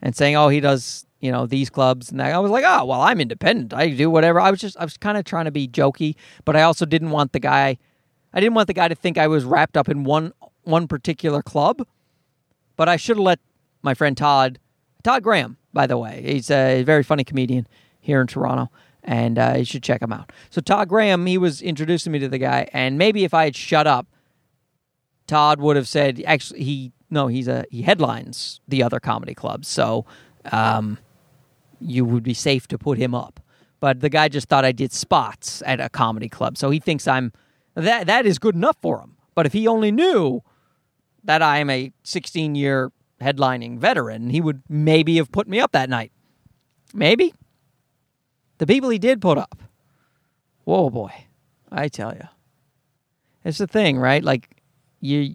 and 0.02 0.16
saying, 0.16 0.36
"Oh, 0.36 0.48
he 0.48 0.60
does." 0.60 1.04
You 1.20 1.32
know 1.32 1.46
these 1.46 1.68
clubs, 1.68 2.12
and 2.12 2.22
I 2.22 2.38
was 2.38 2.50
like, 2.50 2.64
"Oh, 2.64 2.84
well, 2.84 3.00
I'm 3.00 3.20
independent. 3.20 3.74
I 3.74 3.88
do 3.88 4.08
whatever." 4.08 4.40
I 4.40 4.52
was 4.52 4.60
just, 4.60 4.76
I 4.78 4.84
was 4.84 4.96
kind 4.96 5.18
of 5.18 5.24
trying 5.24 5.46
to 5.46 5.50
be 5.50 5.66
jokey, 5.66 6.14
but 6.44 6.54
I 6.54 6.62
also 6.62 6.86
didn't 6.86 7.10
want 7.10 7.32
the 7.32 7.40
guy, 7.40 7.76
I 8.32 8.38
didn't 8.38 8.54
want 8.54 8.68
the 8.68 8.72
guy 8.74 8.86
to 8.86 8.94
think 8.94 9.18
I 9.18 9.26
was 9.26 9.44
wrapped 9.44 9.76
up 9.76 9.88
in 9.88 10.04
one 10.04 10.32
one 10.62 10.86
particular 10.86 11.42
club. 11.42 11.84
But 12.76 12.88
I 12.88 12.96
should 12.96 13.16
have 13.16 13.24
let 13.24 13.40
my 13.82 13.94
friend 13.94 14.16
Todd, 14.16 14.60
Todd 15.02 15.24
Graham, 15.24 15.56
by 15.72 15.88
the 15.88 15.98
way, 15.98 16.22
he's 16.24 16.52
a 16.52 16.84
very 16.84 17.02
funny 17.02 17.24
comedian 17.24 17.66
here 18.00 18.20
in 18.20 18.28
Toronto 18.28 18.70
and 19.04 19.38
uh, 19.38 19.54
you 19.58 19.64
should 19.64 19.82
check 19.82 20.02
him 20.02 20.12
out. 20.12 20.32
So 20.50 20.60
Todd 20.60 20.88
Graham, 20.88 21.26
he 21.26 21.38
was 21.38 21.62
introducing 21.62 22.12
me 22.12 22.18
to 22.18 22.28
the 22.28 22.38
guy, 22.38 22.68
and 22.72 22.98
maybe 22.98 23.24
if 23.24 23.34
I 23.34 23.44
had 23.44 23.56
shut 23.56 23.86
up, 23.86 24.06
Todd 25.26 25.60
would 25.60 25.76
have 25.76 25.88
said, 25.88 26.22
actually, 26.26 26.64
he 26.64 26.92
no, 27.10 27.26
he's 27.26 27.48
a 27.48 27.64
he 27.70 27.82
headlines 27.82 28.60
the 28.68 28.82
other 28.82 29.00
comedy 29.00 29.34
clubs, 29.34 29.68
so 29.68 30.04
um, 30.52 30.98
you 31.80 32.04
would 32.04 32.22
be 32.22 32.34
safe 32.34 32.68
to 32.68 32.78
put 32.78 32.98
him 32.98 33.14
up. 33.14 33.40
But 33.80 34.00
the 34.00 34.08
guy 34.08 34.28
just 34.28 34.48
thought 34.48 34.64
I 34.64 34.72
did 34.72 34.92
spots 34.92 35.62
at 35.64 35.80
a 35.80 35.88
comedy 35.88 36.28
club, 36.28 36.58
so 36.58 36.70
he 36.70 36.80
thinks 36.80 37.06
I'm 37.06 37.32
that 37.74 38.06
that 38.06 38.26
is 38.26 38.38
good 38.38 38.54
enough 38.54 38.76
for 38.82 39.00
him. 39.00 39.16
But 39.34 39.46
if 39.46 39.52
he 39.52 39.68
only 39.68 39.92
knew 39.92 40.42
that 41.24 41.42
I 41.42 41.58
am 41.58 41.70
a 41.70 41.92
16 42.02 42.54
year 42.54 42.90
headlining 43.20 43.78
veteran, 43.78 44.30
he 44.30 44.40
would 44.40 44.62
maybe 44.68 45.16
have 45.16 45.30
put 45.30 45.48
me 45.48 45.60
up 45.60 45.72
that 45.72 45.88
night. 45.88 46.12
Maybe 46.92 47.34
the 48.58 48.66
people 48.66 48.90
he 48.90 48.98
did 48.98 49.20
put 49.20 49.38
up. 49.38 49.62
Whoa, 50.64 50.90
boy. 50.90 51.12
I 51.70 51.88
tell 51.88 52.14
you. 52.14 52.28
It's 53.44 53.58
the 53.58 53.66
thing, 53.66 53.98
right? 53.98 54.22
Like, 54.22 54.62
you, 55.00 55.34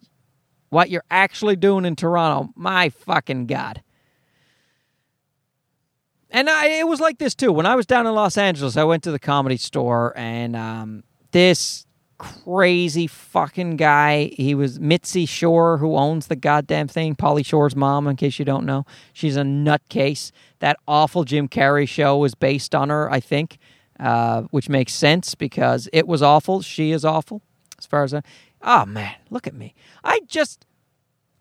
what 0.70 0.90
you're 0.90 1.06
actually 1.10 1.56
doing 1.56 1.86
in 1.86 1.96
Toronto, 1.96 2.52
my 2.56 2.90
fucking 2.90 3.48
God. 3.48 3.82
And 6.30 6.50
I, 6.50 6.68
it 6.80 6.88
was 6.88 7.00
like 7.00 7.20
this 7.20 7.36
too. 7.36 7.52
When 7.52 7.66
I 7.66 7.76
was 7.76 7.86
down 7.86 8.08
in 8.08 8.14
Los 8.14 8.38
Angeles, 8.38 8.76
I 8.76 8.84
went 8.84 9.04
to 9.04 9.12
the 9.12 9.20
comedy 9.20 9.58
store, 9.58 10.14
and 10.18 10.56
um, 10.56 11.04
this 11.32 11.86
crazy 12.24 13.08
fucking 13.08 13.76
guy. 13.76 14.32
He 14.38 14.56
was 14.56 14.80
Mitzi 14.80 15.26
Shore, 15.26 15.78
who 15.78 15.96
owns 15.96 16.28
the 16.28 16.36
goddamn 16.36 16.88
thing. 16.88 17.16
Pauly 17.16 17.46
Shore's 17.46 17.76
mom, 17.76 18.08
in 18.08 18.16
case 18.16 18.40
you 18.40 18.46
don't 18.46 18.66
know. 18.66 18.86
She's 19.12 19.36
a 19.36 19.42
nutcase. 19.42 20.32
That 20.60 20.78
awful 20.88 21.24
Jim 21.26 21.48
Carrey 21.48 21.88
show 21.88 22.18
was 22.18 22.36
based 22.36 22.74
on 22.74 22.90
her, 22.90 23.12
I 23.12 23.20
think, 23.20 23.58
uh, 24.00 24.44
which 24.52 24.70
makes 24.70 24.94
sense 24.94 25.36
because 25.36 25.90
it 25.92 26.08
was 26.08 26.22
awful. 26.22 26.62
She 26.62 26.92
is 26.92 27.04
awful, 27.04 27.42
as 27.78 27.86
far 27.86 28.04
as 28.04 28.14
I. 28.14 28.22
Oh 28.62 28.86
man, 28.86 29.16
look 29.30 29.46
at 29.46 29.54
me. 29.54 29.76
I 30.04 30.22
just, 30.28 30.66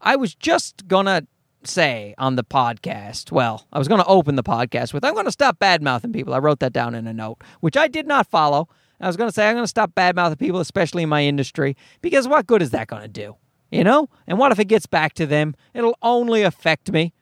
I 0.01 0.17
was 0.17 0.35
just 0.35 0.89
gonna 0.89 1.23
say 1.65 2.15
on 2.19 2.35
the 2.35 2.45
podcast. 2.45 3.31
Well, 3.31 3.69
I 3.73 3.79
was 3.79 3.87
gonna 3.87 4.05
open 4.09 4.35
the 4.35 4.43
podcast 4.43 4.93
with, 4.93 5.05
I'm 5.05 5.15
gonna 5.15 5.31
stop 5.31 5.61
bad 5.61 5.83
mouthing 5.83 6.13
people. 6.13 6.35
I 6.35 6.39
wrote 6.39 6.59
that 6.59 6.73
down 6.73 6.97
in 6.97 7.07
a 7.07 7.13
note, 7.13 7.39
which 7.61 7.77
I 7.77 7.87
did 7.87 8.09
not 8.09 8.27
follow. 8.27 8.69
I 9.03 9.09
was 9.09 9.17
going 9.17 9.29
to 9.29 9.35
say, 9.35 9.49
I'm 9.49 9.55
going 9.55 9.65
to 9.65 9.69
stop 9.69 9.95
bad 9.95 10.15
mouthing 10.15 10.39
people, 10.39 10.61
especially 10.61 11.03
in 11.03 11.09
my 11.09 11.25
industry, 11.25 11.77
because 12.01 12.29
what 12.29 12.47
good 12.47 12.63
is 12.63 12.71
that 12.71 12.87
going 12.87 13.03
to 13.03 13.09
do? 13.09 13.37
You 13.71 13.83
know? 13.83 14.09
And 14.29 14.39
what 14.39 14.53
if 14.53 14.61
it 14.61 14.67
gets 14.67 14.87
back 14.87 15.15
to 15.15 15.27
them? 15.27 15.57
It'll 15.75 15.99
only 16.03 16.43
affect 16.43 16.93
me. 16.93 17.13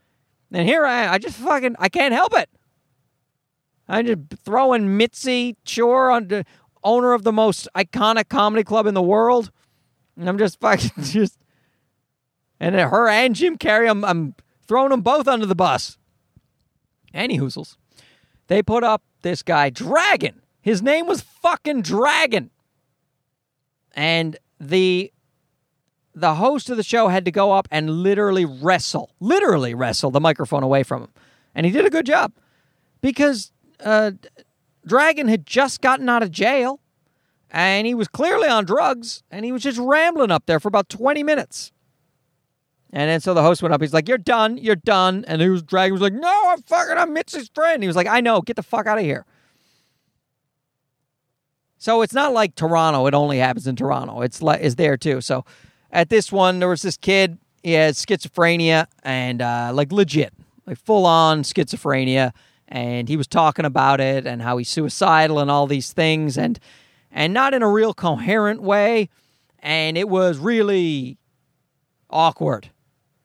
And 0.52 0.68
here 0.68 0.84
I 0.84 1.04
am. 1.04 1.14
I 1.14 1.18
just 1.18 1.36
fucking, 1.38 1.76
I 1.78 1.88
can't 1.88 2.12
help 2.12 2.36
it. 2.36 2.50
I'm 3.88 4.06
just 4.06 4.42
throwing 4.44 4.96
Mitzi 4.96 5.56
Shore 5.64 6.10
on 6.10 6.28
the 6.28 6.44
owner 6.84 7.12
of 7.12 7.22
the 7.22 7.32
most 7.32 7.66
iconic 7.74 8.28
comedy 8.28 8.62
club 8.62 8.86
in 8.86 8.94
the 8.94 9.02
world. 9.02 9.50
And 10.18 10.28
I'm 10.28 10.38
just 10.38 10.60
fucking 10.60 10.90
just, 11.02 11.38
and 12.58 12.74
her 12.74 13.08
and 13.08 13.34
Jim 13.34 13.56
Carrey, 13.56 13.88
I'm, 13.88 14.04
I'm 14.04 14.34
throwing 14.68 14.90
them 14.90 15.00
both 15.00 15.26
under 15.26 15.46
the 15.46 15.54
bus. 15.54 15.96
Any 17.14 17.38
hoozles. 17.38 17.76
They 18.48 18.62
put 18.62 18.84
up 18.84 19.02
this 19.22 19.42
guy, 19.42 19.70
Dragon. 19.70 20.39
His 20.60 20.82
name 20.82 21.06
was 21.06 21.20
fucking 21.20 21.82
Dragon. 21.82 22.50
And 23.94 24.36
the 24.58 25.12
the 26.14 26.34
host 26.34 26.68
of 26.70 26.76
the 26.76 26.82
show 26.82 27.08
had 27.08 27.24
to 27.24 27.30
go 27.30 27.52
up 27.52 27.68
and 27.70 27.88
literally 27.88 28.44
wrestle, 28.44 29.14
literally 29.20 29.74
wrestle 29.74 30.10
the 30.10 30.20
microphone 30.20 30.62
away 30.62 30.82
from 30.82 31.02
him. 31.02 31.10
And 31.54 31.64
he 31.64 31.72
did 31.72 31.86
a 31.86 31.90
good 31.90 32.04
job 32.04 32.32
because 33.00 33.52
uh, 33.84 34.12
Dragon 34.86 35.28
had 35.28 35.46
just 35.46 35.80
gotten 35.80 36.08
out 36.08 36.22
of 36.22 36.30
jail 36.30 36.80
and 37.50 37.86
he 37.86 37.94
was 37.94 38.08
clearly 38.08 38.48
on 38.48 38.64
drugs 38.64 39.22
and 39.30 39.44
he 39.44 39.52
was 39.52 39.62
just 39.62 39.78
rambling 39.78 40.30
up 40.30 40.46
there 40.46 40.60
for 40.60 40.68
about 40.68 40.88
20 40.88 41.22
minutes. 41.22 41.72
And 42.92 43.08
then 43.08 43.20
so 43.20 43.32
the 43.34 43.42
host 43.42 43.62
went 43.62 43.72
up. 43.72 43.80
He's 43.80 43.94
like, 43.94 44.08
"You're 44.08 44.18
done. 44.18 44.58
You're 44.58 44.74
done." 44.74 45.24
And 45.28 45.40
he 45.40 45.48
was 45.48 45.62
Dragon 45.62 45.92
was 45.92 46.02
like, 46.02 46.12
"No, 46.12 46.42
I'm 46.48 46.60
fucking. 46.62 46.98
I'm 46.98 47.12
Mitch's 47.12 47.48
friend." 47.54 47.84
He 47.84 47.86
was 47.86 47.94
like, 47.94 48.08
"I 48.08 48.20
know. 48.20 48.40
Get 48.40 48.56
the 48.56 48.64
fuck 48.64 48.88
out 48.88 48.98
of 48.98 49.04
here." 49.04 49.24
So 51.80 52.02
it's 52.02 52.12
not 52.12 52.34
like 52.34 52.54
Toronto. 52.54 53.06
It 53.06 53.14
only 53.14 53.38
happens 53.38 53.66
in 53.66 53.74
Toronto. 53.74 54.20
It's 54.20 54.42
like 54.42 54.60
is 54.60 54.76
there 54.76 54.98
too. 54.98 55.22
So 55.22 55.46
at 55.90 56.10
this 56.10 56.30
one, 56.30 56.58
there 56.58 56.68
was 56.68 56.82
this 56.82 56.98
kid. 56.98 57.38
He 57.62 57.72
had 57.72 57.94
schizophrenia 57.94 58.86
and 59.02 59.40
uh, 59.40 59.70
like 59.72 59.90
legit, 59.90 60.34
like 60.66 60.78
full 60.78 61.06
on 61.06 61.42
schizophrenia. 61.42 62.32
And 62.68 63.08
he 63.08 63.16
was 63.16 63.26
talking 63.26 63.64
about 63.64 63.98
it 63.98 64.26
and 64.26 64.42
how 64.42 64.58
he's 64.58 64.68
suicidal 64.68 65.38
and 65.38 65.50
all 65.50 65.66
these 65.66 65.92
things 65.92 66.36
and 66.36 66.60
and 67.10 67.32
not 67.32 67.54
in 67.54 67.62
a 67.62 67.68
real 67.68 67.94
coherent 67.94 68.60
way. 68.60 69.08
And 69.60 69.96
it 69.96 70.08
was 70.10 70.36
really 70.36 71.16
awkward, 72.10 72.68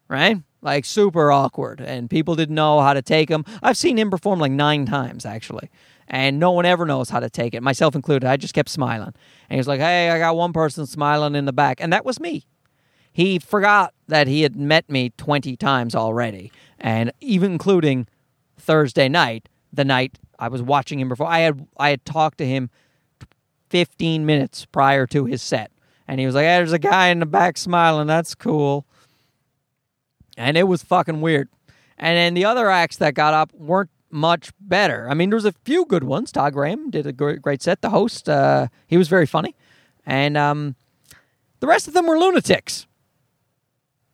right? 0.08 0.38
like 0.66 0.84
super 0.84 1.32
awkward, 1.32 1.80
and 1.80 2.10
people 2.10 2.36
didn't 2.36 2.56
know 2.56 2.82
how 2.82 2.94
to 2.94 3.02
take 3.04 3.30
him. 3.30 3.46
I've 3.62 3.78
seen 3.78 4.00
him 4.00 4.10
perform 4.10 4.40
like 4.40 4.52
nine 4.52 4.88
times 4.88 5.24
actually, 5.24 5.70
and 6.08 6.40
no 6.40 6.52
one 6.52 6.66
ever 6.66 6.86
knows 6.86 7.10
how 7.10 7.20
to 7.20 7.30
take 7.30 7.54
it, 7.54 7.64
myself 7.64 7.96
included. 7.96 8.28
I 8.28 8.38
just 8.38 8.54
kept 8.54 8.70
smiling, 8.70 9.14
and 9.50 9.56
he 9.56 9.58
was 9.58 9.68
like, 9.68 9.80
"Hey, 9.80 10.10
I 10.10 10.20
got 10.20 10.36
one 10.36 10.54
person 10.54 10.86
smiling 10.86 11.36
in 11.36 11.46
the 11.46 11.54
back," 11.54 11.82
and 11.82 11.92
that 11.94 12.06
was 12.06 12.20
me. 12.20 12.46
He 13.12 13.40
forgot 13.40 13.94
that 14.08 14.28
he 14.28 14.42
had 14.42 14.56
met 14.56 14.90
me 14.90 15.12
twenty 15.18 15.56
times 15.56 15.96
already, 15.96 16.52
and 16.80 17.12
even 17.22 17.54
including 17.54 18.08
Thursday 18.58 19.10
night, 19.10 19.50
the 19.72 19.86
night 19.86 20.20
I 20.40 20.48
was 20.48 20.62
watching 20.62 21.00
him 21.00 21.10
before. 21.10 21.28
I 21.28 21.40
had 21.40 21.68
I 21.78 21.90
had 21.90 22.06
talked 22.06 22.38
to 22.40 22.46
him 22.46 22.70
15 23.70 24.26
minutes 24.26 24.66
prior 24.66 25.06
to 25.08 25.26
his 25.26 25.42
set. 25.42 25.72
And 26.08 26.20
he 26.20 26.26
was 26.26 26.36
like, 26.36 26.44
hey, 26.44 26.58
there's 26.58 26.72
a 26.72 26.80
guy 26.80 27.08
in 27.08 27.20
the 27.20 27.26
back 27.26 27.58
smiling. 27.58 28.08
That's 28.08 28.36
cool. 28.36 28.86
And 30.38 30.58
it 30.58 30.64
was 30.64 30.84
fucking 30.84 31.22
weird. 31.22 31.50
And 31.98 32.18
then 32.18 32.34
the 32.36 32.46
other 32.46 32.70
acts 32.70 32.98
that 32.98 33.16
got 33.16 33.34
up 33.34 33.54
weren't 33.54 33.90
much 34.16 34.52
better. 34.60 35.08
I 35.10 35.14
mean, 35.14 35.30
there 35.30 35.38
was 35.38 35.46
a 35.46 35.52
few 35.52 35.86
good 35.86 36.04
ones. 36.04 36.32
Todd 36.32 36.54
Graham 36.54 36.90
did 36.90 37.06
a 37.06 37.12
great, 37.12 37.62
set. 37.62 37.82
The 37.82 37.92
host, 37.92 38.28
uh, 38.28 38.68
he 38.88 38.98
was 38.98 39.08
very 39.08 39.26
funny. 39.26 39.56
And 40.06 40.38
um, 40.38 40.76
the 41.60 41.68
rest 41.68 41.88
of 41.88 41.94
them 41.94 42.08
were 42.08 42.18
lunatics. 42.18 42.88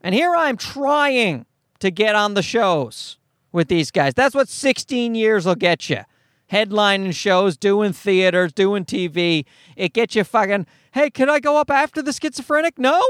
And 0.01 0.15
here 0.15 0.35
I'm 0.35 0.57
trying 0.57 1.45
to 1.79 1.91
get 1.91 2.15
on 2.15 2.33
the 2.33 2.41
shows 2.41 3.17
with 3.51 3.67
these 3.67 3.91
guys. 3.91 4.13
That's 4.13 4.35
what 4.35 4.49
16 4.49 5.15
years 5.15 5.45
will 5.45 5.55
get 5.55 5.89
you 5.89 6.03
headlining 6.51 7.15
shows, 7.15 7.55
doing 7.55 7.93
theaters, 7.93 8.51
doing 8.51 8.83
TV. 8.83 9.45
It 9.77 9.93
gets 9.93 10.15
you 10.15 10.23
fucking, 10.23 10.67
hey, 10.91 11.09
can 11.09 11.29
I 11.29 11.39
go 11.39 11.57
up 11.57 11.71
after 11.71 12.01
the 12.01 12.11
schizophrenic? 12.11 12.77
No? 12.77 13.01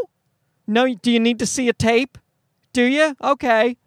No, 0.67 0.93
do 0.93 1.11
you 1.11 1.19
need 1.19 1.39
to 1.39 1.47
see 1.47 1.67
a 1.67 1.73
tape? 1.73 2.19
Do 2.71 2.83
you? 2.83 3.15
Okay. 3.21 3.77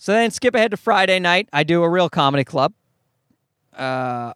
So 0.00 0.12
then 0.12 0.30
skip 0.30 0.54
ahead 0.54 0.70
to 0.70 0.78
Friday 0.78 1.18
night. 1.18 1.50
I 1.52 1.62
do 1.62 1.82
a 1.82 1.88
real 1.88 2.08
comedy 2.08 2.42
club. 2.42 2.72
Uh, 3.76 4.32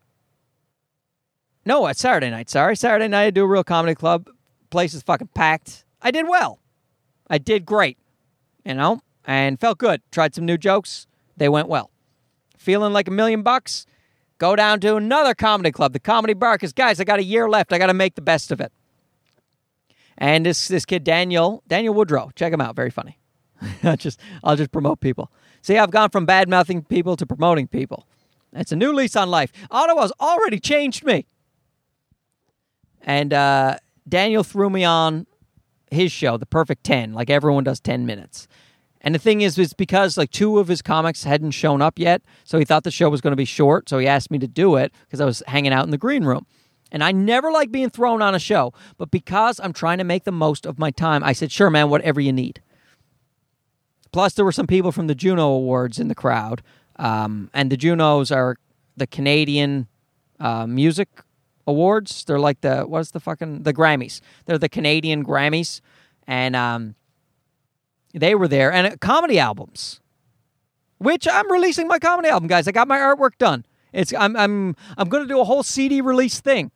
no, 1.64 1.86
it's 1.86 2.00
Saturday 2.00 2.28
night. 2.28 2.50
Sorry. 2.50 2.76
Saturday 2.76 3.08
night, 3.08 3.24
I 3.24 3.30
do 3.30 3.44
a 3.44 3.46
real 3.46 3.64
comedy 3.64 3.94
club. 3.94 4.28
Place 4.68 4.92
is 4.92 5.02
fucking 5.02 5.30
packed. 5.34 5.86
I 6.02 6.10
did 6.10 6.28
well. 6.28 6.58
I 7.30 7.38
did 7.38 7.64
great, 7.64 7.96
you 8.62 8.74
know, 8.74 9.00
and 9.24 9.58
felt 9.58 9.78
good. 9.78 10.02
Tried 10.12 10.34
some 10.34 10.44
new 10.44 10.58
jokes. 10.58 11.06
They 11.38 11.48
went 11.48 11.68
well. 11.68 11.90
Feeling 12.58 12.92
like 12.92 13.08
a 13.08 13.10
million 13.10 13.40
bucks? 13.40 13.86
Go 14.36 14.56
down 14.56 14.80
to 14.80 14.96
another 14.96 15.34
comedy 15.34 15.72
club, 15.72 15.94
the 15.94 15.98
Comedy 15.98 16.34
Bar, 16.34 16.56
because 16.56 16.74
guys, 16.74 17.00
I 17.00 17.04
got 17.04 17.20
a 17.20 17.24
year 17.24 17.48
left. 17.48 17.72
I 17.72 17.78
got 17.78 17.86
to 17.86 17.94
make 17.94 18.16
the 18.16 18.20
best 18.20 18.52
of 18.52 18.60
it. 18.60 18.70
And 20.18 20.44
this 20.44 20.68
this 20.68 20.84
kid 20.84 21.04
Daniel 21.04 21.62
Daniel 21.66 21.94
Woodrow, 21.94 22.32
check 22.36 22.52
him 22.52 22.60
out. 22.60 22.76
Very 22.76 22.90
funny. 22.90 23.18
Just 23.96 24.20
I'll 24.42 24.56
just 24.56 24.70
promote 24.70 25.00
people. 25.00 25.30
See, 25.64 25.78
I've 25.78 25.90
gone 25.90 26.10
from 26.10 26.26
bad 26.26 26.50
mouthing 26.50 26.82
people 26.82 27.16
to 27.16 27.24
promoting 27.24 27.68
people. 27.68 28.06
It's 28.52 28.70
a 28.70 28.76
new 28.76 28.92
lease 28.92 29.16
on 29.16 29.30
life. 29.30 29.50
Ottawa's 29.70 30.12
already 30.20 30.60
changed 30.60 31.06
me. 31.06 31.24
And 33.00 33.32
uh, 33.32 33.78
Daniel 34.06 34.42
threw 34.42 34.68
me 34.68 34.84
on 34.84 35.26
his 35.90 36.12
show, 36.12 36.36
The 36.36 36.44
Perfect 36.44 36.84
Ten, 36.84 37.14
like 37.14 37.30
everyone 37.30 37.64
does 37.64 37.80
ten 37.80 38.04
minutes. 38.04 38.46
And 39.00 39.14
the 39.14 39.18
thing 39.18 39.40
is, 39.40 39.58
it's 39.58 39.72
because 39.72 40.18
like 40.18 40.30
two 40.30 40.58
of 40.58 40.68
his 40.68 40.82
comics 40.82 41.24
hadn't 41.24 41.52
shown 41.52 41.80
up 41.80 41.98
yet, 41.98 42.20
so 42.44 42.58
he 42.58 42.66
thought 42.66 42.84
the 42.84 42.90
show 42.90 43.08
was 43.08 43.22
going 43.22 43.32
to 43.32 43.36
be 43.36 43.46
short. 43.46 43.88
So 43.88 43.98
he 43.98 44.06
asked 44.06 44.30
me 44.30 44.38
to 44.40 44.46
do 44.46 44.76
it 44.76 44.92
because 45.06 45.22
I 45.22 45.24
was 45.24 45.42
hanging 45.46 45.72
out 45.72 45.84
in 45.84 45.92
the 45.92 45.98
green 45.98 46.24
room. 46.24 46.44
And 46.92 47.02
I 47.02 47.10
never 47.10 47.50
like 47.50 47.72
being 47.72 47.88
thrown 47.88 48.20
on 48.20 48.34
a 48.34 48.38
show, 48.38 48.74
but 48.98 49.10
because 49.10 49.60
I'm 49.60 49.72
trying 49.72 49.96
to 49.96 50.04
make 50.04 50.24
the 50.24 50.32
most 50.32 50.66
of 50.66 50.78
my 50.78 50.90
time, 50.90 51.24
I 51.24 51.32
said, 51.32 51.50
"Sure, 51.50 51.70
man, 51.70 51.88
whatever 51.88 52.20
you 52.20 52.34
need." 52.34 52.60
Plus, 54.14 54.34
there 54.34 54.44
were 54.44 54.52
some 54.52 54.68
people 54.68 54.92
from 54.92 55.08
the 55.08 55.14
Juno 55.16 55.48
Awards 55.48 55.98
in 55.98 56.06
the 56.06 56.14
crowd, 56.14 56.62
um, 57.00 57.50
and 57.52 57.68
the 57.68 57.76
Junos 57.76 58.30
are 58.30 58.54
the 58.96 59.08
Canadian 59.08 59.88
uh, 60.38 60.68
Music 60.68 61.08
Awards. 61.66 62.24
They're 62.24 62.38
like 62.38 62.60
the 62.60 62.82
what's 62.82 63.10
the 63.10 63.18
fucking 63.18 63.64
the 63.64 63.74
Grammys. 63.74 64.20
They're 64.46 64.56
the 64.56 64.68
Canadian 64.68 65.24
Grammys, 65.24 65.80
and 66.28 66.54
um, 66.54 66.94
they 68.12 68.36
were 68.36 68.46
there, 68.46 68.72
and 68.72 68.86
uh, 68.86 68.96
comedy 69.00 69.40
albums, 69.40 70.00
which 70.98 71.26
I'm 71.26 71.50
releasing 71.50 71.88
my 71.88 71.98
comedy 71.98 72.28
album, 72.28 72.46
guys. 72.46 72.68
I 72.68 72.70
got 72.70 72.86
my 72.86 72.98
artwork 72.98 73.36
done. 73.38 73.66
It's 73.92 74.14
I'm 74.14 74.36
I'm 74.36 74.76
I'm 74.96 75.08
going 75.08 75.24
to 75.24 75.28
do 75.28 75.40
a 75.40 75.44
whole 75.44 75.64
CD 75.64 76.00
release 76.00 76.40
thing. 76.40 76.70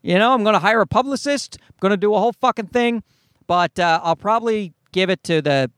You 0.00 0.16
know, 0.20 0.32
I'm 0.32 0.44
going 0.44 0.54
to 0.54 0.60
hire 0.60 0.80
a 0.80 0.86
publicist. 0.86 1.58
I'm 1.60 1.78
going 1.80 1.90
to 1.90 1.96
do 1.96 2.14
a 2.14 2.20
whole 2.20 2.34
fucking 2.34 2.68
thing, 2.68 3.02
but 3.48 3.80
uh, 3.80 3.98
I'll 4.04 4.14
probably 4.14 4.74
give 4.92 5.10
it 5.10 5.24
to 5.24 5.42
the 5.42 5.72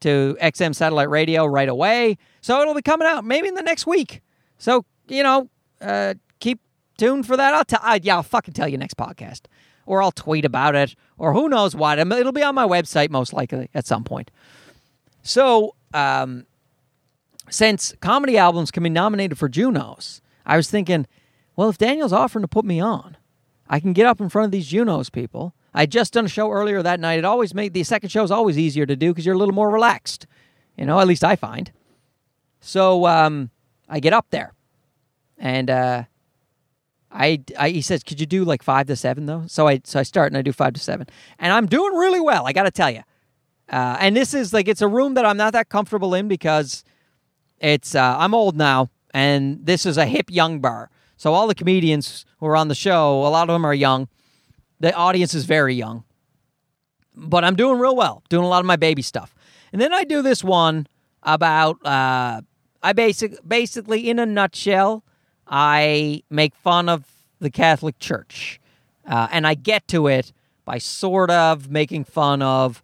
to 0.00 0.36
XM 0.40 0.74
satellite 0.74 1.10
radio 1.10 1.46
right 1.46 1.68
away. 1.68 2.18
So 2.40 2.60
it'll 2.60 2.74
be 2.74 2.82
coming 2.82 3.06
out 3.06 3.24
maybe 3.24 3.48
in 3.48 3.54
the 3.54 3.62
next 3.62 3.86
week. 3.86 4.22
So 4.58 4.84
you 5.08 5.22
know, 5.22 5.48
uh, 5.80 6.14
keep 6.38 6.60
tuned 6.98 7.26
for 7.26 7.36
that. 7.36 7.54
I'll 7.54 7.64
tell. 7.64 7.98
Yeah, 7.98 8.16
I'll 8.16 8.22
fucking 8.22 8.54
tell 8.54 8.68
you 8.68 8.78
next 8.78 8.96
podcast 8.96 9.42
or 9.90 10.00
I'll 10.00 10.12
tweet 10.12 10.44
about 10.44 10.76
it, 10.76 10.94
or 11.18 11.32
who 11.32 11.48
knows 11.48 11.74
what. 11.74 11.98
It'll 11.98 12.30
be 12.30 12.44
on 12.44 12.54
my 12.54 12.64
website 12.64 13.10
most 13.10 13.32
likely 13.32 13.68
at 13.74 13.86
some 13.86 14.04
point. 14.04 14.30
So, 15.22 15.74
um, 15.92 16.46
since 17.48 17.92
comedy 18.00 18.38
albums 18.38 18.70
can 18.70 18.84
be 18.84 18.88
nominated 18.88 19.36
for 19.36 19.48
Junos, 19.48 20.20
I 20.46 20.56
was 20.56 20.70
thinking, 20.70 21.08
well, 21.56 21.68
if 21.68 21.76
Daniel's 21.76 22.12
offering 22.12 22.42
to 22.42 22.48
put 22.48 22.64
me 22.64 22.78
on, 22.78 23.16
I 23.68 23.80
can 23.80 23.92
get 23.92 24.06
up 24.06 24.20
in 24.20 24.28
front 24.28 24.44
of 24.44 24.52
these 24.52 24.68
Junos 24.68 25.10
people. 25.10 25.54
I 25.72 25.86
just 25.86 26.12
done 26.12 26.24
a 26.24 26.28
show 26.28 26.50
earlier 26.50 26.82
that 26.82 27.00
night. 27.00 27.18
It 27.18 27.24
always 27.24 27.54
made 27.54 27.74
the 27.74 27.84
second 27.84 28.08
show 28.10 28.22
is 28.24 28.30
always 28.30 28.58
easier 28.58 28.86
to 28.86 28.96
do 28.96 29.10
because 29.10 29.24
you're 29.24 29.34
a 29.34 29.38
little 29.38 29.54
more 29.54 29.70
relaxed. 29.70 30.26
You 30.76 30.86
know, 30.86 30.98
at 30.98 31.06
least 31.06 31.24
I 31.24 31.36
find. 31.36 31.70
So 32.60 33.06
um, 33.06 33.50
I 33.88 34.00
get 34.00 34.12
up 34.12 34.26
there, 34.30 34.54
and 35.38 35.70
uh, 35.70 36.04
I, 37.10 37.42
I 37.58 37.70
he 37.70 37.82
says, 37.82 38.02
could 38.02 38.20
you 38.20 38.26
do 38.26 38.44
like 38.44 38.62
five 38.62 38.86
to 38.86 38.96
seven 38.96 39.26
though? 39.26 39.44
So 39.46 39.68
I 39.68 39.80
so 39.84 40.00
I 40.00 40.02
start 40.02 40.30
and 40.30 40.38
I 40.38 40.42
do 40.42 40.52
five 40.52 40.74
to 40.74 40.80
seven, 40.80 41.06
and 41.38 41.52
I'm 41.52 41.66
doing 41.66 41.94
really 41.94 42.20
well. 42.20 42.46
I 42.46 42.52
got 42.52 42.64
to 42.64 42.70
tell 42.70 42.90
you, 42.90 43.02
uh, 43.70 43.96
and 44.00 44.16
this 44.16 44.34
is 44.34 44.52
like 44.52 44.68
it's 44.68 44.82
a 44.82 44.88
room 44.88 45.14
that 45.14 45.24
I'm 45.24 45.36
not 45.36 45.52
that 45.52 45.68
comfortable 45.68 46.14
in 46.14 46.28
because 46.28 46.84
it's 47.58 47.94
uh, 47.94 48.16
I'm 48.18 48.34
old 48.34 48.56
now, 48.56 48.90
and 49.12 49.64
this 49.64 49.86
is 49.86 49.96
a 49.96 50.06
hip 50.06 50.26
young 50.30 50.60
bar. 50.60 50.90
So 51.16 51.34
all 51.34 51.46
the 51.46 51.54
comedians 51.54 52.24
who 52.38 52.46
are 52.46 52.56
on 52.56 52.68
the 52.68 52.74
show, 52.74 53.26
a 53.26 53.28
lot 53.28 53.48
of 53.48 53.54
them 53.54 53.64
are 53.64 53.74
young. 53.74 54.08
The 54.80 54.94
audience 54.94 55.34
is 55.34 55.44
very 55.44 55.74
young, 55.74 56.04
but 57.14 57.44
I'm 57.44 57.54
doing 57.54 57.78
real 57.78 57.94
well, 57.94 58.22
doing 58.28 58.44
a 58.44 58.48
lot 58.48 58.60
of 58.60 58.66
my 58.66 58.76
baby 58.76 59.02
stuff. 59.02 59.34
And 59.72 59.80
then 59.80 59.92
I 59.92 60.04
do 60.04 60.22
this 60.22 60.42
one 60.42 60.86
about 61.22 61.84
uh, 61.84 62.40
I 62.82 62.92
basic 62.92 63.36
basically 63.46 64.08
in 64.08 64.18
a 64.18 64.26
nutshell 64.26 65.04
I 65.50 66.22
make 66.30 66.54
fun 66.54 66.88
of 66.88 67.04
the 67.40 67.50
Catholic 67.50 67.98
Church. 67.98 68.60
Uh, 69.04 69.26
and 69.32 69.46
I 69.46 69.54
get 69.54 69.88
to 69.88 70.06
it 70.06 70.32
by 70.64 70.78
sort 70.78 71.30
of 71.30 71.70
making 71.70 72.04
fun 72.04 72.40
of 72.40 72.82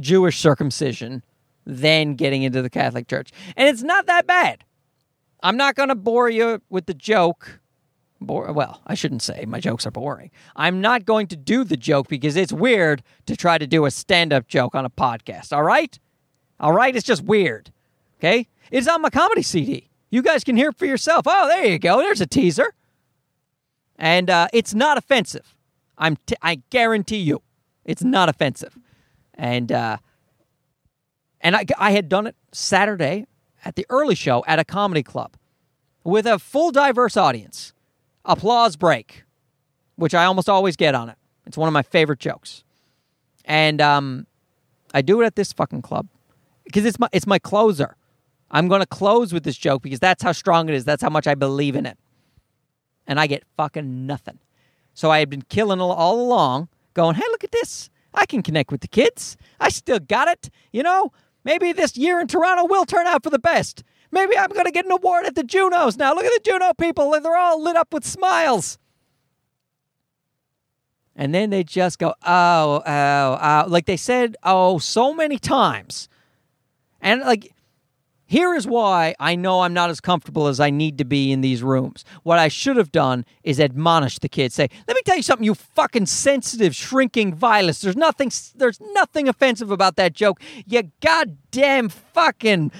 Jewish 0.00 0.38
circumcision, 0.38 1.22
then 1.66 2.14
getting 2.14 2.42
into 2.42 2.62
the 2.62 2.70
Catholic 2.70 3.06
Church. 3.08 3.30
And 3.56 3.68
it's 3.68 3.82
not 3.82 4.06
that 4.06 4.26
bad. 4.26 4.64
I'm 5.42 5.58
not 5.58 5.74
going 5.74 5.90
to 5.90 5.94
bore 5.94 6.30
you 6.30 6.62
with 6.70 6.86
the 6.86 6.94
joke. 6.94 7.60
Bore, 8.26 8.52
well, 8.52 8.80
I 8.86 8.94
shouldn't 8.94 9.22
say 9.22 9.44
my 9.46 9.60
jokes 9.60 9.86
are 9.86 9.90
boring. 9.90 10.30
I'm 10.56 10.80
not 10.80 11.04
going 11.04 11.26
to 11.28 11.36
do 11.36 11.64
the 11.64 11.76
joke 11.76 12.08
because 12.08 12.36
it's 12.36 12.52
weird 12.52 13.02
to 13.26 13.36
try 13.36 13.58
to 13.58 13.66
do 13.66 13.84
a 13.84 13.90
stand 13.90 14.32
up 14.32 14.48
joke 14.48 14.74
on 14.74 14.84
a 14.84 14.90
podcast. 14.90 15.52
All 15.52 15.62
right? 15.62 15.98
All 16.60 16.72
right? 16.72 16.94
It's 16.94 17.06
just 17.06 17.22
weird. 17.22 17.70
Okay? 18.18 18.48
It's 18.70 18.88
on 18.88 19.02
my 19.02 19.10
comedy 19.10 19.42
CD. 19.42 19.90
You 20.10 20.22
guys 20.22 20.44
can 20.44 20.56
hear 20.56 20.70
it 20.70 20.78
for 20.78 20.86
yourself. 20.86 21.24
Oh, 21.26 21.48
there 21.48 21.66
you 21.66 21.78
go. 21.78 21.98
There's 21.98 22.20
a 22.20 22.26
teaser. 22.26 22.74
And 23.96 24.28
uh, 24.28 24.48
it's 24.52 24.74
not 24.74 24.98
offensive. 24.98 25.54
I'm 25.98 26.16
t- 26.26 26.36
I 26.42 26.62
guarantee 26.70 27.18
you, 27.18 27.42
it's 27.84 28.02
not 28.02 28.28
offensive. 28.28 28.76
And 29.34 29.70
uh, 29.70 29.98
and 31.40 31.56
I, 31.56 31.64
I 31.78 31.90
had 31.92 32.08
done 32.08 32.26
it 32.26 32.36
Saturday 32.52 33.26
at 33.64 33.76
the 33.76 33.86
early 33.88 34.14
show 34.14 34.44
at 34.46 34.58
a 34.58 34.64
comedy 34.64 35.02
club 35.02 35.36
with 36.04 36.26
a 36.26 36.38
full 36.38 36.70
diverse 36.70 37.16
audience. 37.16 37.71
Applause 38.24 38.76
break, 38.76 39.24
which 39.96 40.14
I 40.14 40.24
almost 40.24 40.48
always 40.48 40.76
get 40.76 40.94
on 40.94 41.08
it. 41.08 41.16
It's 41.46 41.56
one 41.56 41.68
of 41.68 41.72
my 41.72 41.82
favorite 41.82 42.20
jokes. 42.20 42.62
And 43.44 43.80
um, 43.80 44.26
I 44.94 45.02
do 45.02 45.20
it 45.20 45.26
at 45.26 45.36
this 45.36 45.52
fucking 45.52 45.82
club 45.82 46.06
because 46.64 46.84
it's 46.84 46.98
my 46.98 47.08
it's 47.12 47.26
my 47.26 47.38
closer. 47.38 47.96
I'm 48.50 48.68
going 48.68 48.80
to 48.80 48.86
close 48.86 49.32
with 49.32 49.44
this 49.44 49.56
joke 49.56 49.82
because 49.82 49.98
that's 49.98 50.22
how 50.22 50.32
strong 50.32 50.68
it 50.68 50.74
is. 50.74 50.84
That's 50.84 51.02
how 51.02 51.08
much 51.08 51.26
I 51.26 51.34
believe 51.34 51.74
in 51.74 51.86
it. 51.86 51.98
And 53.06 53.18
I 53.18 53.26
get 53.26 53.44
fucking 53.56 54.06
nothing. 54.06 54.38
So 54.94 55.10
I 55.10 55.20
had 55.20 55.30
been 55.30 55.42
killing 55.42 55.80
all 55.80 56.20
along, 56.20 56.68
going, 56.92 57.14
hey, 57.14 57.24
look 57.30 57.44
at 57.44 57.50
this. 57.50 57.88
I 58.14 58.26
can 58.26 58.42
connect 58.42 58.70
with 58.70 58.82
the 58.82 58.88
kids. 58.88 59.38
I 59.58 59.70
still 59.70 59.98
got 59.98 60.28
it. 60.28 60.50
You 60.70 60.82
know, 60.82 61.12
maybe 61.44 61.72
this 61.72 61.96
year 61.96 62.20
in 62.20 62.26
Toronto 62.26 62.66
will 62.66 62.84
turn 62.84 63.06
out 63.06 63.22
for 63.22 63.30
the 63.30 63.38
best. 63.38 63.82
Maybe 64.12 64.36
I'm 64.38 64.50
going 64.50 64.66
to 64.66 64.70
get 64.70 64.84
an 64.84 64.92
award 64.92 65.24
at 65.26 65.34
the 65.34 65.42
Junos 65.42 65.96
now. 65.96 66.14
Look 66.14 66.24
at 66.24 66.32
the 66.44 66.50
Juno 66.50 66.72
people. 66.74 67.10
They're 67.20 67.36
all 67.36 67.62
lit 67.62 67.76
up 67.76 67.92
with 67.92 68.04
smiles. 68.04 68.78
and 71.16 71.34
then 71.34 71.50
they 71.50 71.64
just 71.64 71.98
go, 71.98 72.14
oh, 72.24 72.82
oh, 72.86 73.38
oh. 73.40 73.64
Like 73.68 73.86
they 73.86 73.96
said, 73.96 74.36
oh, 74.42 74.78
so 74.78 75.12
many 75.14 75.38
times. 75.38 76.08
And 77.00 77.20
like, 77.22 77.52
here 78.26 78.54
is 78.54 78.66
why 78.66 79.14
I 79.20 79.34
know 79.34 79.60
I'm 79.60 79.74
not 79.74 79.90
as 79.90 80.00
comfortable 80.00 80.46
as 80.46 80.58
I 80.58 80.70
need 80.70 80.96
to 80.98 81.04
be 81.04 81.32
in 81.32 81.42
these 81.42 81.62
rooms. 81.62 82.02
What 82.22 82.38
I 82.38 82.48
should 82.48 82.76
have 82.76 82.90
done 82.90 83.26
is 83.42 83.60
admonish 83.60 84.20
the 84.20 84.28
kids. 84.28 84.54
Say, 84.54 84.68
"Let 84.88 84.94
me 84.94 85.02
tell 85.04 85.16
you 85.16 85.22
something, 85.22 85.44
you 85.44 85.54
fucking 85.54 86.06
sensitive, 86.06 86.74
shrinking 86.74 87.34
violets. 87.34 87.82
There's 87.82 87.96
nothing. 87.96 88.30
There's 88.54 88.80
nothing 88.94 89.28
offensive 89.28 89.70
about 89.70 89.96
that 89.96 90.14
joke. 90.14 90.40
You 90.64 90.90
goddamn 91.02 91.90
fucking 91.90 92.72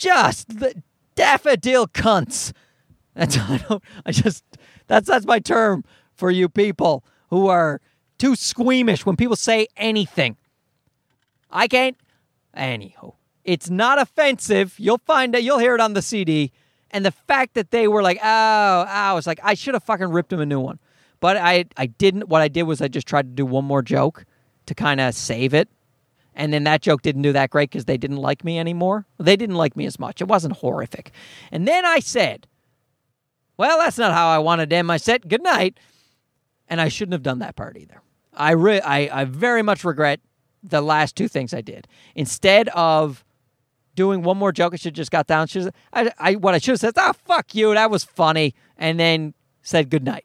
just 0.00 0.60
the 0.60 0.82
daffodil 1.14 1.86
cunts." 1.86 2.52
That's 3.14 3.38
I 3.54 3.64
don't. 3.68 3.82
I 4.06 4.12
just 4.12 4.44
that's 4.86 5.08
that's 5.08 5.26
my 5.26 5.38
term 5.38 5.84
for 6.14 6.30
you 6.30 6.48
people 6.48 7.04
who 7.28 7.46
are 7.48 7.80
too 8.18 8.36
squeamish 8.36 9.06
when 9.06 9.16
people 9.16 9.36
say 9.36 9.66
anything. 9.76 10.36
I 11.50 11.68
can't. 11.68 11.96
Anyhow, 12.54 13.14
it's 13.44 13.70
not 13.70 14.00
offensive. 14.00 14.74
You'll 14.78 14.98
find 14.98 15.34
it. 15.34 15.42
You'll 15.42 15.58
hear 15.58 15.74
it 15.74 15.80
on 15.80 15.94
the 15.94 16.02
CD. 16.02 16.52
And 16.90 17.04
the 17.04 17.12
fact 17.12 17.54
that 17.54 17.70
they 17.70 17.86
were 17.86 18.02
like, 18.02 18.18
oh, 18.22 18.86
oh, 18.88 19.16
it's 19.16 19.26
like 19.26 19.40
I 19.42 19.54
should 19.54 19.74
have 19.74 19.84
fucking 19.84 20.10
ripped 20.10 20.32
him 20.32 20.40
a 20.40 20.46
new 20.46 20.60
one, 20.60 20.78
but 21.20 21.36
I 21.36 21.66
I 21.76 21.86
didn't. 21.86 22.28
What 22.28 22.42
I 22.42 22.48
did 22.48 22.64
was 22.64 22.80
I 22.80 22.88
just 22.88 23.06
tried 23.06 23.22
to 23.22 23.34
do 23.34 23.46
one 23.46 23.64
more 23.64 23.82
joke 23.82 24.24
to 24.66 24.74
kind 24.74 25.00
of 25.00 25.14
save 25.14 25.54
it. 25.54 25.68
And 26.40 26.54
then 26.54 26.64
that 26.64 26.80
joke 26.80 27.02
didn't 27.02 27.20
do 27.20 27.34
that 27.34 27.50
great 27.50 27.68
because 27.68 27.84
they 27.84 27.98
didn't 27.98 28.16
like 28.16 28.44
me 28.44 28.58
anymore. 28.58 29.04
They 29.18 29.36
didn't 29.36 29.56
like 29.56 29.76
me 29.76 29.84
as 29.84 29.98
much. 29.98 30.22
It 30.22 30.28
wasn't 30.28 30.56
horrific. 30.56 31.12
And 31.52 31.68
then 31.68 31.84
I 31.84 31.98
said, 31.98 32.46
well, 33.58 33.76
that's 33.76 33.98
not 33.98 34.14
how 34.14 34.28
I 34.28 34.38
wanted 34.38 34.70
to 34.70 34.76
end 34.76 34.86
my 34.86 34.96
set. 34.96 35.28
Good 35.28 35.42
night. 35.42 35.78
And 36.66 36.80
I 36.80 36.88
shouldn't 36.88 37.12
have 37.12 37.22
done 37.22 37.40
that 37.40 37.56
part 37.56 37.76
either. 37.76 38.00
I, 38.32 38.52
re- 38.52 38.80
I, 38.80 39.20
I 39.20 39.24
very 39.26 39.60
much 39.60 39.84
regret 39.84 40.20
the 40.62 40.80
last 40.80 41.14
two 41.14 41.28
things 41.28 41.52
I 41.52 41.60
did. 41.60 41.86
Instead 42.14 42.68
of 42.70 43.22
doing 43.94 44.22
one 44.22 44.38
more 44.38 44.50
joke, 44.50 44.72
I 44.72 44.76
should 44.76 44.94
just 44.94 45.10
got 45.10 45.26
down. 45.26 45.46
Should 45.46 45.74
I, 45.92 46.10
I, 46.18 46.34
what 46.36 46.54
I 46.54 46.58
should 46.58 46.72
have 46.72 46.80
said, 46.80 46.94
"Ah, 46.96 47.10
oh, 47.10 47.18
fuck 47.26 47.54
you, 47.54 47.74
that 47.74 47.90
was 47.90 48.02
funny," 48.02 48.54
and 48.78 48.98
then 48.98 49.34
said 49.60 49.90
good 49.90 50.04
night. 50.04 50.24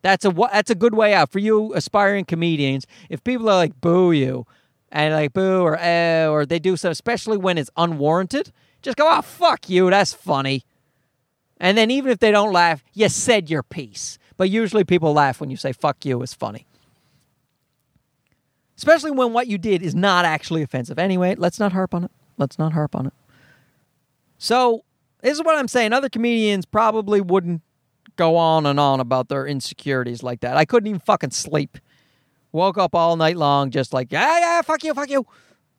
That's 0.00 0.24
a 0.24 0.30
that's 0.30 0.70
a 0.70 0.74
good 0.74 0.94
way 0.94 1.12
out 1.12 1.30
for 1.30 1.38
you 1.38 1.74
aspiring 1.74 2.24
comedians. 2.24 2.86
If 3.10 3.24
people 3.24 3.48
are 3.48 3.56
like 3.56 3.80
boo 3.80 4.12
you, 4.12 4.46
and 4.94 5.12
like 5.12 5.32
boo 5.32 5.60
or 5.60 5.76
eh, 5.78 6.26
or 6.26 6.46
they 6.46 6.60
do 6.60 6.76
so, 6.76 6.88
especially 6.88 7.36
when 7.36 7.58
it's 7.58 7.70
unwarranted, 7.76 8.52
just 8.80 8.96
go, 8.96 9.06
"Oh 9.10 9.20
fuck 9.20 9.68
you, 9.68 9.90
that's 9.90 10.14
funny." 10.14 10.64
And 11.58 11.76
then 11.76 11.90
even 11.90 12.10
if 12.10 12.20
they 12.20 12.30
don't 12.30 12.52
laugh, 12.52 12.82
you 12.94 13.08
said 13.08 13.50
your 13.50 13.62
piece. 13.62 14.18
But 14.36 14.50
usually 14.50 14.84
people 14.84 15.12
laugh 15.12 15.40
when 15.40 15.50
you 15.50 15.56
say 15.56 15.72
fuck 15.72 16.04
you 16.04 16.22
is 16.22 16.32
funny. 16.32 16.66
Especially 18.76 19.10
when 19.10 19.32
what 19.32 19.46
you 19.46 19.58
did 19.58 19.82
is 19.82 19.94
not 19.94 20.24
actually 20.24 20.62
offensive. 20.62 20.98
Anyway, 20.98 21.34
let's 21.36 21.60
not 21.60 21.72
harp 21.72 21.94
on 21.94 22.04
it. 22.04 22.10
Let's 22.38 22.58
not 22.58 22.72
harp 22.72 22.94
on 22.96 23.06
it. 23.06 23.12
So, 24.38 24.84
this 25.22 25.32
is 25.38 25.44
what 25.44 25.56
I'm 25.56 25.68
saying. 25.68 25.92
Other 25.92 26.08
comedians 26.08 26.66
probably 26.66 27.20
wouldn't 27.20 27.62
go 28.16 28.36
on 28.36 28.66
and 28.66 28.78
on 28.78 29.00
about 29.00 29.28
their 29.28 29.46
insecurities 29.46 30.22
like 30.22 30.40
that. 30.40 30.56
I 30.56 30.64
couldn't 30.64 30.88
even 30.88 31.00
fucking 31.00 31.30
sleep. 31.30 31.78
Woke 32.54 32.78
up 32.78 32.94
all 32.94 33.16
night 33.16 33.36
long 33.36 33.70
just 33.70 33.92
like, 33.92 34.12
yeah, 34.12 34.38
yeah, 34.38 34.62
fuck 34.62 34.84
you, 34.84 34.94
fuck 34.94 35.10
you. 35.10 35.26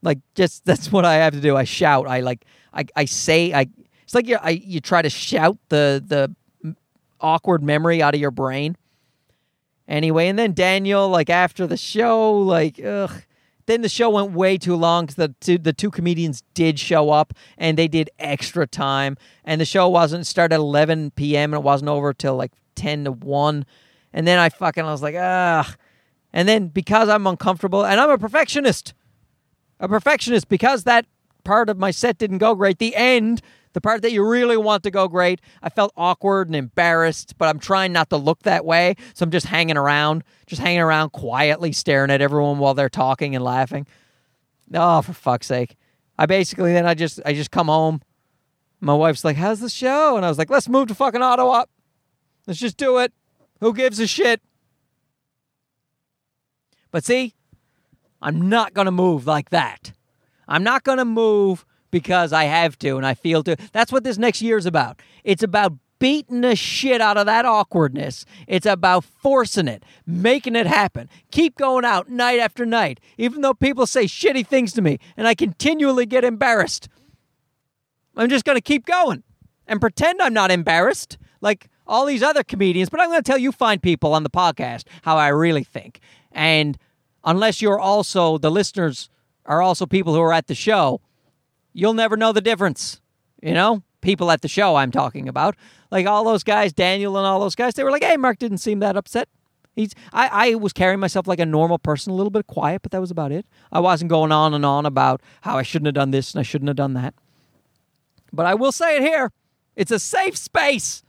Like, 0.02 0.20
just 0.36 0.66
that's 0.66 0.92
what 0.92 1.06
I 1.06 1.16
have 1.16 1.34
to 1.34 1.42
do. 1.42 1.56
I 1.56 1.64
shout. 1.64 2.06
I 2.08 2.20
like, 2.20 2.46
I, 2.74 2.86
I 2.96 3.06
say, 3.06 3.54
I 3.54 3.68
it's 4.04 4.14
like 4.14 4.28
you 4.28 4.38
I, 4.42 4.52
you 4.52 4.82
try 4.82 5.02
to 5.02 5.10
shout 5.10 5.58
the 5.70 6.04
the 6.06 6.76
awkward 7.22 7.64
memory 7.64 8.02
out 8.02 8.14
of 8.14 8.20
your 8.20 8.32
brain. 8.32 8.76
Anyway, 9.88 10.28
and 10.28 10.38
then 10.38 10.54
Daniel, 10.54 11.08
like 11.08 11.30
after 11.30 11.66
the 11.66 11.78
show, 11.78 12.34
like 12.34 12.84
ugh. 12.84 13.24
Then 13.68 13.82
the 13.82 13.90
show 13.90 14.12
went 14.12 14.34
way 14.34 14.60
too 14.60 14.76
long 14.76 15.06
because 15.06 15.16
the 15.16 15.34
two, 15.40 15.58
the 15.58 15.74
two 15.74 15.90
comedians 15.90 16.44
did 16.54 16.80
show 16.80 17.10
up 17.10 17.34
and 17.58 17.76
they 17.76 17.88
did 17.88 18.12
extra 18.20 18.68
time. 18.68 19.18
And 19.44 19.60
the 19.60 19.66
show 19.66 19.90
wasn't 19.90 20.28
started 20.28 20.54
at 20.54 20.60
11 20.60 21.12
p.m. 21.12 21.52
and 21.52 21.62
it 21.62 21.64
wasn't 21.64 21.90
over 21.90 22.14
till 22.14 22.36
like 22.36 22.52
10 22.76 23.06
to 23.06 23.12
1. 23.12 23.66
And 24.14 24.28
then 24.28 24.38
I 24.38 24.50
fucking 24.50 24.86
I 24.86 24.92
was 24.92 25.02
like, 25.02 25.16
ugh. 25.16 25.66
And 26.36 26.48
then 26.48 26.68
because 26.68 27.10
I'm 27.10 27.26
uncomfortable 27.26 27.84
and 27.84 28.00
I'm 28.00 28.12
a 28.12 28.18
perfectionist, 28.20 28.94
a 29.80 29.88
perfectionist 29.88 30.50
because 30.50 30.84
that 30.84 31.08
part 31.44 31.70
of 31.70 31.80
my 31.80 31.90
set 31.90 32.18
didn't 32.20 32.40
go 32.40 32.54
great. 32.54 32.78
The 32.78 32.96
end 32.96 33.42
the 33.76 33.82
part 33.82 34.04
that 34.04 34.14
you 34.14 34.26
really 34.26 34.56
want 34.56 34.84
to 34.84 34.92
go 34.92 35.10
great, 35.10 35.42
I 35.62 35.68
felt 35.68 35.92
awkward 35.98 36.48
and 36.48 36.56
embarrassed, 36.56 37.38
but 37.38 37.50
I'm 37.50 37.60
trying 37.60 37.92
not 37.92 38.10
to 38.12 38.16
look 38.16 38.44
that 38.44 38.64
way. 38.64 38.96
So 39.14 39.24
I'm 39.24 39.32
just 39.32 39.48
hanging 39.48 39.76
around, 39.76 40.24
just 40.48 40.62
hanging 40.62 40.80
around 40.80 41.10
quietly, 41.10 41.74
staring 41.74 42.10
at 42.10 42.22
everyone 42.22 42.58
while 42.60 42.74
they're 42.74 42.88
talking 42.88 43.36
and 43.36 43.44
laughing. 43.44 43.86
Oh, 44.74 45.02
for 45.02 45.12
fuck's 45.12 45.48
sake. 45.48 45.76
I 46.18 46.26
basically 46.26 46.72
then 46.72 46.86
I 46.86 46.94
just 46.94 47.20
I 47.26 47.34
just 47.34 47.52
come 47.52 47.68
home. 47.68 48.02
My 48.80 48.94
wife's 48.94 49.26
like, 49.26 49.36
How's 49.36 49.60
the 49.60 49.70
show? 49.70 50.16
And 50.16 50.26
I 50.26 50.30
was 50.30 50.38
like, 50.38 50.50
Let's 50.50 50.70
move 50.70 50.88
to 50.88 50.96
fucking 50.96 51.22
Ottawa. 51.22 51.66
Let's 52.48 52.62
just 52.62 52.78
do 52.78 53.00
it. 53.00 53.12
Who 53.60 53.74
gives 53.74 54.00
a 54.00 54.08
shit? 54.08 54.42
But 56.96 57.04
see, 57.04 57.34
I'm 58.22 58.48
not 58.48 58.74
gonna 58.74 58.90
move 58.90 59.28
like 59.28 59.50
that. 59.50 59.92
I'm 60.48 60.64
not 60.64 60.86
gonna 60.86 61.04
move 61.04 61.66
because 61.92 62.32
I 62.32 62.46
have 62.46 62.80
to 62.80 62.96
and 62.96 63.06
I 63.06 63.16
feel 63.16 63.44
to. 63.44 63.58
That's 63.74 63.92
what 63.92 64.06
this 64.06 64.18
next 64.18 64.42
year 64.42 64.58
is 64.58 64.66
about. 64.66 65.02
It's 65.26 65.44
about 65.44 65.74
beating 66.00 66.40
the 66.40 66.56
shit 66.56 67.02
out 67.02 67.18
of 67.18 67.26
that 67.26 67.44
awkwardness. 67.44 68.24
It's 68.48 68.66
about 68.66 69.04
forcing 69.04 69.68
it, 69.68 69.84
making 70.08 70.56
it 70.56 70.68
happen. 70.68 71.10
Keep 71.32 71.58
going 71.58 71.84
out 71.84 72.10
night 72.10 72.40
after 72.40 72.66
night, 72.66 73.02
even 73.18 73.42
though 73.42 73.54
people 73.54 73.86
say 73.86 74.06
shitty 74.06 74.48
things 74.48 74.72
to 74.72 74.82
me 74.82 74.98
and 75.18 75.28
I 75.28 75.36
continually 75.36 76.06
get 76.06 76.24
embarrassed. 76.24 76.88
I'm 78.16 78.30
just 78.30 78.46
going 78.46 78.58
to 78.58 78.62
keep 78.62 78.86
going 78.86 79.24
and 79.68 79.82
pretend 79.82 80.22
I'm 80.22 80.34
not 80.34 80.50
embarrassed 80.50 81.18
like 81.42 81.68
all 81.88 82.06
these 82.06 82.24
other 82.24 82.46
comedians, 82.46 82.90
but 82.90 83.02
I'm 83.02 83.10
going 83.10 83.22
to 83.22 83.30
tell 83.30 83.38
you 83.38 83.52
fine 83.52 83.80
people 83.80 84.14
on 84.14 84.24
the 84.24 84.30
podcast 84.30 84.86
how 85.02 85.18
I 85.18 85.28
really 85.28 85.66
think. 85.66 86.00
And 86.32 86.78
unless 87.26 87.62
you're 87.62 87.80
also, 87.80 88.38
the 88.38 88.52
listeners 88.52 89.10
are 89.46 89.62
also 89.62 89.86
people 89.86 90.14
who 90.14 90.22
are 90.22 90.34
at 90.34 90.48
the 90.48 90.56
show, 90.56 91.02
you'll 91.74 91.94
never 91.94 92.16
know 92.16 92.32
the 92.32 92.42
difference. 92.42 93.02
You 93.42 93.54
know, 93.54 93.84
people 94.02 94.32
at 94.32 94.42
the 94.42 94.48
show 94.48 94.76
I'm 94.76 94.92
talking 94.92 95.28
about, 95.28 95.56
like 95.92 96.08
all 96.08 96.24
those 96.24 96.44
guys, 96.44 96.72
Daniel 96.74 97.18
and 97.18 97.26
all 97.26 97.40
those 97.40 97.56
guys, 97.56 97.74
they 97.74 97.84
were 97.84 97.92
like, 97.92 98.04
"Hey, 98.04 98.18
Mark 98.18 98.40
didn't 98.40 98.60
seem 98.60 98.80
that 98.80 98.96
upset." 98.96 99.28
He's, 99.76 99.94
I, 100.14 100.52
I 100.52 100.56
was 100.56 100.72
carrying 100.72 101.02
myself 101.02 101.28
like 101.28 101.40
a 101.40 101.46
normal 101.46 101.78
person, 101.78 102.14
a 102.14 102.16
little 102.16 102.32
bit 102.32 102.48
quiet, 102.48 102.82
but 102.82 102.92
that 102.92 103.02
was 103.02 103.12
about 103.12 103.34
it. 103.34 103.46
I 103.74 103.82
wasn't 103.82 104.10
going 104.10 104.32
on 104.32 104.54
and 104.54 104.66
on 104.66 104.86
about 104.86 105.22
how 105.42 105.58
I 105.58 105.64
shouldn't 105.64 105.88
have 105.88 105.96
done 105.96 106.12
this 106.12 106.34
and 106.34 106.40
I 106.40 106.44
shouldn't 106.44 106.70
have 106.70 106.78
done 106.78 106.94
that. 106.94 107.14
But 108.32 108.46
I 108.46 108.54
will 108.54 108.72
say 108.72 108.98
it 108.98 109.02
here: 109.02 109.32
it's 109.76 109.92
a 109.92 110.00
safe 110.00 110.38
space 110.38 111.04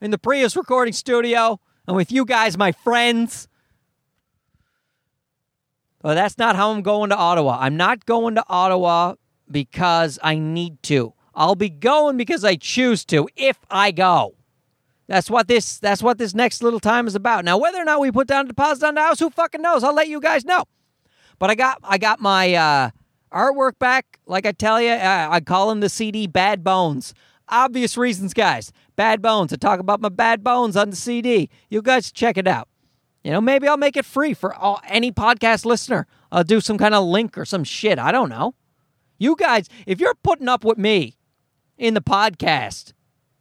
in 0.00 0.10
the 0.10 0.18
Prius 0.18 0.56
recording 0.56 0.94
studio, 0.94 1.60
and 1.86 1.96
with 1.96 2.10
you 2.10 2.24
guys, 2.24 2.56
my 2.56 2.72
friends. 2.72 3.47
But 6.00 6.14
that's 6.14 6.38
not 6.38 6.56
how 6.56 6.70
I'm 6.70 6.82
going 6.82 7.10
to 7.10 7.16
Ottawa. 7.16 7.58
I'm 7.60 7.76
not 7.76 8.06
going 8.06 8.36
to 8.36 8.44
Ottawa 8.48 9.14
because 9.50 10.18
I 10.22 10.36
need 10.36 10.82
to. 10.84 11.14
I'll 11.34 11.54
be 11.54 11.70
going 11.70 12.16
because 12.16 12.44
I 12.44 12.56
choose 12.56 13.04
to 13.06 13.28
if 13.36 13.58
I 13.70 13.90
go. 13.90 14.34
That's 15.06 15.30
what 15.30 15.48
this 15.48 15.78
that's 15.78 16.02
what 16.02 16.18
this 16.18 16.34
next 16.34 16.62
little 16.62 16.80
time 16.80 17.06
is 17.06 17.14
about. 17.14 17.44
Now 17.44 17.56
whether 17.58 17.80
or 17.80 17.84
not 17.84 18.00
we 18.00 18.12
put 18.12 18.26
down 18.26 18.44
a 18.44 18.48
deposit 18.48 18.86
on 18.86 18.94
the 18.94 19.00
house, 19.00 19.18
who 19.18 19.30
fucking 19.30 19.62
knows? 19.62 19.82
I'll 19.82 19.94
let 19.94 20.08
you 20.08 20.20
guys 20.20 20.44
know. 20.44 20.64
But 21.38 21.50
I 21.50 21.54
got 21.54 21.78
I 21.82 21.96
got 21.98 22.20
my 22.20 22.54
uh, 22.54 22.90
artwork 23.32 23.78
back. 23.78 24.18
Like 24.26 24.46
I 24.46 24.52
tell 24.52 24.80
you, 24.80 24.90
I, 24.90 25.36
I 25.36 25.40
call 25.40 25.70
him 25.70 25.80
the 25.80 25.88
CD 25.88 26.26
Bad 26.26 26.62
Bones. 26.62 27.14
Obvious 27.48 27.96
reasons, 27.96 28.34
guys. 28.34 28.72
Bad 28.96 29.22
Bones. 29.22 29.52
I 29.52 29.56
talk 29.56 29.80
about 29.80 30.00
my 30.00 30.10
bad 30.10 30.44
bones 30.44 30.76
on 30.76 30.90
the 30.90 30.96
CD. 30.96 31.48
You 31.70 31.80
guys 31.80 32.12
check 32.12 32.36
it 32.36 32.46
out. 32.46 32.68
You 33.24 33.32
know, 33.32 33.40
maybe 33.40 33.68
I'll 33.68 33.76
make 33.76 33.96
it 33.96 34.04
free 34.04 34.32
for 34.34 34.54
all, 34.54 34.80
any 34.86 35.10
podcast 35.12 35.64
listener. 35.64 36.06
I'll 36.30 36.44
do 36.44 36.60
some 36.60 36.78
kind 36.78 36.94
of 36.94 37.04
link 37.04 37.36
or 37.36 37.44
some 37.44 37.64
shit. 37.64 37.98
I 37.98 38.12
don't 38.12 38.28
know. 38.28 38.54
You 39.18 39.34
guys, 39.36 39.68
if 39.86 40.00
you're 40.00 40.14
putting 40.14 40.48
up 40.48 40.64
with 40.64 40.78
me 40.78 41.16
in 41.76 41.94
the 41.94 42.00
podcast, 42.00 42.92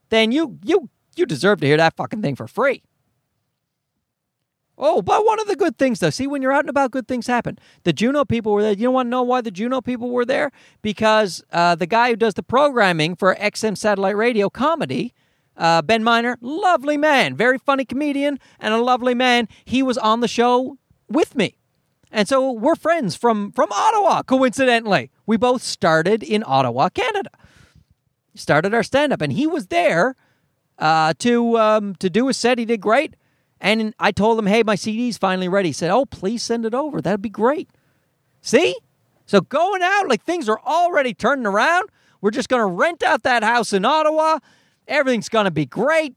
then 0.09 0.31
you 0.31 0.57
you 0.63 0.89
you 1.15 1.25
deserve 1.25 1.61
to 1.61 1.67
hear 1.67 1.77
that 1.77 1.95
fucking 1.95 2.21
thing 2.21 2.35
for 2.35 2.47
free. 2.47 2.83
Oh, 4.79 5.01
but 5.01 5.25
one 5.25 5.39
of 5.39 5.47
the 5.47 5.55
good 5.55 5.77
things 5.77 5.99
though, 5.99 6.11
see 6.11 6.27
when 6.27 6.41
you're 6.41 6.51
out 6.51 6.61
and 6.61 6.69
about, 6.69 6.91
good 6.91 7.07
things 7.07 7.25
happen. 7.25 7.57
The 7.83 7.93
Juno 7.93 8.25
people 8.25 8.51
were 8.51 8.61
there. 8.61 8.73
You 8.73 8.85
don't 8.85 8.93
want 8.93 9.07
to 9.07 9.11
know 9.11 9.23
why 9.23 9.41
the 9.41 9.49
Juno 9.49 9.81
people 9.81 10.11
were 10.11 10.25
there? 10.25 10.51
Because 10.83 11.43
uh, 11.51 11.73
the 11.75 11.87
guy 11.87 12.09
who 12.09 12.15
does 12.15 12.35
the 12.35 12.43
programming 12.43 13.15
for 13.15 13.33
XM 13.35 13.75
Satellite 13.75 14.15
Radio 14.15 14.49
comedy, 14.51 15.13
uh, 15.57 15.81
Ben 15.81 16.03
Miner, 16.03 16.37
lovely 16.41 16.97
man, 16.97 17.35
very 17.35 17.57
funny 17.57 17.85
comedian, 17.85 18.39
and 18.59 18.73
a 18.73 18.81
lovely 18.81 19.13
man. 19.13 19.47
He 19.65 19.81
was 19.81 19.97
on 19.97 20.21
the 20.21 20.27
show 20.27 20.77
with 21.09 21.35
me. 21.35 21.57
And 22.11 22.27
so 22.27 22.51
we're 22.51 22.75
friends 22.75 23.15
from 23.15 23.51
from 23.51 23.71
Ottawa, 23.71 24.23
coincidentally. 24.23 25.11
We 25.25 25.37
both 25.37 25.61
started 25.61 26.23
in 26.23 26.43
Ottawa, 26.45 26.89
Canada. 26.89 27.31
Started 28.35 28.73
our 28.73 28.83
stand 28.83 29.11
up 29.11 29.21
and 29.21 29.33
he 29.33 29.47
was 29.47 29.67
there 29.67 30.15
uh, 30.77 31.13
to 31.19 31.57
um, 31.57 31.95
to 31.95 32.09
do 32.09 32.29
a 32.29 32.33
set. 32.33 32.59
He 32.59 32.65
did 32.65 32.81
great. 32.81 33.15
And 33.59 33.93
I 33.99 34.11
told 34.11 34.37
him, 34.37 34.45
hey, 34.45 34.61
my 34.63 34.75
CD's 34.75 35.17
finally 35.17 35.47
ready. 35.47 35.69
He 35.69 35.73
said, 35.73 35.89
oh, 35.89 36.05
please 36.05 36.43
send 36.43 36.65
it 36.65 36.75
over. 36.75 37.01
That'd 37.01 37.23
be 37.23 37.29
great. 37.29 37.69
See? 38.41 38.75
So 39.25 39.41
going 39.41 39.81
out, 39.81 40.07
like 40.07 40.23
things 40.23 40.47
are 40.47 40.59
already 40.59 41.13
turning 41.13 41.47
around. 41.47 41.89
We're 42.21 42.31
just 42.31 42.49
going 42.49 42.61
to 42.61 42.73
rent 42.73 43.03
out 43.03 43.23
that 43.23 43.43
house 43.43 43.73
in 43.73 43.83
Ottawa. 43.83 44.39
Everything's 44.87 45.29
going 45.29 45.45
to 45.45 45.51
be 45.51 45.65
great. 45.65 46.15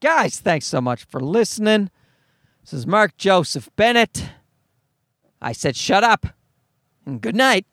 Guys, 0.00 0.40
thanks 0.40 0.66
so 0.66 0.80
much 0.80 1.04
for 1.04 1.20
listening. 1.20 1.90
This 2.62 2.72
is 2.72 2.86
Mark 2.86 3.16
Joseph 3.16 3.68
Bennett. 3.76 4.30
I 5.40 5.52
said, 5.52 5.76
shut 5.76 6.04
up 6.04 6.26
and 7.04 7.20
good 7.20 7.36
night. 7.36 7.66